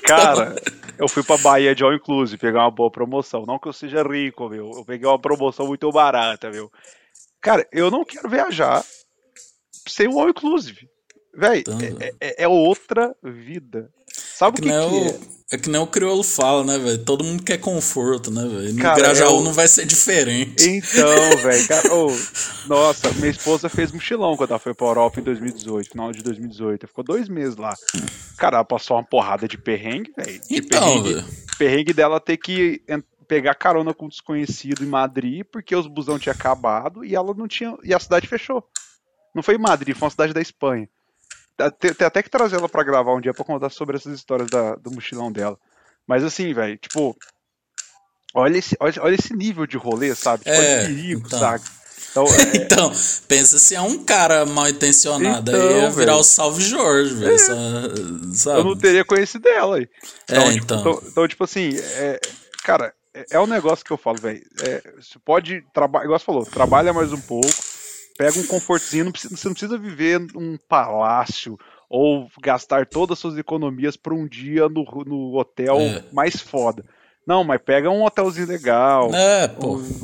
Cara, 0.04 0.56
eu 0.98 1.08
fui 1.08 1.24
pra 1.24 1.38
Bahia 1.38 1.74
de 1.74 1.84
All 1.84 1.94
Inclusive 1.94 2.38
pegar 2.38 2.62
uma 2.62 2.72
boa 2.72 2.92
promoção. 2.92 3.46
Não 3.46 3.60
que 3.60 3.68
eu 3.68 3.74
seja 3.74 4.04
rico, 4.04 4.50
viu? 4.50 4.72
Eu 4.74 4.86
peguei 4.86 5.08
uma 5.08 5.20
promoção 5.20 5.68
muito 5.68 5.92
barata, 5.92 6.52
viu? 6.52 6.72
Cara, 7.42 7.68
eu 7.72 7.90
não 7.90 8.06
quero 8.06 8.30
viajar 8.30 8.84
sem 9.88 10.08
o 10.08 10.20
All 10.20 10.30
Inclusive. 10.30 10.90
Véi, 11.36 11.62
então, 11.62 11.78
é, 12.00 12.12
é, 12.22 12.44
é, 12.44 12.48
outra 12.48 13.16
vida. 13.24 13.90
Sabe 14.08 14.70
é 14.70 14.86
o 14.86 14.90
que, 14.90 14.90
que 14.90 15.08
é? 15.08 15.33
É 15.52 15.58
que 15.58 15.70
nem 15.70 15.80
o 15.80 15.88
crioulo 15.88 16.24
fala, 16.24 16.64
né, 16.64 16.78
velho? 16.78 17.04
Todo 17.04 17.24
mundo 17.24 17.44
quer 17.44 17.58
conforto, 17.58 18.32
né, 18.32 18.42
velho? 18.42 18.74
No 18.74 18.82
cara, 18.82 18.96
Grajaú 18.96 19.38
eu... 19.38 19.44
não 19.44 19.54
vai 19.54 19.68
ser 19.68 19.86
diferente. 19.86 20.68
Então, 20.68 21.38
velho, 21.38 21.68
cara, 21.68 21.94
oh, 21.94 22.68
nossa, 22.68 23.12
minha 23.14 23.30
esposa 23.30 23.70
fez 23.70 23.92
mochilão 23.92 24.36
quando 24.36 24.52
ela 24.52 24.60
foi 24.60 24.74
pra 24.74 24.88
Europa 24.88 25.20
em 25.20 25.24
2018, 25.24 25.90
final 25.90 26.12
de 26.12 26.24
2018. 26.24 26.88
Ficou 26.88 27.04
dois 27.04 27.30
meses 27.30 27.56
lá. 27.56 27.76
Cara, 28.38 28.58
ela 28.58 28.66
passou 28.66 28.98
uma 28.98 29.04
porrada 29.04 29.48
de 29.48 29.58
perrengue, 29.58 30.12
velho. 30.18 30.42
Então, 30.50 31.04
velho. 31.04 31.26
Perrengue 31.58 31.94
dela 31.94 32.20
ter 32.20 32.38
que 32.38 32.82
pegar 33.28 33.56
carona 33.56 33.94
com 33.94 34.06
um 34.06 34.10
desconhecido 34.10 34.84
em 34.84 34.88
Madrid, 34.88 35.44
porque 35.52 35.76
os 35.76 35.88
busão 35.88 36.20
tinha 36.20 36.34
acabado 36.34 37.04
e 37.04 37.16
ela 37.16 37.34
não 37.34 37.48
tinha. 37.48 37.76
E 37.84 37.94
a 37.94 38.00
cidade 38.00 38.28
fechou. 38.28 38.64
Não 39.34 39.42
foi 39.42 39.56
em 39.56 39.60
Madrid, 39.60 39.96
foi 39.96 40.06
uma 40.06 40.12
cidade 40.12 40.34
da 40.34 40.42
Espanha. 40.42 40.88
Tem, 41.80 41.94
tem 41.94 42.08
até 42.08 42.24
que 42.24 42.30
trazer 42.30 42.58
ela 42.58 42.68
para 42.68 42.84
gravar 42.84 43.14
um 43.14 43.22
dia 43.22 43.34
para 43.34 43.46
contar 43.46 43.70
sobre 43.70 43.96
essas 43.96 44.14
histórias 44.16 44.50
da, 44.50 44.76
do 44.76 44.92
mochilão 44.92 45.32
dela. 45.32 45.58
Mas 46.08 46.24
assim, 46.24 46.54
velho, 46.54 46.78
tipo, 46.78 47.16
olha 48.34 48.58
esse, 48.58 48.76
olha, 48.80 48.94
olha 49.02 49.16
esse 49.16 49.36
nível 49.36 49.68
de 49.68 49.78
rolê, 49.78 50.14
sabe? 50.16 50.44
Tipo, 50.44 50.56
é, 50.56 50.86
perigo, 50.86 51.24
então. 51.26 51.40
sabe? 51.40 51.64
Então, 52.14 52.28
é... 52.28 52.58
então, 52.58 52.92
pensa 53.28 53.58
se 53.58 53.74
é 53.74 53.82
um 53.82 54.04
cara 54.04 54.46
mal 54.46 54.70
intencionado, 54.70 55.50
então, 55.50 55.68
aí 55.68 55.82
ia 55.82 55.90
virar 55.90 56.12
véio. 56.12 56.20
o 56.20 56.24
Salve 56.24 56.62
Jorge, 56.62 57.16
velho. 57.16 57.36
É. 57.36 58.60
Eu 58.60 58.64
não 58.64 58.78
teria 58.78 59.04
conhecido 59.04 59.48
ela 59.50 59.78
aí. 59.78 59.90
Então, 60.26 60.44
é, 60.44 60.52
tipo, 60.52 60.64
então. 60.64 60.80
então. 60.80 61.02
então. 61.08 61.28
tipo 61.28 61.44
assim, 61.44 61.76
é, 61.76 62.20
cara, 62.64 62.94
é, 63.16 63.26
é 63.32 63.40
um 63.40 63.48
negócio 63.48 63.84
que 63.84 63.92
eu 63.92 63.98
falo, 63.98 64.20
velho. 64.20 64.44
É, 64.62 64.84
você 65.02 65.18
pode 65.26 65.64
trabalhar, 65.74 66.06
igual 66.06 66.20
você 66.20 66.26
falou, 66.26 66.46
trabalha 66.46 66.94
mais 66.94 67.12
um 67.12 67.22
pouco 67.22 67.48
Pega 68.18 68.40
um 68.40 68.46
confortozinho, 68.46 69.06
não 69.06 69.12
precisa, 69.12 69.36
você 69.36 69.48
não 69.48 69.54
precisa 69.54 69.78
viver 69.78 70.20
num 70.20 70.58
palácio 70.68 71.58
ou 71.90 72.28
gastar 72.42 72.86
todas 72.86 73.14
as 73.14 73.20
suas 73.20 73.38
economias 73.38 73.96
por 73.96 74.14
um 74.14 74.28
dia 74.28 74.68
no, 74.70 74.84
no 75.06 75.38
hotel 75.38 75.80
é. 75.80 76.04
mais 76.12 76.40
foda. 76.40 76.84
Não, 77.26 77.44
mas 77.44 77.62
pega 77.62 77.90
um 77.90 78.04
hotelzinho 78.04 78.48
legal, 78.48 79.10
é, 79.14 79.48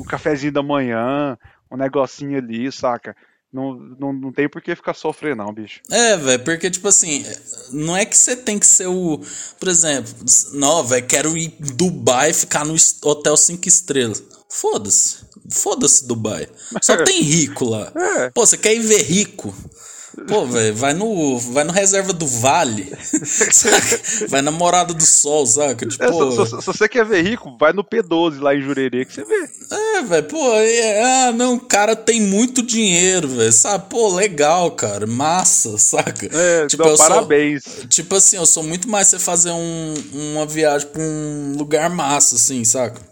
cafezinho 0.08 0.54
da 0.54 0.64
manhã, 0.64 1.38
um 1.70 1.76
negocinho 1.76 2.38
ali, 2.38 2.72
saca? 2.72 3.16
Não, 3.52 3.74
não, 3.74 4.14
não 4.14 4.32
tem 4.32 4.48
por 4.48 4.62
que 4.62 4.76
ficar 4.76 4.94
sofrendo, 4.94 5.44
não, 5.44 5.52
bicho. 5.52 5.82
É, 5.90 6.16
velho, 6.16 6.44
porque, 6.44 6.70
tipo 6.70 6.88
assim, 6.88 7.26
não 7.72 7.98
é 7.98 8.06
que 8.06 8.16
você 8.16 8.36
tem 8.36 8.60
que 8.60 8.66
ser 8.66 8.88
o. 8.88 9.20
Por 9.60 9.68
exemplo, 9.68 10.14
não, 10.54 10.84
velho, 10.84 11.08
quero 11.08 11.36
ir 11.36 11.56
Dubai 11.60 12.32
ficar 12.32 12.64
no 12.64 12.76
hotel 13.04 13.36
5 13.36 13.68
estrelas. 13.68 14.24
Foda-se. 14.50 15.18
Foda-se 15.52 16.08
Dubai. 16.08 16.48
Só 16.82 16.98
tem 17.04 17.22
rico 17.22 17.66
lá. 17.66 17.92
É. 17.96 18.30
Pô, 18.30 18.46
você 18.46 18.58
quer 18.58 18.76
ir 18.76 18.82
ver 18.82 19.02
rico? 19.02 19.54
Pô, 20.28 20.46
velho, 20.46 20.76
vai 20.76 20.94
no, 20.94 21.38
vai 21.38 21.64
no 21.64 21.72
reserva 21.72 22.12
do 22.14 22.26
Vale. 22.26 22.92
vai 24.28 24.42
na 24.42 24.52
Morada 24.52 24.94
do 24.94 25.06
Sol, 25.06 25.46
saca? 25.46 25.86
Tipo, 25.86 26.04
é, 26.04 26.08
se, 26.12 26.50
se, 26.50 26.62
se, 26.62 26.66
você 26.66 26.90
quer 26.90 27.06
ver 27.06 27.24
rico, 27.24 27.56
vai 27.60 27.74
no 27.74 27.84
P12 27.84 28.40
lá 28.40 28.56
em 28.56 28.62
Jurerê 28.62 29.06
que 29.06 29.14
você 29.14 29.24
vê. 29.24 29.50
É, 29.72 30.02
velho, 30.02 30.24
pô, 30.24 30.54
é, 30.56 31.04
ah, 31.04 31.32
não, 31.32 31.56
o 31.56 31.60
cara 31.60 31.96
tem 31.96 32.22
muito 32.22 32.62
dinheiro, 32.64 33.28
velho, 33.28 33.54
sabe? 33.54 33.86
Pô, 33.90 34.10
legal, 34.10 34.72
cara, 34.72 35.06
massa, 35.06 35.78
saca? 35.78 36.28
É, 36.32 36.68
tipo, 36.68 36.84
não, 36.84 36.98
parabéns. 36.98 37.64
Sou, 37.64 37.88
tipo 37.88 38.16
assim, 38.16 38.38
eu 38.38 38.46
sou 38.46 38.64
muito 38.64 38.90
mais 38.90 39.08
você 39.08 39.20
fazer 39.20 39.52
um, 39.52 39.94
uma 40.14 40.46
viagem 40.46 40.88
pra 40.88 41.02
um 41.02 41.56
lugar 41.58 41.90
massa, 41.90 42.36
assim, 42.36 42.64
saca? 42.66 43.10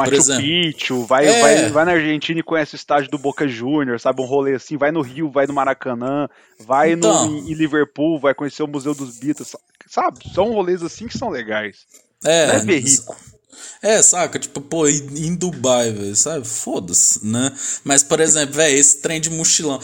Machu 0.00 0.36
Picchu, 0.36 1.04
vai, 1.04 1.26
é. 1.26 1.40
vai, 1.40 1.68
vai 1.70 1.84
na 1.84 1.92
Argentina 1.92 2.40
e 2.40 2.42
conhece 2.42 2.74
o 2.74 2.76
estádio 2.76 3.10
do 3.10 3.18
Boca 3.18 3.46
Juniors, 3.46 4.02
sabe? 4.02 4.20
Um 4.20 4.26
rolê 4.26 4.54
assim, 4.54 4.76
vai 4.76 4.90
no 4.90 5.00
Rio, 5.00 5.30
vai 5.30 5.46
no 5.46 5.52
Maracanã, 5.52 6.28
vai 6.58 6.92
então, 6.92 7.28
no, 7.28 7.38
em 7.38 7.54
Liverpool, 7.54 8.18
vai 8.18 8.34
conhecer 8.34 8.62
o 8.62 8.68
Museu 8.68 8.94
dos 8.94 9.18
Beatles, 9.18 9.56
sabe? 9.86 10.18
São 10.34 10.52
rolês 10.52 10.82
assim 10.82 11.06
que 11.06 11.16
são 11.16 11.28
legais. 11.28 11.86
É, 12.24 12.46
Não 12.46 12.72
é 12.72 12.78
rico. 12.78 13.16
É, 13.82 14.02
saca? 14.02 14.38
Tipo, 14.38 14.60
pô, 14.60 14.86
em 14.86 15.34
Dubai, 15.34 15.90
velho, 15.90 16.14
sabe? 16.14 16.46
Foda-se, 16.46 17.24
né? 17.26 17.50
Mas, 17.82 18.02
por 18.02 18.20
exemplo, 18.20 18.54
velho, 18.54 18.76
esse 18.76 18.98
trem 18.98 19.20
de 19.20 19.30
mochilão. 19.30 19.80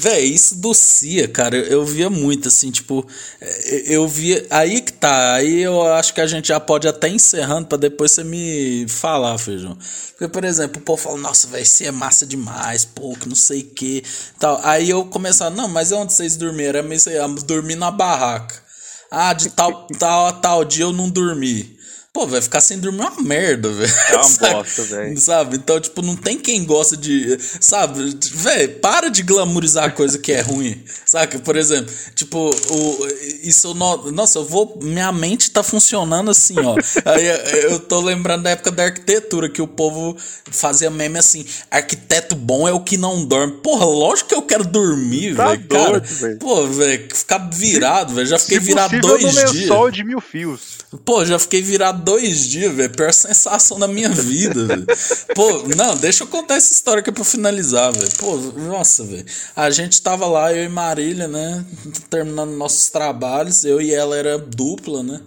Velho, 0.00 0.24
isso 0.24 0.56
do 0.56 0.74
CIA, 0.74 1.28
cara, 1.28 1.56
eu, 1.56 1.64
eu, 1.64 1.84
via 1.84 2.10
muito, 2.10 2.48
assim, 2.48 2.70
tipo, 2.70 3.06
é, 3.40 3.94
eu 3.94 4.08
via. 4.08 4.44
Aí 4.50 4.80
que 4.80 4.92
tá, 4.92 5.34
aí 5.34 5.60
eu 5.60 5.80
acho 5.94 6.12
que 6.12 6.20
a 6.20 6.26
gente 6.26 6.48
já 6.48 6.58
pode 6.58 6.88
até 6.88 7.08
encerrando 7.08 7.68
pra 7.68 7.78
depois 7.78 8.10
você 8.10 8.24
me 8.24 8.86
falar, 8.88 9.38
feijão. 9.38 9.78
Porque, 10.16 10.26
por 10.32 10.44
exemplo, 10.44 10.80
o 10.80 10.84
povo 10.84 11.00
fala, 11.00 11.18
nossa, 11.18 11.46
velho, 11.46 11.62
isso 11.62 11.84
é 11.84 11.92
massa 11.92 12.26
demais, 12.26 12.84
pô, 12.84 13.14
que 13.14 13.28
não 13.28 13.36
sei 13.36 13.60
o 13.60 13.66
que. 13.66 14.02
Tal. 14.40 14.60
Aí 14.64 14.90
eu 14.90 15.04
começava, 15.04 15.54
não, 15.54 15.68
mas 15.68 15.92
onde 15.92 16.12
vocês 16.12 16.36
dormiram? 16.36 16.80
Era 16.80 17.28
dormir 17.46 17.76
na 17.76 17.92
barraca. 17.92 18.66
Ah, 19.10 19.32
de 19.32 19.48
tal, 19.50 19.86
tal, 19.98 20.32
tal 20.40 20.64
dia 20.64 20.84
eu 20.84 20.92
não 20.92 21.08
dormi. 21.08 21.77
Pô, 22.18 22.26
vai 22.26 22.42
ficar 22.42 22.60
sem 22.60 22.80
dormir 22.80 23.02
uma 23.02 23.22
merda, 23.22 23.68
velho. 23.68 23.92
É 24.08 24.16
uma 24.16 24.24
sabe? 24.26 24.54
bosta, 24.54 24.82
velho. 24.82 25.20
Sabe? 25.20 25.56
Então, 25.56 25.78
tipo, 25.78 26.02
não 26.02 26.16
tem 26.16 26.36
quem 26.36 26.64
gosta 26.64 26.96
de. 26.96 27.38
Sabe? 27.60 28.18
Velho, 28.32 28.74
para 28.80 29.08
de 29.08 29.22
glamourizar 29.22 29.84
a 29.84 29.90
coisa 29.92 30.18
que 30.18 30.32
é 30.32 30.40
ruim. 30.40 30.82
Saca? 31.06 31.38
Por 31.38 31.54
exemplo, 31.54 31.94
tipo, 32.16 32.50
o, 32.50 33.08
isso. 33.44 33.72
No, 33.72 34.10
nossa, 34.10 34.40
eu 34.40 34.44
vou. 34.44 34.80
Minha 34.82 35.12
mente 35.12 35.52
tá 35.52 35.62
funcionando 35.62 36.28
assim, 36.28 36.56
ó. 36.58 36.74
Aí 37.06 37.24
eu 37.70 37.78
tô 37.78 38.00
lembrando 38.00 38.42
da 38.42 38.50
época 38.50 38.72
da 38.72 38.86
arquitetura, 38.86 39.48
que 39.48 39.62
o 39.62 39.68
povo 39.68 40.16
fazia 40.50 40.90
meme 40.90 41.20
assim: 41.20 41.46
arquiteto 41.70 42.34
bom 42.34 42.66
é 42.66 42.72
o 42.72 42.80
que 42.80 42.96
não 42.96 43.24
dorme. 43.24 43.58
Porra, 43.62 43.84
lógico 43.84 44.30
que 44.30 44.34
eu 44.34 44.42
quero 44.42 44.64
dormir, 44.64 45.36
tá 45.36 45.50
velho. 45.50 45.68
Cara, 45.68 46.02
pô, 46.40 46.66
velho, 46.66 47.14
ficar 47.14 47.48
virado, 47.48 48.12
velho. 48.12 48.26
Já 48.26 48.40
fiquei 48.40 48.58
virado 48.58 48.98
dois 49.00 49.52
dias. 49.52 49.68
sol 49.68 49.88
de 49.88 50.02
mil 50.02 50.20
fios. 50.20 50.78
Pô, 51.04 51.24
já 51.24 51.38
fiquei 51.38 51.62
virado 51.62 52.07
dois 52.08 52.48
dias, 52.48 52.74
velho. 52.74 52.90
Pior 52.90 53.12
sensação 53.12 53.78
da 53.78 53.86
minha 53.86 54.08
vida, 54.08 54.64
velho. 54.64 54.86
Pô, 55.34 55.68
não, 55.76 55.94
deixa 55.94 56.24
eu 56.24 56.26
contar 56.26 56.54
essa 56.54 56.72
história 56.72 57.00
aqui 57.00 57.12
pra 57.12 57.22
finalizar, 57.22 57.92
velho. 57.92 58.10
Pô, 58.16 58.36
nossa, 58.36 59.04
velho. 59.04 59.26
A 59.54 59.68
gente 59.70 60.00
tava 60.00 60.26
lá, 60.26 60.52
eu 60.54 60.64
e 60.64 60.68
Marília, 60.70 61.28
né? 61.28 61.64
Terminando 62.08 62.52
nossos 62.52 62.88
trabalhos. 62.88 63.62
Eu 63.62 63.78
e 63.78 63.92
ela 63.92 64.16
era 64.16 64.38
dupla, 64.38 65.02
né? 65.02 65.20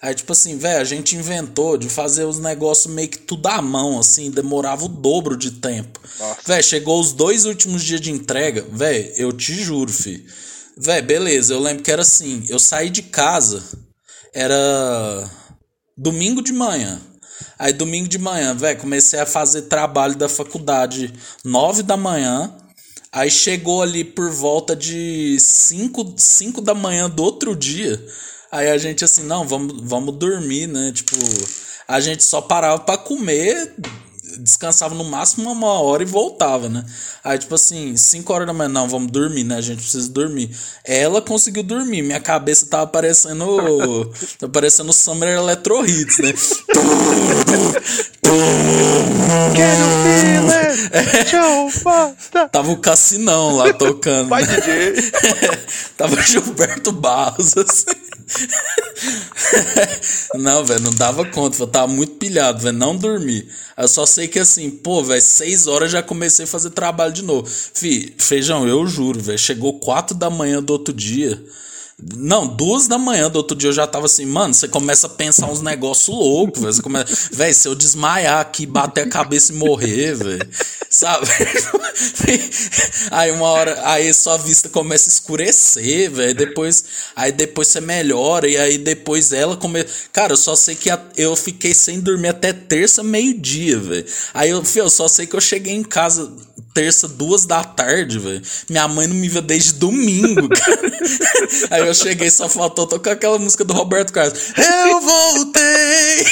Aí, 0.00 0.14
tipo 0.14 0.32
assim, 0.32 0.56
velho, 0.56 0.80
a 0.80 0.84
gente 0.84 1.14
inventou 1.14 1.76
de 1.76 1.88
fazer 1.88 2.24
os 2.24 2.38
negócios 2.38 2.92
meio 2.92 3.08
que 3.08 3.18
tudo 3.18 3.46
à 3.46 3.60
mão, 3.62 4.00
assim, 4.00 4.30
demorava 4.30 4.86
o 4.86 4.88
dobro 4.88 5.36
de 5.36 5.52
tempo. 5.52 6.00
Velho, 6.44 6.64
chegou 6.64 6.98
os 6.98 7.12
dois 7.12 7.44
últimos 7.44 7.84
dias 7.84 8.00
de 8.00 8.10
entrega, 8.10 8.66
velho, 8.72 9.12
eu 9.16 9.32
te 9.32 9.54
juro, 9.54 9.92
fi. 9.92 10.26
Velho, 10.76 11.06
beleza, 11.06 11.54
eu 11.54 11.60
lembro 11.60 11.84
que 11.84 11.92
era 11.92 12.02
assim, 12.02 12.44
eu 12.48 12.58
saí 12.58 12.90
de 12.90 13.02
casa, 13.02 13.62
era 14.34 15.30
domingo 15.96 16.42
de 16.42 16.52
manhã. 16.52 17.00
Aí 17.58 17.72
domingo 17.72 18.08
de 18.08 18.18
manhã, 18.18 18.54
velho, 18.54 18.78
comecei 18.78 19.18
a 19.18 19.26
fazer 19.26 19.62
trabalho 19.62 20.16
da 20.16 20.28
faculdade 20.28 21.12
nove 21.44 21.82
da 21.82 21.96
manhã. 21.96 22.54
Aí 23.10 23.30
chegou 23.30 23.82
ali 23.82 24.04
por 24.04 24.30
volta 24.30 24.74
de 24.74 25.36
5 25.38 26.14
cinco 26.16 26.60
da 26.60 26.74
manhã 26.74 27.10
do 27.10 27.22
outro 27.22 27.54
dia. 27.54 28.02
Aí 28.50 28.70
a 28.70 28.78
gente 28.78 29.04
assim, 29.04 29.22
não, 29.24 29.46
vamos, 29.46 29.80
vamos 29.82 30.16
dormir, 30.16 30.66
né? 30.66 30.92
Tipo, 30.92 31.16
a 31.86 32.00
gente 32.00 32.22
só 32.22 32.40
parava 32.40 32.78
para 32.78 32.98
comer, 32.98 33.74
descansava 34.38 34.94
no 34.94 35.04
máximo 35.04 35.50
uma 35.50 35.80
hora 35.80 36.02
e 36.02 36.06
voltava, 36.06 36.68
né? 36.68 36.84
Aí, 37.24 37.38
tipo 37.38 37.54
assim, 37.54 37.96
5 37.96 38.32
horas 38.32 38.46
da 38.46 38.52
manhã, 38.52 38.68
não, 38.68 38.88
vamos 38.88 39.10
dormir, 39.10 39.44
né? 39.44 39.56
A 39.56 39.60
gente 39.60 39.82
precisa 39.82 40.08
dormir. 40.08 40.56
Ela 40.84 41.20
conseguiu 41.20 41.62
dormir, 41.62 42.02
minha 42.02 42.20
cabeça 42.20 42.66
tava 42.66 42.86
parecendo. 42.86 43.44
tava 44.38 44.52
parecendo 44.52 44.92
Summer 44.92 45.28
Electro 45.28 45.84
Hits, 45.84 46.18
né? 46.18 46.32
Show 51.26 51.70
Tava 52.50 52.70
o 52.70 52.76
Cassinão 52.78 53.56
lá 53.56 53.72
tocando. 53.72 54.28
Vai, 54.28 54.44
né? 54.44 54.56
DJ. 54.56 55.12
tava 55.96 56.22
Gilberto 56.22 56.92
Barros, 56.92 57.54
assim. 57.56 57.86
não, 60.34 60.64
velho, 60.64 60.80
não 60.80 60.92
dava 60.92 61.24
conta, 61.26 61.62
eu 61.62 61.66
tava 61.66 61.88
muito 61.88 62.14
pilhado, 62.14 62.60
velho, 62.60 62.76
não 62.76 62.96
dormi. 62.96 63.48
Eu 63.76 63.88
só 63.88 64.06
sei 64.12 64.28
que 64.28 64.38
assim, 64.38 64.70
pô, 64.70 65.02
velho, 65.02 65.20
seis 65.22 65.66
horas 65.66 65.90
já 65.90 66.02
comecei 66.02 66.44
a 66.44 66.48
fazer 66.48 66.70
trabalho 66.70 67.12
de 67.12 67.22
novo. 67.22 67.48
Fih, 67.48 68.14
feijão, 68.18 68.66
eu 68.68 68.86
juro, 68.86 69.20
velho, 69.20 69.38
chegou 69.38 69.78
quatro 69.80 70.16
da 70.16 70.28
manhã 70.28 70.62
do 70.62 70.72
outro 70.72 70.92
dia. 70.92 71.42
Não, 72.16 72.46
duas 72.46 72.88
da 72.88 72.98
manhã 72.98 73.30
do 73.30 73.36
outro 73.36 73.56
dia 73.56 73.68
eu 73.68 73.72
já 73.72 73.86
tava 73.86 74.06
assim, 74.06 74.26
mano, 74.26 74.52
você 74.52 74.66
começa 74.66 75.06
a 75.06 75.10
pensar 75.10 75.46
uns 75.46 75.60
negócios 75.60 76.08
loucos, 76.08 76.60
velho. 76.60 76.82
Começa... 76.82 77.28
Velho, 77.30 77.54
se 77.54 77.68
eu 77.68 77.74
desmaiar 77.76 78.40
aqui, 78.40 78.66
bater 78.66 79.06
a 79.06 79.08
cabeça 79.08 79.52
e 79.52 79.56
morrer, 79.56 80.14
velho. 80.14 80.48
Sabe? 80.90 81.26
aí 83.10 83.30
uma 83.30 83.46
hora, 83.46 83.80
aí 83.88 84.12
sua 84.12 84.36
vista 84.36 84.68
começa 84.68 85.08
a 85.08 85.12
escurecer, 85.12 86.10
velho. 86.10 86.34
Depois, 86.34 86.84
aí 87.14 87.30
depois 87.30 87.68
você 87.68 87.80
melhora, 87.80 88.48
e 88.48 88.56
aí 88.56 88.78
depois 88.78 89.32
ela 89.32 89.56
começa. 89.56 89.86
Cara, 90.12 90.32
eu 90.32 90.36
só 90.36 90.56
sei 90.56 90.74
que 90.74 90.90
a... 90.90 91.00
eu 91.16 91.36
fiquei 91.36 91.72
sem 91.72 92.00
dormir 92.00 92.28
até 92.28 92.52
terça, 92.52 93.04
meio-dia, 93.04 93.78
velho. 93.78 94.06
Aí 94.34 94.50
eu, 94.50 94.62
eu 94.74 94.90
só 94.90 95.06
sei 95.06 95.26
que 95.26 95.36
eu 95.36 95.40
cheguei 95.40 95.74
em 95.74 95.84
casa 95.84 96.32
terça, 96.74 97.06
duas 97.06 97.44
da 97.44 97.62
tarde, 97.62 98.18
velho. 98.18 98.42
Minha 98.68 98.88
mãe 98.88 99.06
não 99.06 99.14
me 99.14 99.28
viu 99.28 99.42
desde 99.42 99.74
domingo, 99.74 100.48
cara. 100.50 100.92
Aí 101.70 101.86
eu 101.86 101.91
cheguei, 101.94 102.30
só 102.30 102.48
faltou 102.48 102.86
tocar 102.86 103.12
aquela 103.12 103.38
música 103.38 103.64
do 103.64 103.72
Roberto 103.72 104.12
Carlos. 104.12 104.38
Eu 104.56 105.00
voltei! 105.00 106.26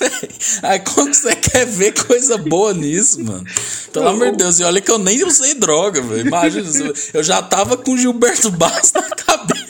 Aí 0.62 0.78
como 0.80 1.12
você 1.12 1.34
quer 1.34 1.66
ver 1.66 1.92
coisa 1.92 2.38
boa 2.38 2.72
nisso, 2.72 3.22
mano? 3.22 3.44
Pelo 3.92 4.08
amor 4.08 4.30
de 4.30 4.38
Deus, 4.38 4.60
e 4.60 4.64
olha 4.64 4.80
que 4.80 4.90
eu 4.90 4.98
nem 4.98 5.24
usei 5.24 5.54
droga, 5.54 6.00
velho. 6.00 6.26
Imagina, 6.26 6.68
eu 7.14 7.22
já 7.22 7.42
tava 7.42 7.76
com 7.76 7.96
Gilberto 7.96 8.50
Bastos 8.50 8.92
na 8.92 9.02
cabeça. 9.02 9.66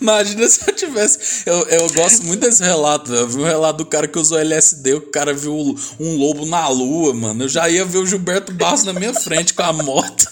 Imagina 0.00 0.48
se 0.48 0.60
eu 0.66 0.74
tivesse. 0.74 1.42
Eu, 1.46 1.58
eu 1.68 1.90
gosto 1.92 2.24
muito 2.24 2.40
desse 2.40 2.62
relato. 2.62 3.12
Eu 3.12 3.28
vi 3.28 3.38
um 3.38 3.44
relato 3.44 3.78
do 3.78 3.86
cara 3.86 4.08
que 4.08 4.18
usou 4.18 4.38
LSD, 4.38 4.94
o 4.94 5.00
cara 5.02 5.34
viu 5.34 5.54
um 6.00 6.16
lobo 6.16 6.46
na 6.46 6.66
lua, 6.68 7.12
mano. 7.12 7.44
Eu 7.44 7.48
já 7.48 7.68
ia 7.68 7.84
ver 7.84 7.98
o 7.98 8.06
Gilberto 8.06 8.52
Bastos 8.52 8.84
na 8.84 8.92
minha 8.92 9.12
frente 9.12 9.54
com 9.54 9.62
a 9.62 9.72
moto. 9.72 10.26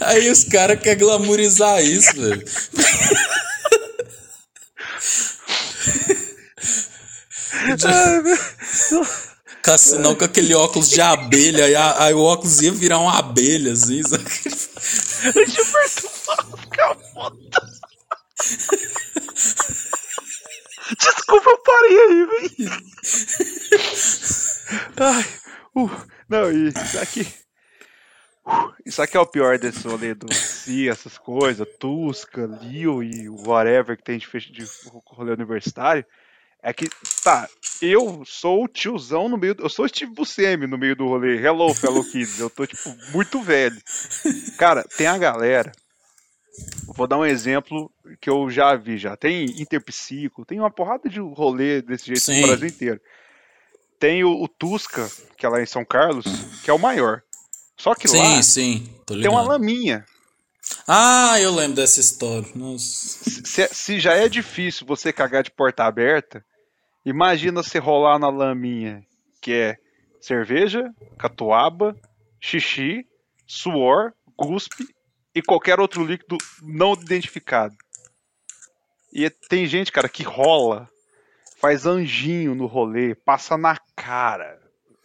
Aí 0.00 0.30
os 0.30 0.44
caras 0.44 0.80
querem 0.80 0.98
glamorizar 0.98 1.84
isso, 1.84 2.12
velho. 2.14 2.44
Cassinão 9.62 10.14
com 10.14 10.24
aquele 10.24 10.54
óculos 10.54 10.88
de 10.88 11.00
abelha, 11.00 11.66
aí, 11.66 11.76
aí, 11.76 12.14
o 12.14 12.22
óculos 12.22 12.62
ia 12.62 12.72
virar 12.72 12.98
uma 12.98 13.18
abelha, 13.18 13.72
assim, 13.72 14.02
sabe? 14.02 14.24
Gilberto 15.46 16.08
puta. 17.12 17.70
Desculpa, 20.98 21.50
eu 21.50 21.58
parei 21.58 22.00
aí, 22.00 22.26
velho. 22.26 22.70
Ai, 24.96 25.26
uh, 25.76 25.90
não, 26.28 26.50
e 26.52 26.72
aqui. 27.00 27.39
Isso 28.84 29.02
aqui 29.02 29.16
é 29.16 29.20
o 29.20 29.26
pior 29.26 29.58
desse 29.58 29.86
rolê 29.86 30.14
do 30.14 30.32
Si, 30.32 30.88
essas 30.88 31.18
coisas, 31.18 31.68
Tusca, 31.78 32.46
Leo 32.46 33.02
e 33.02 33.28
whatever 33.28 33.96
que 33.96 34.02
tem 34.02 34.18
de, 34.18 34.26
de 34.26 34.64
rolê 35.06 35.32
universitário. 35.32 36.04
É 36.62 36.72
que, 36.72 36.88
tá, 37.22 37.48
eu 37.80 38.22
sou 38.26 38.64
o 38.64 38.68
tiozão 38.68 39.28
no 39.28 39.38
meio. 39.38 39.54
Do, 39.54 39.62
eu 39.62 39.68
sou 39.68 39.84
o 39.84 39.88
Steve 39.88 40.12
Buscemi 40.12 40.66
no 40.66 40.76
meio 40.76 40.94
do 40.94 41.06
rolê. 41.06 41.36
Hello, 41.40 41.72
fellow 41.72 42.04
kids. 42.04 42.38
Eu 42.38 42.50
tô, 42.50 42.66
tipo, 42.66 42.94
muito 43.12 43.40
velho. 43.40 43.80
Cara, 44.58 44.84
tem 44.96 45.06
a 45.06 45.16
galera. 45.16 45.72
Vou 46.94 47.06
dar 47.06 47.16
um 47.18 47.24
exemplo 47.24 47.90
que 48.20 48.28
eu 48.28 48.50
já 48.50 48.74
vi 48.76 48.98
já. 48.98 49.16
Tem 49.16 49.44
Interpsico, 49.60 50.44
tem 50.44 50.58
uma 50.58 50.70
porrada 50.70 51.08
de 51.08 51.20
rolê 51.20 51.80
desse 51.80 52.06
jeito 52.06 52.20
Sim. 52.20 52.42
no 52.42 52.46
Brasil 52.48 52.68
inteiro. 52.68 53.00
Tem 53.98 54.24
o, 54.24 54.42
o 54.42 54.48
Tusca, 54.48 55.08
que 55.36 55.46
é 55.46 55.48
lá 55.48 55.62
em 55.62 55.66
São 55.66 55.84
Carlos, 55.84 56.26
que 56.62 56.70
é 56.70 56.74
o 56.74 56.78
maior. 56.78 57.22
Só 57.80 57.94
que 57.94 58.06
sim, 58.06 58.18
lá 58.18 58.42
sim, 58.42 58.94
tem 59.06 59.26
uma 59.26 59.40
laminha. 59.40 60.04
Ah, 60.86 61.40
eu 61.40 61.50
lembro 61.54 61.76
dessa 61.76 61.98
história. 61.98 62.46
Se, 62.78 63.66
se, 63.72 63.98
já 63.98 64.12
é 64.12 64.28
difícil 64.28 64.86
você 64.86 65.10
cagar 65.14 65.42
de 65.42 65.50
porta 65.50 65.84
aberta, 65.84 66.44
imagina 67.06 67.62
você 67.62 67.78
rolar 67.78 68.18
na 68.18 68.28
laminha, 68.28 69.02
que 69.40 69.54
é 69.54 69.78
cerveja, 70.20 70.92
catuaba, 71.18 71.96
xixi, 72.38 73.06
suor, 73.46 74.12
guspe 74.38 74.86
e 75.34 75.40
qualquer 75.40 75.80
outro 75.80 76.04
líquido 76.04 76.36
não 76.62 76.92
identificado. 76.92 77.74
E 79.10 79.30
tem 79.30 79.66
gente, 79.66 79.90
cara, 79.90 80.08
que 80.08 80.22
rola, 80.22 80.86
faz 81.58 81.86
anjinho 81.86 82.54
no 82.54 82.66
rolê, 82.66 83.14
passa 83.14 83.56
na 83.56 83.78
cara. 83.96 84.59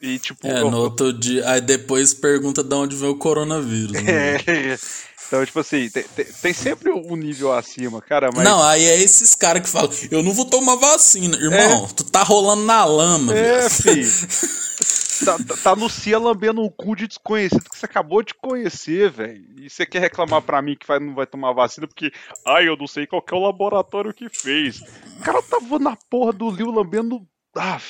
E, 0.06 0.20
tipo, 0.20 0.46
é, 0.46 0.60
no 0.60 0.78
outro 0.78 1.12
dia. 1.12 1.50
Aí 1.50 1.60
depois 1.60 2.14
pergunta 2.14 2.64
de 2.64 2.76
onde 2.76 2.96
vem 2.96 3.10
o 3.10 3.16
coronavírus. 3.16 3.92
Né? 3.92 4.36
É. 4.36 4.78
Então, 5.28 5.44
tipo 5.44 5.60
assim, 5.60 5.90
tem, 5.90 6.04
tem, 6.04 6.26
tem, 6.26 6.54
sempre 6.54 6.92
um 6.92 7.16
nível 7.16 7.52
acima, 7.52 8.00
cara. 8.00 8.30
Mas... 8.32 8.44
Não, 8.44 8.62
aí 8.62 8.86
é 8.86 9.02
esses 9.02 9.34
caras 9.34 9.64
que 9.64 9.70
falam: 9.70 9.90
eu 10.12 10.22
não 10.22 10.32
vou 10.32 10.46
tomar 10.46 10.76
vacina. 10.76 11.36
Irmão, 11.38 11.86
é. 11.86 11.94
tu 11.96 12.04
tá 12.04 12.22
rolando 12.22 12.64
na 12.64 12.86
lama, 12.86 13.34
É, 13.36 13.68
filho. 13.68 14.08
tá, 15.26 15.38
tá, 15.48 15.58
tá 15.64 15.76
no 15.76 15.90
Cia 15.90 16.20
lambendo 16.20 16.62
um 16.62 16.70
cu 16.70 16.96
de 16.96 17.08
desconhecido 17.08 17.68
que 17.68 17.76
você 17.76 17.88
acabou 17.88 18.22
de 18.22 18.36
conhecer, 18.36 19.10
velho. 19.10 19.44
E 19.58 19.68
você 19.68 19.84
quer 19.84 20.00
reclamar 20.00 20.44
pra 20.44 20.62
mim 20.62 20.78
que 20.80 20.86
vai, 20.86 21.00
não 21.00 21.16
vai 21.16 21.26
tomar 21.26 21.54
vacina 21.54 21.88
porque, 21.88 22.12
ai, 22.46 22.68
eu 22.68 22.78
não 22.78 22.86
sei 22.86 23.08
qual 23.08 23.26
é 23.28 23.36
o 23.36 23.40
laboratório 23.40 24.14
que 24.14 24.30
fez. 24.30 24.80
O 25.20 25.24
cara 25.24 25.42
tava 25.42 25.80
na 25.80 25.98
porra 26.08 26.34
do 26.34 26.52
Lio 26.52 26.70
lambendo. 26.70 27.26
Ah, 27.58 27.82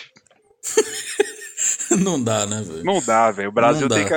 Não 2.00 2.22
dá, 2.22 2.46
né, 2.46 2.62
velho? 2.62 2.84
Não 2.84 3.02
dá, 3.02 3.32
velho. 3.32 3.50
O 3.50 3.52
Brasil 3.52 3.88
tem 3.88 4.06
que. 4.06 4.14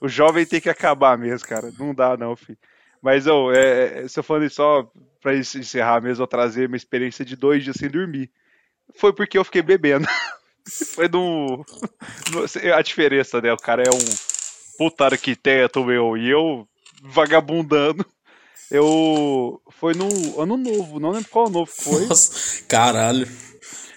O, 0.00 0.08
jovem 0.08 0.46
tem 0.46 0.60
que 0.60 0.70
acabar 0.70 1.16
mesmo, 1.18 1.46
cara. 1.46 1.72
Não 1.78 1.94
dá, 1.94 2.16
não, 2.16 2.36
filho. 2.36 2.58
Mas, 3.00 3.26
eu, 3.26 3.52
é, 3.52 4.04
é, 4.04 4.08
se 4.08 4.18
eu 4.18 4.22
falando 4.22 4.48
só 4.48 4.88
pra 5.20 5.36
encerrar 5.36 6.00
mesmo, 6.00 6.22
eu 6.22 6.26
trazer 6.26 6.68
minha 6.68 6.76
experiência 6.76 7.24
de 7.24 7.36
dois 7.36 7.64
dias 7.64 7.76
sem 7.76 7.88
dormir. 7.88 8.30
Foi 8.94 9.12
porque 9.12 9.36
eu 9.36 9.44
fiquei 9.44 9.62
bebendo. 9.62 10.06
Foi 10.94 11.08
no. 11.08 11.64
A 12.76 12.82
diferença, 12.82 13.40
né? 13.40 13.52
O 13.52 13.56
cara 13.56 13.82
é 13.82 13.90
um 13.90 14.78
puta 14.78 15.06
arquiteto, 15.06 15.84
meu, 15.84 16.16
e 16.16 16.30
eu 16.30 16.66
vagabundando. 17.02 18.06
Eu. 18.70 19.60
Foi 19.70 19.92
no 19.94 20.40
ano 20.40 20.56
novo, 20.56 21.00
não 21.00 21.10
lembro 21.10 21.28
qual 21.28 21.46
ano 21.46 21.58
novo 21.58 21.70
foi. 21.70 22.06
Nossa, 22.06 22.62
caralho. 22.64 23.28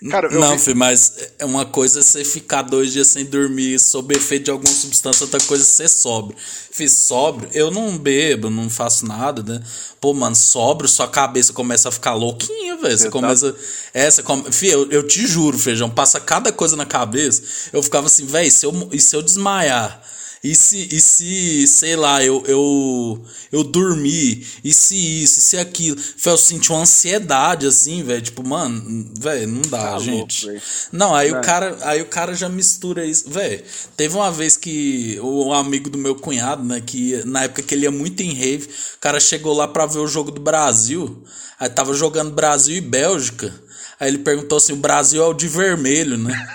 Cara, 0.10 0.30
não, 0.30 0.58
vi... 0.58 0.64
filho, 0.64 0.78
mas 0.78 1.14
é 1.39 1.45
uma 1.45 1.66
coisa 1.66 1.99
é 1.99 2.03
você 2.03 2.24
ficar 2.24 2.62
dois 2.62 2.91
dias 2.91 3.08
sem 3.08 3.26
dormir 3.26 3.80
sob 3.80 4.16
efeito 4.16 4.45
de 4.45 4.51
alguma 4.51 4.74
substância, 4.74 5.24
outra 5.24 5.39
coisa 5.41 5.64
é 5.64 5.66
ser 5.66 5.88
sóbrio. 5.88 6.38
Fiz 6.72 6.91
sóbrio, 6.91 7.49
eu 7.53 7.72
não 7.72 7.97
bebo, 7.97 8.49
não 8.49 8.70
faço 8.70 9.06
nada, 9.06 9.41
né? 9.41 9.66
Pô, 9.99 10.14
mano, 10.14 10.36
sóbrio, 10.36 10.89
sua 10.89 11.08
cabeça 11.08 11.53
começa 11.53 11.89
a 11.89 11.91
ficar 11.91 12.14
louquinha, 12.14 12.78
velho. 12.78 12.97
Você, 12.97 13.06
tá... 13.06 13.12
começa. 13.12 13.56
É, 13.93 14.12
você 14.12 14.22
come... 14.22 14.51
Fih, 14.51 14.68
eu, 14.68 14.91
eu 14.91 15.03
te 15.03 15.26
juro, 15.26 15.58
feijão, 15.58 15.89
passa 15.89 16.20
cada 16.20 16.51
coisa 16.51 16.76
na 16.76 16.86
cabeça. 16.86 17.41
Eu 17.74 17.82
ficava 17.82 18.08
assim, 18.08 18.26
velho, 18.26 18.51
se 18.51 18.66
eu, 18.66 18.89
e 18.91 18.99
se 18.99 19.16
eu 19.16 19.22
desmaiar? 19.22 20.01
E 20.45 20.53
se, 20.53 20.87
e 20.91 21.01
se 21.01 21.65
sei 21.65 21.95
lá, 21.95 22.23
eu, 22.23 22.43
eu, 22.45 23.19
eu 23.51 23.63
dormi, 23.63 24.45
e 24.63 24.71
se 24.71 24.95
isso, 25.23 25.39
e 25.39 25.41
se 25.41 25.57
aquilo. 25.57 25.99
Eu 26.23 26.37
senti 26.37 26.71
uma 26.71 26.81
ansiedade, 26.81 27.65
assim, 27.65 28.03
velho. 28.03 28.21
Tipo, 28.21 28.47
mano, 28.47 29.09
velho, 29.19 29.47
não 29.47 29.63
dá, 29.63 29.93
Tá 29.93 29.99
gente. 29.99 30.45
louco, 30.45 30.61
não, 30.91 31.15
aí 31.15 31.31
Né? 31.31 31.39
o 31.39 31.41
cara, 31.41 31.77
aí 31.81 31.99
o 32.03 32.05
cara 32.05 32.35
já 32.35 32.47
mistura 32.47 33.03
isso. 33.03 33.27
Velho, 33.27 33.63
teve 33.97 34.15
uma 34.15 34.31
vez 34.31 34.55
que 34.55 35.17
o 35.19 35.47
um 35.47 35.53
amigo 35.53 35.89
do 35.89 35.97
meu 35.97 36.13
cunhado, 36.13 36.63
né, 36.63 36.79
que 36.79 37.23
na 37.25 37.45
época 37.45 37.63
que 37.63 37.73
ele 37.73 37.85
ia 37.85 37.91
muito 37.91 38.21
em 38.21 38.31
rave, 38.31 38.67
o 38.67 38.99
cara 38.99 39.19
chegou 39.19 39.51
lá 39.51 39.67
pra 39.67 39.87
ver 39.87 39.97
o 39.97 40.07
jogo 40.07 40.29
do 40.29 40.39
Brasil. 40.39 41.23
Aí 41.59 41.69
tava 41.69 41.91
jogando 41.95 42.31
Brasil 42.35 42.75
e 42.75 42.81
Bélgica. 42.81 43.51
Aí 43.99 44.09
ele 44.09 44.19
perguntou 44.19 44.59
assim: 44.59 44.73
o 44.73 44.77
Brasil 44.77 45.23
é 45.23 45.25
o 45.25 45.33
de 45.33 45.47
vermelho, 45.47 46.19
né? 46.19 46.47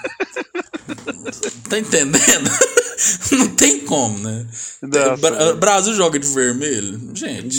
tá 1.69 1.77
entendendo? 1.77 2.49
Não 3.33 3.55
tem 3.57 3.85
como, 3.85 4.19
né? 4.19 4.47
Bra-. 4.83 5.53
Brasil 5.55 5.95
joga 5.95 6.19
de 6.19 6.27
vermelho? 6.29 7.15
Gente. 7.15 7.57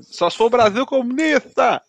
Só 0.00 0.28
se 0.28 0.36
for 0.36 0.50
Brasil 0.50 0.84
comunista! 0.86 1.82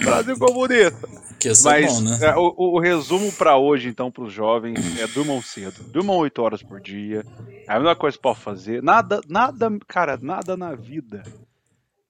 Brasil 0.00 0.38
comunista! 0.38 1.08
Que 1.38 1.48
Mas 1.64 1.94
bom, 1.94 2.00
né? 2.02 2.18
é, 2.20 2.36
o, 2.36 2.54
o 2.74 2.78
resumo 2.80 3.32
pra 3.32 3.56
hoje, 3.56 3.88
então, 3.88 4.10
pros 4.10 4.30
jovens 4.30 4.78
é 4.98 5.06
durmam 5.06 5.40
cedo. 5.40 5.82
Durmam 5.84 6.16
8 6.18 6.42
horas 6.42 6.62
por 6.62 6.78
dia. 6.80 7.24
É 7.66 7.72
a 7.72 7.78
melhor 7.78 7.96
coisa 7.96 8.16
que 8.16 8.22
pode 8.22 8.40
fazer. 8.40 8.82
Nada, 8.82 9.22
nada, 9.26 9.70
cara, 9.88 10.18
nada 10.20 10.54
na 10.54 10.74
vida 10.74 11.22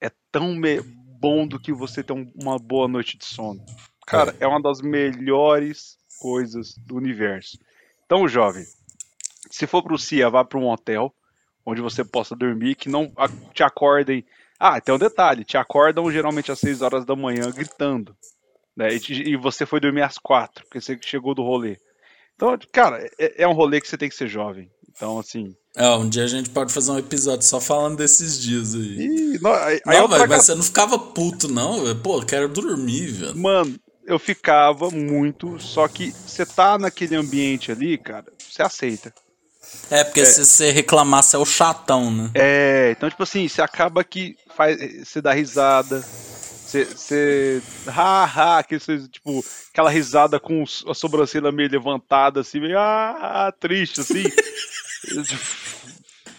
é 0.01 0.11
tão 0.33 0.57
bom 1.21 1.47
do 1.47 1.61
que 1.61 1.73
você 1.73 2.03
ter 2.03 2.13
um- 2.13 2.29
uma 2.35 2.59
boa 2.59 2.89
noite 2.89 3.17
de 3.17 3.25
sono. 3.25 3.63
Cara, 4.05 4.35
é 4.41 4.47
uma 4.49 4.61
das 4.61 4.81
melhores 4.81 5.97
coisas 6.21 6.75
do 6.79 6.97
universo. 6.97 7.57
Então, 8.07 8.27
jovem, 8.27 8.65
se 9.51 9.67
for 9.67 9.83
pro 9.83 9.99
CIA, 9.99 10.31
vá 10.31 10.45
para 10.45 10.59
um 10.59 10.69
hotel 10.69 11.13
onde 11.67 11.81
você 11.83 12.05
possa 12.05 12.35
dormir, 12.35 12.75
que 12.75 12.89
não 12.89 13.13
te 13.53 13.63
acordem. 13.63 14.25
Ah, 14.59 14.81
tem 14.81 14.95
um 14.95 14.99
detalhe: 14.99 15.45
te 15.45 15.57
acordam 15.57 16.11
geralmente 16.11 16.51
às 16.53 16.59
6 16.59 16.81
horas 16.83 17.05
da 17.05 17.15
manhã 17.17 17.51
gritando. 17.51 18.17
Né? 18.77 18.95
E, 18.95 19.01
te- 19.01 19.23
e 19.23 19.37
você 19.37 19.67
foi 19.67 19.81
dormir 19.81 20.03
às 20.03 20.17
4, 20.19 20.65
porque 20.65 20.81
você 20.81 20.99
chegou 21.03 21.35
do 21.35 21.43
rolê. 21.43 21.77
Então, 22.35 22.57
cara, 22.73 23.05
é, 23.19 23.43
é 23.43 23.49
um 23.49 23.53
rolê 23.53 23.81
que 23.81 23.89
você 23.89 23.99
tem 23.99 24.09
que 24.09 24.15
ser 24.15 24.29
jovem. 24.29 24.71
Então, 24.89 25.19
assim. 25.19 25.55
É, 25.77 25.89
um 25.91 26.09
dia 26.09 26.25
a 26.25 26.27
gente 26.27 26.51
pode 26.51 26.73
fazer 26.73 26.91
um 26.91 26.99
episódio 26.99 27.47
só 27.47 27.61
falando 27.61 27.97
desses 27.97 28.41
dias 28.41 28.75
aí. 28.75 28.99
E, 28.99 29.39
não, 29.41 29.53
aí, 29.53 29.81
aí 29.87 29.97
Não, 29.97 30.03
outra 30.03 30.19
velho, 30.19 30.29
mas 30.31 30.39
ca- 30.39 30.45
você 30.45 30.55
não 30.55 30.63
ficava 30.63 30.99
puto, 30.99 31.49
não, 31.49 31.83
velho. 31.85 31.97
Pô, 32.01 32.19
eu 32.21 32.27
quero 32.27 32.49
dormir, 32.49 33.07
velho. 33.09 33.37
Mano, 33.37 33.79
eu 34.05 34.19
ficava 34.19 34.91
muito, 34.91 35.59
só 35.61 35.87
que 35.87 36.11
você 36.13 36.45
tá 36.47 36.79
naquele 36.79 37.15
ambiente 37.17 37.71
ali, 37.71 37.97
cara, 37.99 38.27
você 38.39 38.63
aceita. 38.63 39.15
É, 39.91 40.05
porque 40.05 40.25
se 40.25 40.45
você 40.45 40.71
reclamar, 40.71 41.23
você 41.23 41.37
é 41.37 41.39
o 41.39 41.45
chatão, 41.45 42.11
né? 42.11 42.31
É, 42.35 42.95
então, 42.97 43.09
tipo 43.11 43.23
assim, 43.23 43.49
você 43.49 43.61
acaba 43.61 44.05
que 44.05 44.37
faz, 44.57 44.79
você 45.09 45.21
dá 45.21 45.33
risada, 45.33 46.01
você, 46.01 46.85
você 46.85 47.63
ha, 47.89 48.25
ha, 48.25 48.59
aquele, 48.59 48.81
tipo, 49.09 49.45
aquela 49.73 49.91
risada 49.91 50.39
com 50.39 50.65
a 50.87 50.95
sobrancelha 50.95 51.51
meio 51.51 51.69
levantada, 51.71 52.41
assim, 52.41 52.61
meio, 52.61 52.79
ah, 52.79 53.47
ah, 53.49 53.53
triste, 53.59 54.01
assim. 54.01 54.25
Tipo, 55.01 55.43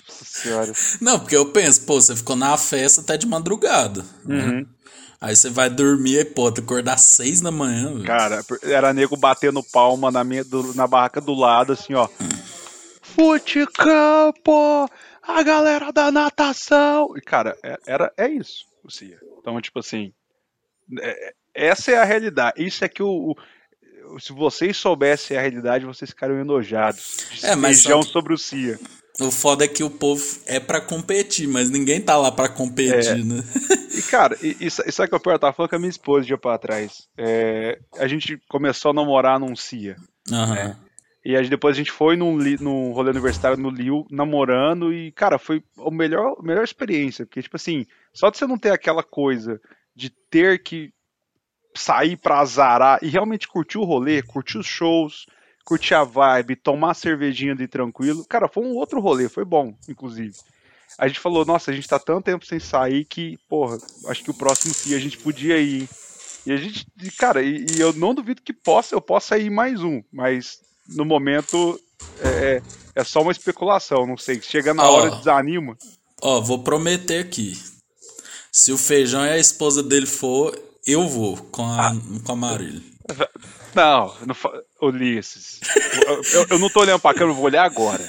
Nossa 0.07 0.23
senhora. 0.23 0.71
Não, 1.01 1.19
porque 1.19 1.35
eu 1.35 1.47
penso, 1.51 1.81
pô, 1.81 1.99
você 1.99 2.15
ficou 2.15 2.35
na 2.35 2.55
festa 2.57 3.01
até 3.01 3.17
de 3.17 3.25
madrugada. 3.25 4.05
né? 4.23 4.35
Uhum. 4.45 4.65
Aí 5.19 5.35
você 5.35 5.49
vai 5.49 5.69
dormir 5.69 6.19
e, 6.19 6.25
pô, 6.25 6.47
acordar 6.47 6.93
às 6.93 7.01
seis 7.01 7.41
da 7.41 7.51
manhã. 7.51 8.01
Cara, 8.03 8.43
era 8.63 8.93
nego 8.93 9.17
batendo 9.17 9.61
palma 9.63 10.09
na, 10.11 10.23
minha, 10.23 10.43
do- 10.43 10.73
na 10.75 10.85
barraca 10.87 11.19
do 11.19 11.33
lado, 11.33 11.73
assim, 11.73 11.93
ó. 11.95 12.07
Campo! 13.73 14.89
A 15.23 15.43
galera 15.43 15.91
da 15.91 16.11
natação! 16.11 17.13
E, 17.17 17.21
cara, 17.21 17.55
é, 17.63 17.77
era, 17.85 18.11
é 18.17 18.27
isso, 18.29 18.65
o 18.83 18.89
CIA. 18.91 19.17
Então, 19.39 19.59
tipo 19.61 19.79
assim, 19.79 20.11
é- 20.99 21.33
essa 21.53 21.91
é 21.91 21.97
a 21.97 22.03
realidade. 22.03 22.63
Isso 22.65 22.83
é 22.83 22.89
que 22.89 23.03
o. 23.03 23.31
o- 24.07 24.19
se 24.19 24.33
vocês 24.33 24.75
soubessem 24.77 25.37
a 25.37 25.41
realidade, 25.41 25.85
vocês 25.85 26.09
ficariam 26.09 26.39
enojados. 26.41 27.17
É, 27.43 27.55
mas 27.55 27.81
só 27.83 28.01
sobre 28.01 28.33
o 28.33 28.37
CIA. 28.37 28.79
O 29.19 29.29
foda 29.29 29.65
é 29.65 29.67
que 29.67 29.83
o 29.83 29.89
povo 29.89 30.23
é 30.47 30.59
pra 30.59 30.81
competir, 30.81 31.47
mas 31.47 31.69
ninguém 31.69 32.01
tá 32.01 32.17
lá 32.17 32.31
pra 32.31 32.49
competir, 32.49 33.11
É. 33.11 33.15
né? 33.23 33.43
E, 33.93 34.01
cara, 34.03 34.35
e, 34.41 34.57
e, 34.61 34.71
sa- 34.71 34.83
e 34.87 34.91
sabe 34.91 35.07
o 35.07 35.09
que 35.09 35.15
eu 35.15 35.19
pior? 35.19 35.33
Eu 35.33 35.39
tava 35.39 35.53
falando 35.53 35.69
com 35.69 35.75
a 35.75 35.79
minha 35.79 35.89
esposa 35.89 36.23
um 36.23 36.27
dia 36.27 36.37
pra 36.37 36.57
trás. 36.57 37.07
É, 37.17 37.77
a 37.99 38.07
gente 38.07 38.37
começou 38.49 38.91
a 38.91 38.93
namorar 38.93 39.39
num 39.39 39.55
CIA. 39.55 39.95
Aham. 40.31 40.77
E 41.23 41.35
aí 41.35 41.47
depois 41.47 41.75
a 41.75 41.77
gente 41.77 41.91
foi 41.91 42.15
num, 42.15 42.35
num 42.59 42.91
rolê 42.91 43.11
universitário 43.11 43.57
no 43.57 43.69
Lille, 43.69 44.05
namorando, 44.09 44.91
e, 44.91 45.11
cara, 45.11 45.37
foi 45.37 45.63
a 45.77 45.91
melhor, 45.91 46.35
a 46.39 46.43
melhor 46.43 46.63
experiência. 46.63 47.25
Porque, 47.25 47.43
tipo 47.43 47.55
assim, 47.55 47.85
só 48.11 48.29
de 48.29 48.37
você 48.37 48.47
não 48.47 48.57
ter 48.57 48.71
aquela 48.71 49.03
coisa 49.03 49.61
de 49.95 50.09
ter 50.09 50.63
que 50.63 50.91
sair 51.75 52.17
pra 52.17 52.39
azarar 52.39 52.99
e 53.01 53.07
realmente 53.07 53.47
curtir 53.47 53.77
o 53.77 53.83
rolê, 53.83 54.21
curtir 54.21 54.57
os 54.57 54.65
shows, 54.65 55.25
curtir 55.63 55.93
a 55.93 56.03
vibe, 56.03 56.55
tomar 56.55 56.91
a 56.91 56.95
cervejinha 56.95 57.55
de 57.55 57.67
tranquilo. 57.67 58.25
Cara, 58.25 58.47
foi 58.47 58.63
um 58.63 58.75
outro 58.75 58.99
rolê, 58.99 59.29
foi 59.29 59.45
bom, 59.45 59.75
inclusive. 59.87 60.33
A 60.97 61.07
gente 61.07 61.19
falou, 61.19 61.45
nossa, 61.45 61.71
a 61.71 61.73
gente 61.73 61.87
tá 61.87 61.99
tanto 61.99 62.25
tempo 62.25 62.45
sem 62.45 62.59
sair 62.59 63.05
que, 63.05 63.37
porra, 63.47 63.77
acho 64.07 64.23
que 64.23 64.31
o 64.31 64.37
próximo 64.37 64.73
sim 64.73 64.93
a 64.95 64.99
gente 64.99 65.17
podia 65.17 65.57
ir. 65.59 65.87
E 66.45 66.51
a 66.51 66.57
gente, 66.57 66.85
cara, 67.17 67.41
e, 67.41 67.65
e 67.75 67.79
eu 67.79 67.93
não 67.93 68.13
duvido 68.13 68.41
que 68.41 68.51
possa, 68.51 68.95
eu 68.95 69.01
possa 69.01 69.37
ir 69.37 69.49
mais 69.49 69.83
um, 69.83 70.01
mas 70.11 70.59
no 70.87 71.05
momento 71.05 71.79
é, 72.21 72.61
é 72.95 73.03
só 73.03 73.21
uma 73.21 73.31
especulação, 73.31 74.05
não 74.05 74.17
sei. 74.17 74.41
Chega 74.41 74.73
na 74.73 74.83
Ó. 74.89 74.91
hora 74.97 75.11
desanima. 75.15 75.77
Ó, 76.21 76.39
vou 76.41 76.63
prometer 76.63 77.19
aqui. 77.19 77.57
Se 78.51 78.71
o 78.71 78.77
feijão 78.77 79.25
e 79.25 79.29
a 79.29 79.37
esposa 79.37 79.81
dele 79.81 80.05
for, 80.05 80.57
eu 80.85 81.07
vou 81.07 81.37
com 81.37 81.63
a, 81.65 81.91
com 82.23 82.31
a 82.31 82.35
Marília. 82.35 82.81
Não, 83.73 84.13
não 84.25 84.35
Ulisses. 84.81 85.61
Eu, 86.05 86.21
eu- 86.41 86.47
eu 86.51 86.59
não 86.59 86.69
tô 86.69 86.81
olhando 86.81 86.99
pra 86.99 87.13
câmera, 87.13 87.31
eu 87.31 87.35
vou 87.35 87.45
olhar 87.45 87.63
agora. 87.63 88.03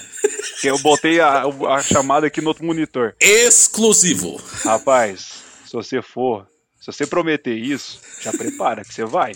Porque 0.53 0.69
eu 0.71 0.79
botei 0.79 1.21
a, 1.21 1.45
a 1.45 1.83
chamada 1.83 2.27
aqui 2.27 2.41
no 2.41 2.49
outro 2.49 2.65
monitor. 2.65 3.15
Exclusivo. 3.21 4.41
Rapaz, 4.65 5.43
se 5.67 5.73
você 5.73 6.03
for, 6.03 6.47
se 6.81 6.87
você 6.87 7.07
prometer 7.07 7.55
isso, 7.57 8.01
já 8.21 8.33
prepara 8.33 8.85
que 8.85 8.93
você 8.93 9.05
vai. 9.05 9.33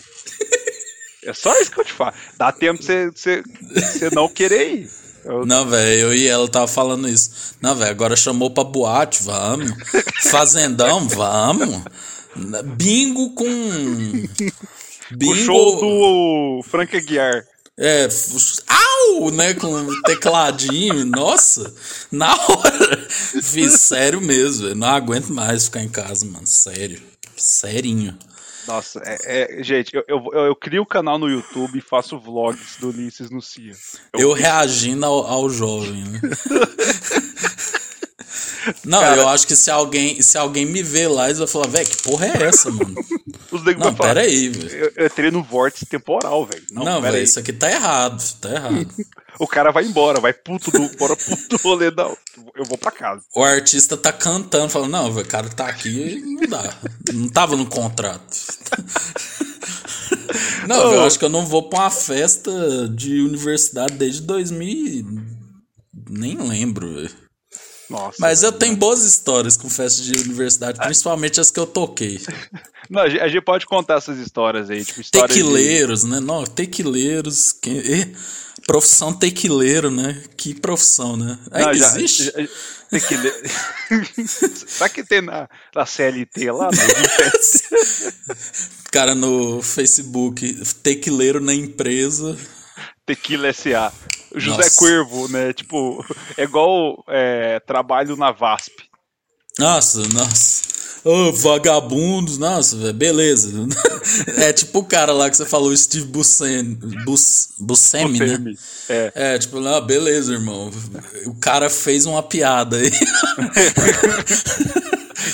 É 1.27 1.33
só 1.33 1.53
isso 1.59 1.71
que 1.71 1.79
eu 1.79 1.85
te 1.85 1.93
falo. 1.93 2.13
Dá 2.37 2.51
tempo 2.51 2.79
de 2.79 2.85
você, 2.85 3.11
você, 3.11 4.09
não 4.13 4.27
querer 4.29 4.73
ir. 4.75 4.89
Eu- 5.25 5.45
Não, 5.45 5.67
velho, 5.67 6.01
eu 6.03 6.13
e 6.15 6.25
ela 6.27 6.47
tava 6.47 6.67
falando 6.67 7.07
isso. 7.09 7.55
Não, 7.61 7.75
velho, 7.75 7.91
agora 7.91 8.15
chamou 8.15 8.49
pra 8.49 8.63
boate, 8.63 9.21
vamos. 9.23 9.71
Fazendão, 10.31 11.07
vamos. 11.07 11.81
Bingo 12.77 13.31
com. 13.31 13.45
Bingo. 15.11 15.33
o 15.33 15.35
show 15.35 15.79
do 15.79 16.63
Frank 16.69 16.95
Aguiar. 16.95 17.43
É, 17.79 18.07
au, 18.67 19.29
né, 19.31 19.53
com 19.53 19.85
tecladinho, 20.03 21.05
nossa, 21.05 21.71
na 22.11 22.33
hora. 22.33 23.07
Fiz 23.43 23.73
sério 23.81 24.19
mesmo, 24.19 24.63
velho, 24.63 24.75
não 24.75 24.87
aguento 24.87 25.27
mais 25.31 25.65
ficar 25.65 25.83
em 25.83 25.89
casa, 25.89 26.25
mano, 26.25 26.47
sério, 26.47 26.99
serinho. 27.35 28.17
Nossa, 28.67 29.01
é, 29.05 29.59
é- 29.59 29.63
gente, 29.63 29.95
eu, 29.95 30.03
eu, 30.07 30.29
eu, 30.33 30.45
eu 30.47 30.55
crio 30.55 30.81
o 30.81 30.85
canal 30.85 31.17
no 31.17 31.29
YouTube 31.29 31.77
e 31.77 31.81
faço 31.81 32.19
vlogs 32.19 32.77
do 32.79 32.89
Ulisses 32.89 33.29
no 33.29 33.41
CIA. 33.41 33.73
Eu 34.13 34.33
reagindo 34.33 35.05
ao, 35.05 35.25
ao 35.25 35.49
jovem, 35.49 36.03
né? 36.03 36.19
Não, 38.85 38.99
Cara- 38.99 39.21
eu 39.21 39.27
acho 39.29 39.45
que 39.47 39.55
se 39.55 39.69
alguém, 39.71 40.21
se 40.21 40.37
alguém 40.37 40.65
me 40.65 40.81
ver 40.83 41.07
lá, 41.07 41.25
eles 41.25 41.37
vão 41.37 41.47
falar, 41.47 41.67
velho, 41.67 41.87
que 41.87 41.97
porra 42.03 42.25
é 42.27 42.43
essa, 42.43 42.69
mano? 42.71 42.95
Os 43.51 43.63
negros 43.63 43.77
Não, 43.85 43.91
vão 43.91 43.95
falar, 43.95 44.09
pera 44.15 44.21
aí, 44.21 44.49
velho. 44.49 44.69
Eu, 44.69 44.91
eu 44.95 45.05
entrei 45.07 45.31
no 45.31 45.43
vórtice 45.43 45.85
temporal, 45.85 46.45
velho. 46.45 46.63
Não, 46.71 46.83
Não, 46.83 47.01
velho, 47.01 47.17
isso 47.23 47.39
aqui 47.39 47.53
tá 47.53 47.69
errado, 47.71 48.21
tá 48.39 48.49
errado. 48.51 48.87
O 49.39 49.45
cara 49.45 49.71
vai 49.71 49.85
embora, 49.85 50.19
vai 50.19 50.33
puto 50.33 50.71
do, 50.71 50.89
bora 50.97 51.15
puto 51.15 51.47
do 51.49 51.57
rolê, 51.61 51.91
não. 51.91 52.17
Eu 52.55 52.65
vou 52.65 52.75
pra 52.75 52.89
casa. 52.89 53.21
O 53.35 53.43
artista 53.43 53.95
tá 53.95 54.11
cantando, 54.11 54.67
falando, 54.67 54.89
não, 54.89 55.13
velho, 55.13 55.27
o 55.27 55.29
cara 55.29 55.47
tá 55.47 55.67
aqui, 55.67 56.19
não 56.25 56.49
dá. 56.49 56.73
Não 57.13 57.29
tava 57.29 57.55
no 57.55 57.67
contrato. 57.67 58.25
Não, 60.67 60.89
Ô. 60.89 60.93
eu 60.95 61.03
acho 61.05 61.17
que 61.17 61.23
eu 61.25 61.29
não 61.29 61.45
vou 61.45 61.69
pra 61.69 61.79
uma 61.81 61.89
festa 61.91 62.51
de 62.89 63.21
universidade 63.21 63.93
desde 63.93 64.21
2000. 64.21 64.67
e- 64.67 65.05
Nem 66.09 66.37
lembro, 66.37 66.93
velho. 66.93 67.09
Nossa. 67.89 68.17
Mas 68.19 68.43
eu 68.43 68.51
tenho 68.51 68.75
boas 68.75 69.03
histórias 69.03 69.55
com 69.55 69.69
festas 69.69 70.05
de 70.05 70.19
universidade, 70.19 70.77
principalmente 70.79 71.39
as 71.39 71.49
que 71.49 71.59
eu 71.59 71.65
toquei. 71.65 72.19
Não, 72.89 73.01
a 73.01 73.09
gente, 73.09 73.41
pode 73.41 73.65
contar 73.65 73.97
essas 73.97 74.17
histórias 74.17 74.69
aí, 74.69 74.83
tipo, 74.85 75.01
histórias 75.01 75.35
de- 75.35 75.41
Tequileiros, 75.43 76.03
né? 76.03 76.19
Não, 76.19 76.43
tequileiros. 76.45 77.55
eh, 77.65 78.07
Profissão 78.65 79.13
tequileiro, 79.13 79.89
né? 79.89 80.21
Que 80.35 80.53
profissão, 80.53 81.15
né? 81.15 81.39
Ainda 81.51 81.67
Não, 81.67 81.73
já- 81.77 81.87
existe? 81.97 82.23
já- 82.25 82.31
tequile- 82.89 83.33
Será 84.67 84.89
que 84.89 85.03
tem 85.05 85.21
na, 85.21 85.47
na 85.73 85.85
CLT 85.85 86.51
lá? 86.51 86.69
Cara 88.91 89.15
no 89.15 89.61
Facebook, 89.61 90.53
tequileiro 90.83 91.39
na 91.39 91.53
empresa. 91.53 92.37
Tequila 93.05 93.53
SA. 93.53 93.93
José 94.35 94.57
Nossa. 94.57 94.75
Cuervo, 94.75 95.27
né? 95.29 95.53
Tipo, 95.53 96.05
é 96.37 96.43
igual 96.43 97.03
é, 97.07 97.59
trabalho 97.61 98.15
na 98.15 98.31
VASP. 98.31 98.87
Nossa, 99.59 100.07
nossa. 100.09 100.67
Ô, 101.03 101.31
vagabundos, 101.31 102.37
nossa, 102.37 102.75
velho, 102.75 102.93
beleza. 102.93 103.49
É 104.37 104.53
tipo 104.53 104.79
o 104.79 104.85
cara 104.85 105.11
lá 105.11 105.29
que 105.29 105.35
você 105.35 105.45
falou, 105.45 105.75
Steve 105.75 106.05
Buscemi, 106.05 106.75
Bus, 107.03 107.49
Buscemi, 107.59 108.19
né? 108.19 108.53
É. 108.87 109.11
É, 109.13 109.37
tipo, 109.37 109.65
ah, 109.67 109.81
beleza, 109.81 110.33
irmão. 110.33 110.71
O 111.25 111.35
cara 111.35 111.69
fez 111.69 112.05
uma 112.05 112.23
piada 112.23 112.77
aí. 112.77 112.89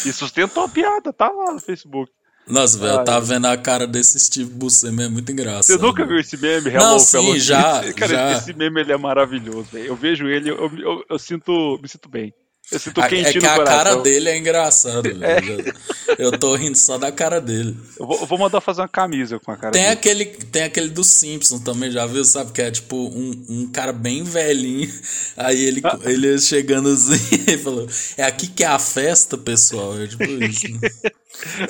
E 0.06 0.12
sustentou 0.12 0.64
a 0.64 0.70
piada, 0.70 1.14
tá 1.14 1.30
lá 1.30 1.54
no 1.54 1.60
Facebook. 1.60 2.12
Nossa, 2.48 2.78
velho, 2.78 2.94
eu 3.00 3.04
tava 3.06 3.26
vendo 3.26 3.46
a 3.46 3.58
cara 3.58 3.88
desse 3.88 4.20
Steve 4.20 4.50
Buscemi, 4.50 5.04
é 5.04 5.08
muito 5.08 5.32
engraçado. 5.32 5.64
Você 5.64 5.78
nunca 5.78 6.06
viu 6.06 6.20
esse 6.20 6.38
meme? 6.38 6.70
Hello, 6.70 6.84
Não, 6.84 7.00
sim, 7.00 7.12
fellow 7.12 7.40
já? 7.40 7.82
Cara, 7.96 8.14
já. 8.14 8.32
esse 8.34 8.54
meme 8.54 8.82
ele 8.82 8.92
é 8.92 8.98
maravilhoso, 8.98 9.70
velho. 9.72 9.88
Eu 9.88 9.96
vejo 9.96 10.28
ele, 10.28 10.50
eu, 10.50 10.72
eu, 10.78 11.06
eu 11.10 11.20
sinto, 11.20 11.80
me 11.82 11.88
sinto 11.88 12.10
bem. 12.10 12.34
Eu 12.72 12.80
sinto 12.80 13.02
A- 13.02 13.08
quentinho 13.08 13.28
é 13.28 13.32
que 13.40 13.46
a 13.46 13.56
coração. 13.56 13.66
cara 13.78 13.96
dele 13.98 14.30
é 14.30 14.38
engraçada, 14.38 15.02
velho. 15.14 15.74
Eu 16.18 16.32
tô 16.38 16.56
rindo 16.56 16.78
só 16.78 16.98
da 16.98 17.12
cara 17.12 17.40
dele. 17.40 17.78
Eu 18.00 18.08
vou, 18.08 18.20
eu 18.20 18.26
vou 18.26 18.38
mandar 18.40 18.62
fazer 18.62 18.82
uma 18.82 18.88
camisa 18.88 19.40
com 19.40 19.52
a 19.52 19.58
cara 19.58 19.72
Tem 19.74 19.82
dele. 19.84 19.94
aquele, 19.94 20.26
tem 20.26 20.64
aquele 20.64 20.90
do 20.90 21.04
Simpsons 21.04 21.62
também, 21.62 21.92
já 21.92 22.06
viu? 22.06 22.24
Sabe? 22.24 22.52
Que 22.52 22.62
é 22.62 22.72
tipo 22.72 22.96
um, 22.96 23.46
um 23.50 23.68
cara 23.72 23.92
bem 23.94 24.24
velhinho. 24.24 24.92
Aí 25.38 25.64
ele, 25.66 25.82
Ah. 25.84 26.00
ele 26.04 26.40
chegando 26.40 26.90
assim 26.90 27.20
e 27.48 27.58
falou: 27.58 27.88
É 28.18 28.24
aqui 28.24 28.48
que 28.48 28.64
é 28.64 28.68
a 28.68 28.80
festa, 28.80 29.38
pessoal. 29.38 30.00
É 30.02 30.08
tipo 30.08 30.24
isso. 30.24 30.68
né? 30.80 30.90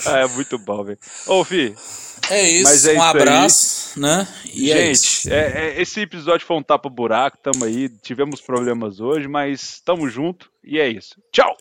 Ah, 0.05 0.19
é 0.19 0.27
muito 0.27 0.57
bom, 0.59 0.83
velho. 0.83 0.99
Ô, 1.25 1.43
Fih, 1.43 1.73
é 2.29 2.49
isso, 2.49 2.63
Mas 2.71 2.85
é 2.85 2.91
um 2.91 2.95
isso 2.95 3.03
abraço, 3.03 3.93
aí. 3.95 4.01
né? 4.01 4.27
E 4.53 4.71
é 4.71 4.93
Gente, 4.93 5.31
é 5.31 5.75
é, 5.75 5.81
esse 5.81 5.99
episódio 6.01 6.45
foi 6.45 6.55
um 6.57 6.63
tapa 6.63 6.89
buraco, 6.89 7.37
tamo 7.37 7.65
aí, 7.65 7.89
tivemos 7.89 8.39
problemas 8.39 8.99
hoje, 8.99 9.27
mas 9.27 9.81
tamo 9.81 10.07
junto 10.09 10.49
e 10.63 10.79
é 10.79 10.87
isso. 10.87 11.15
Tchau! 11.31 11.55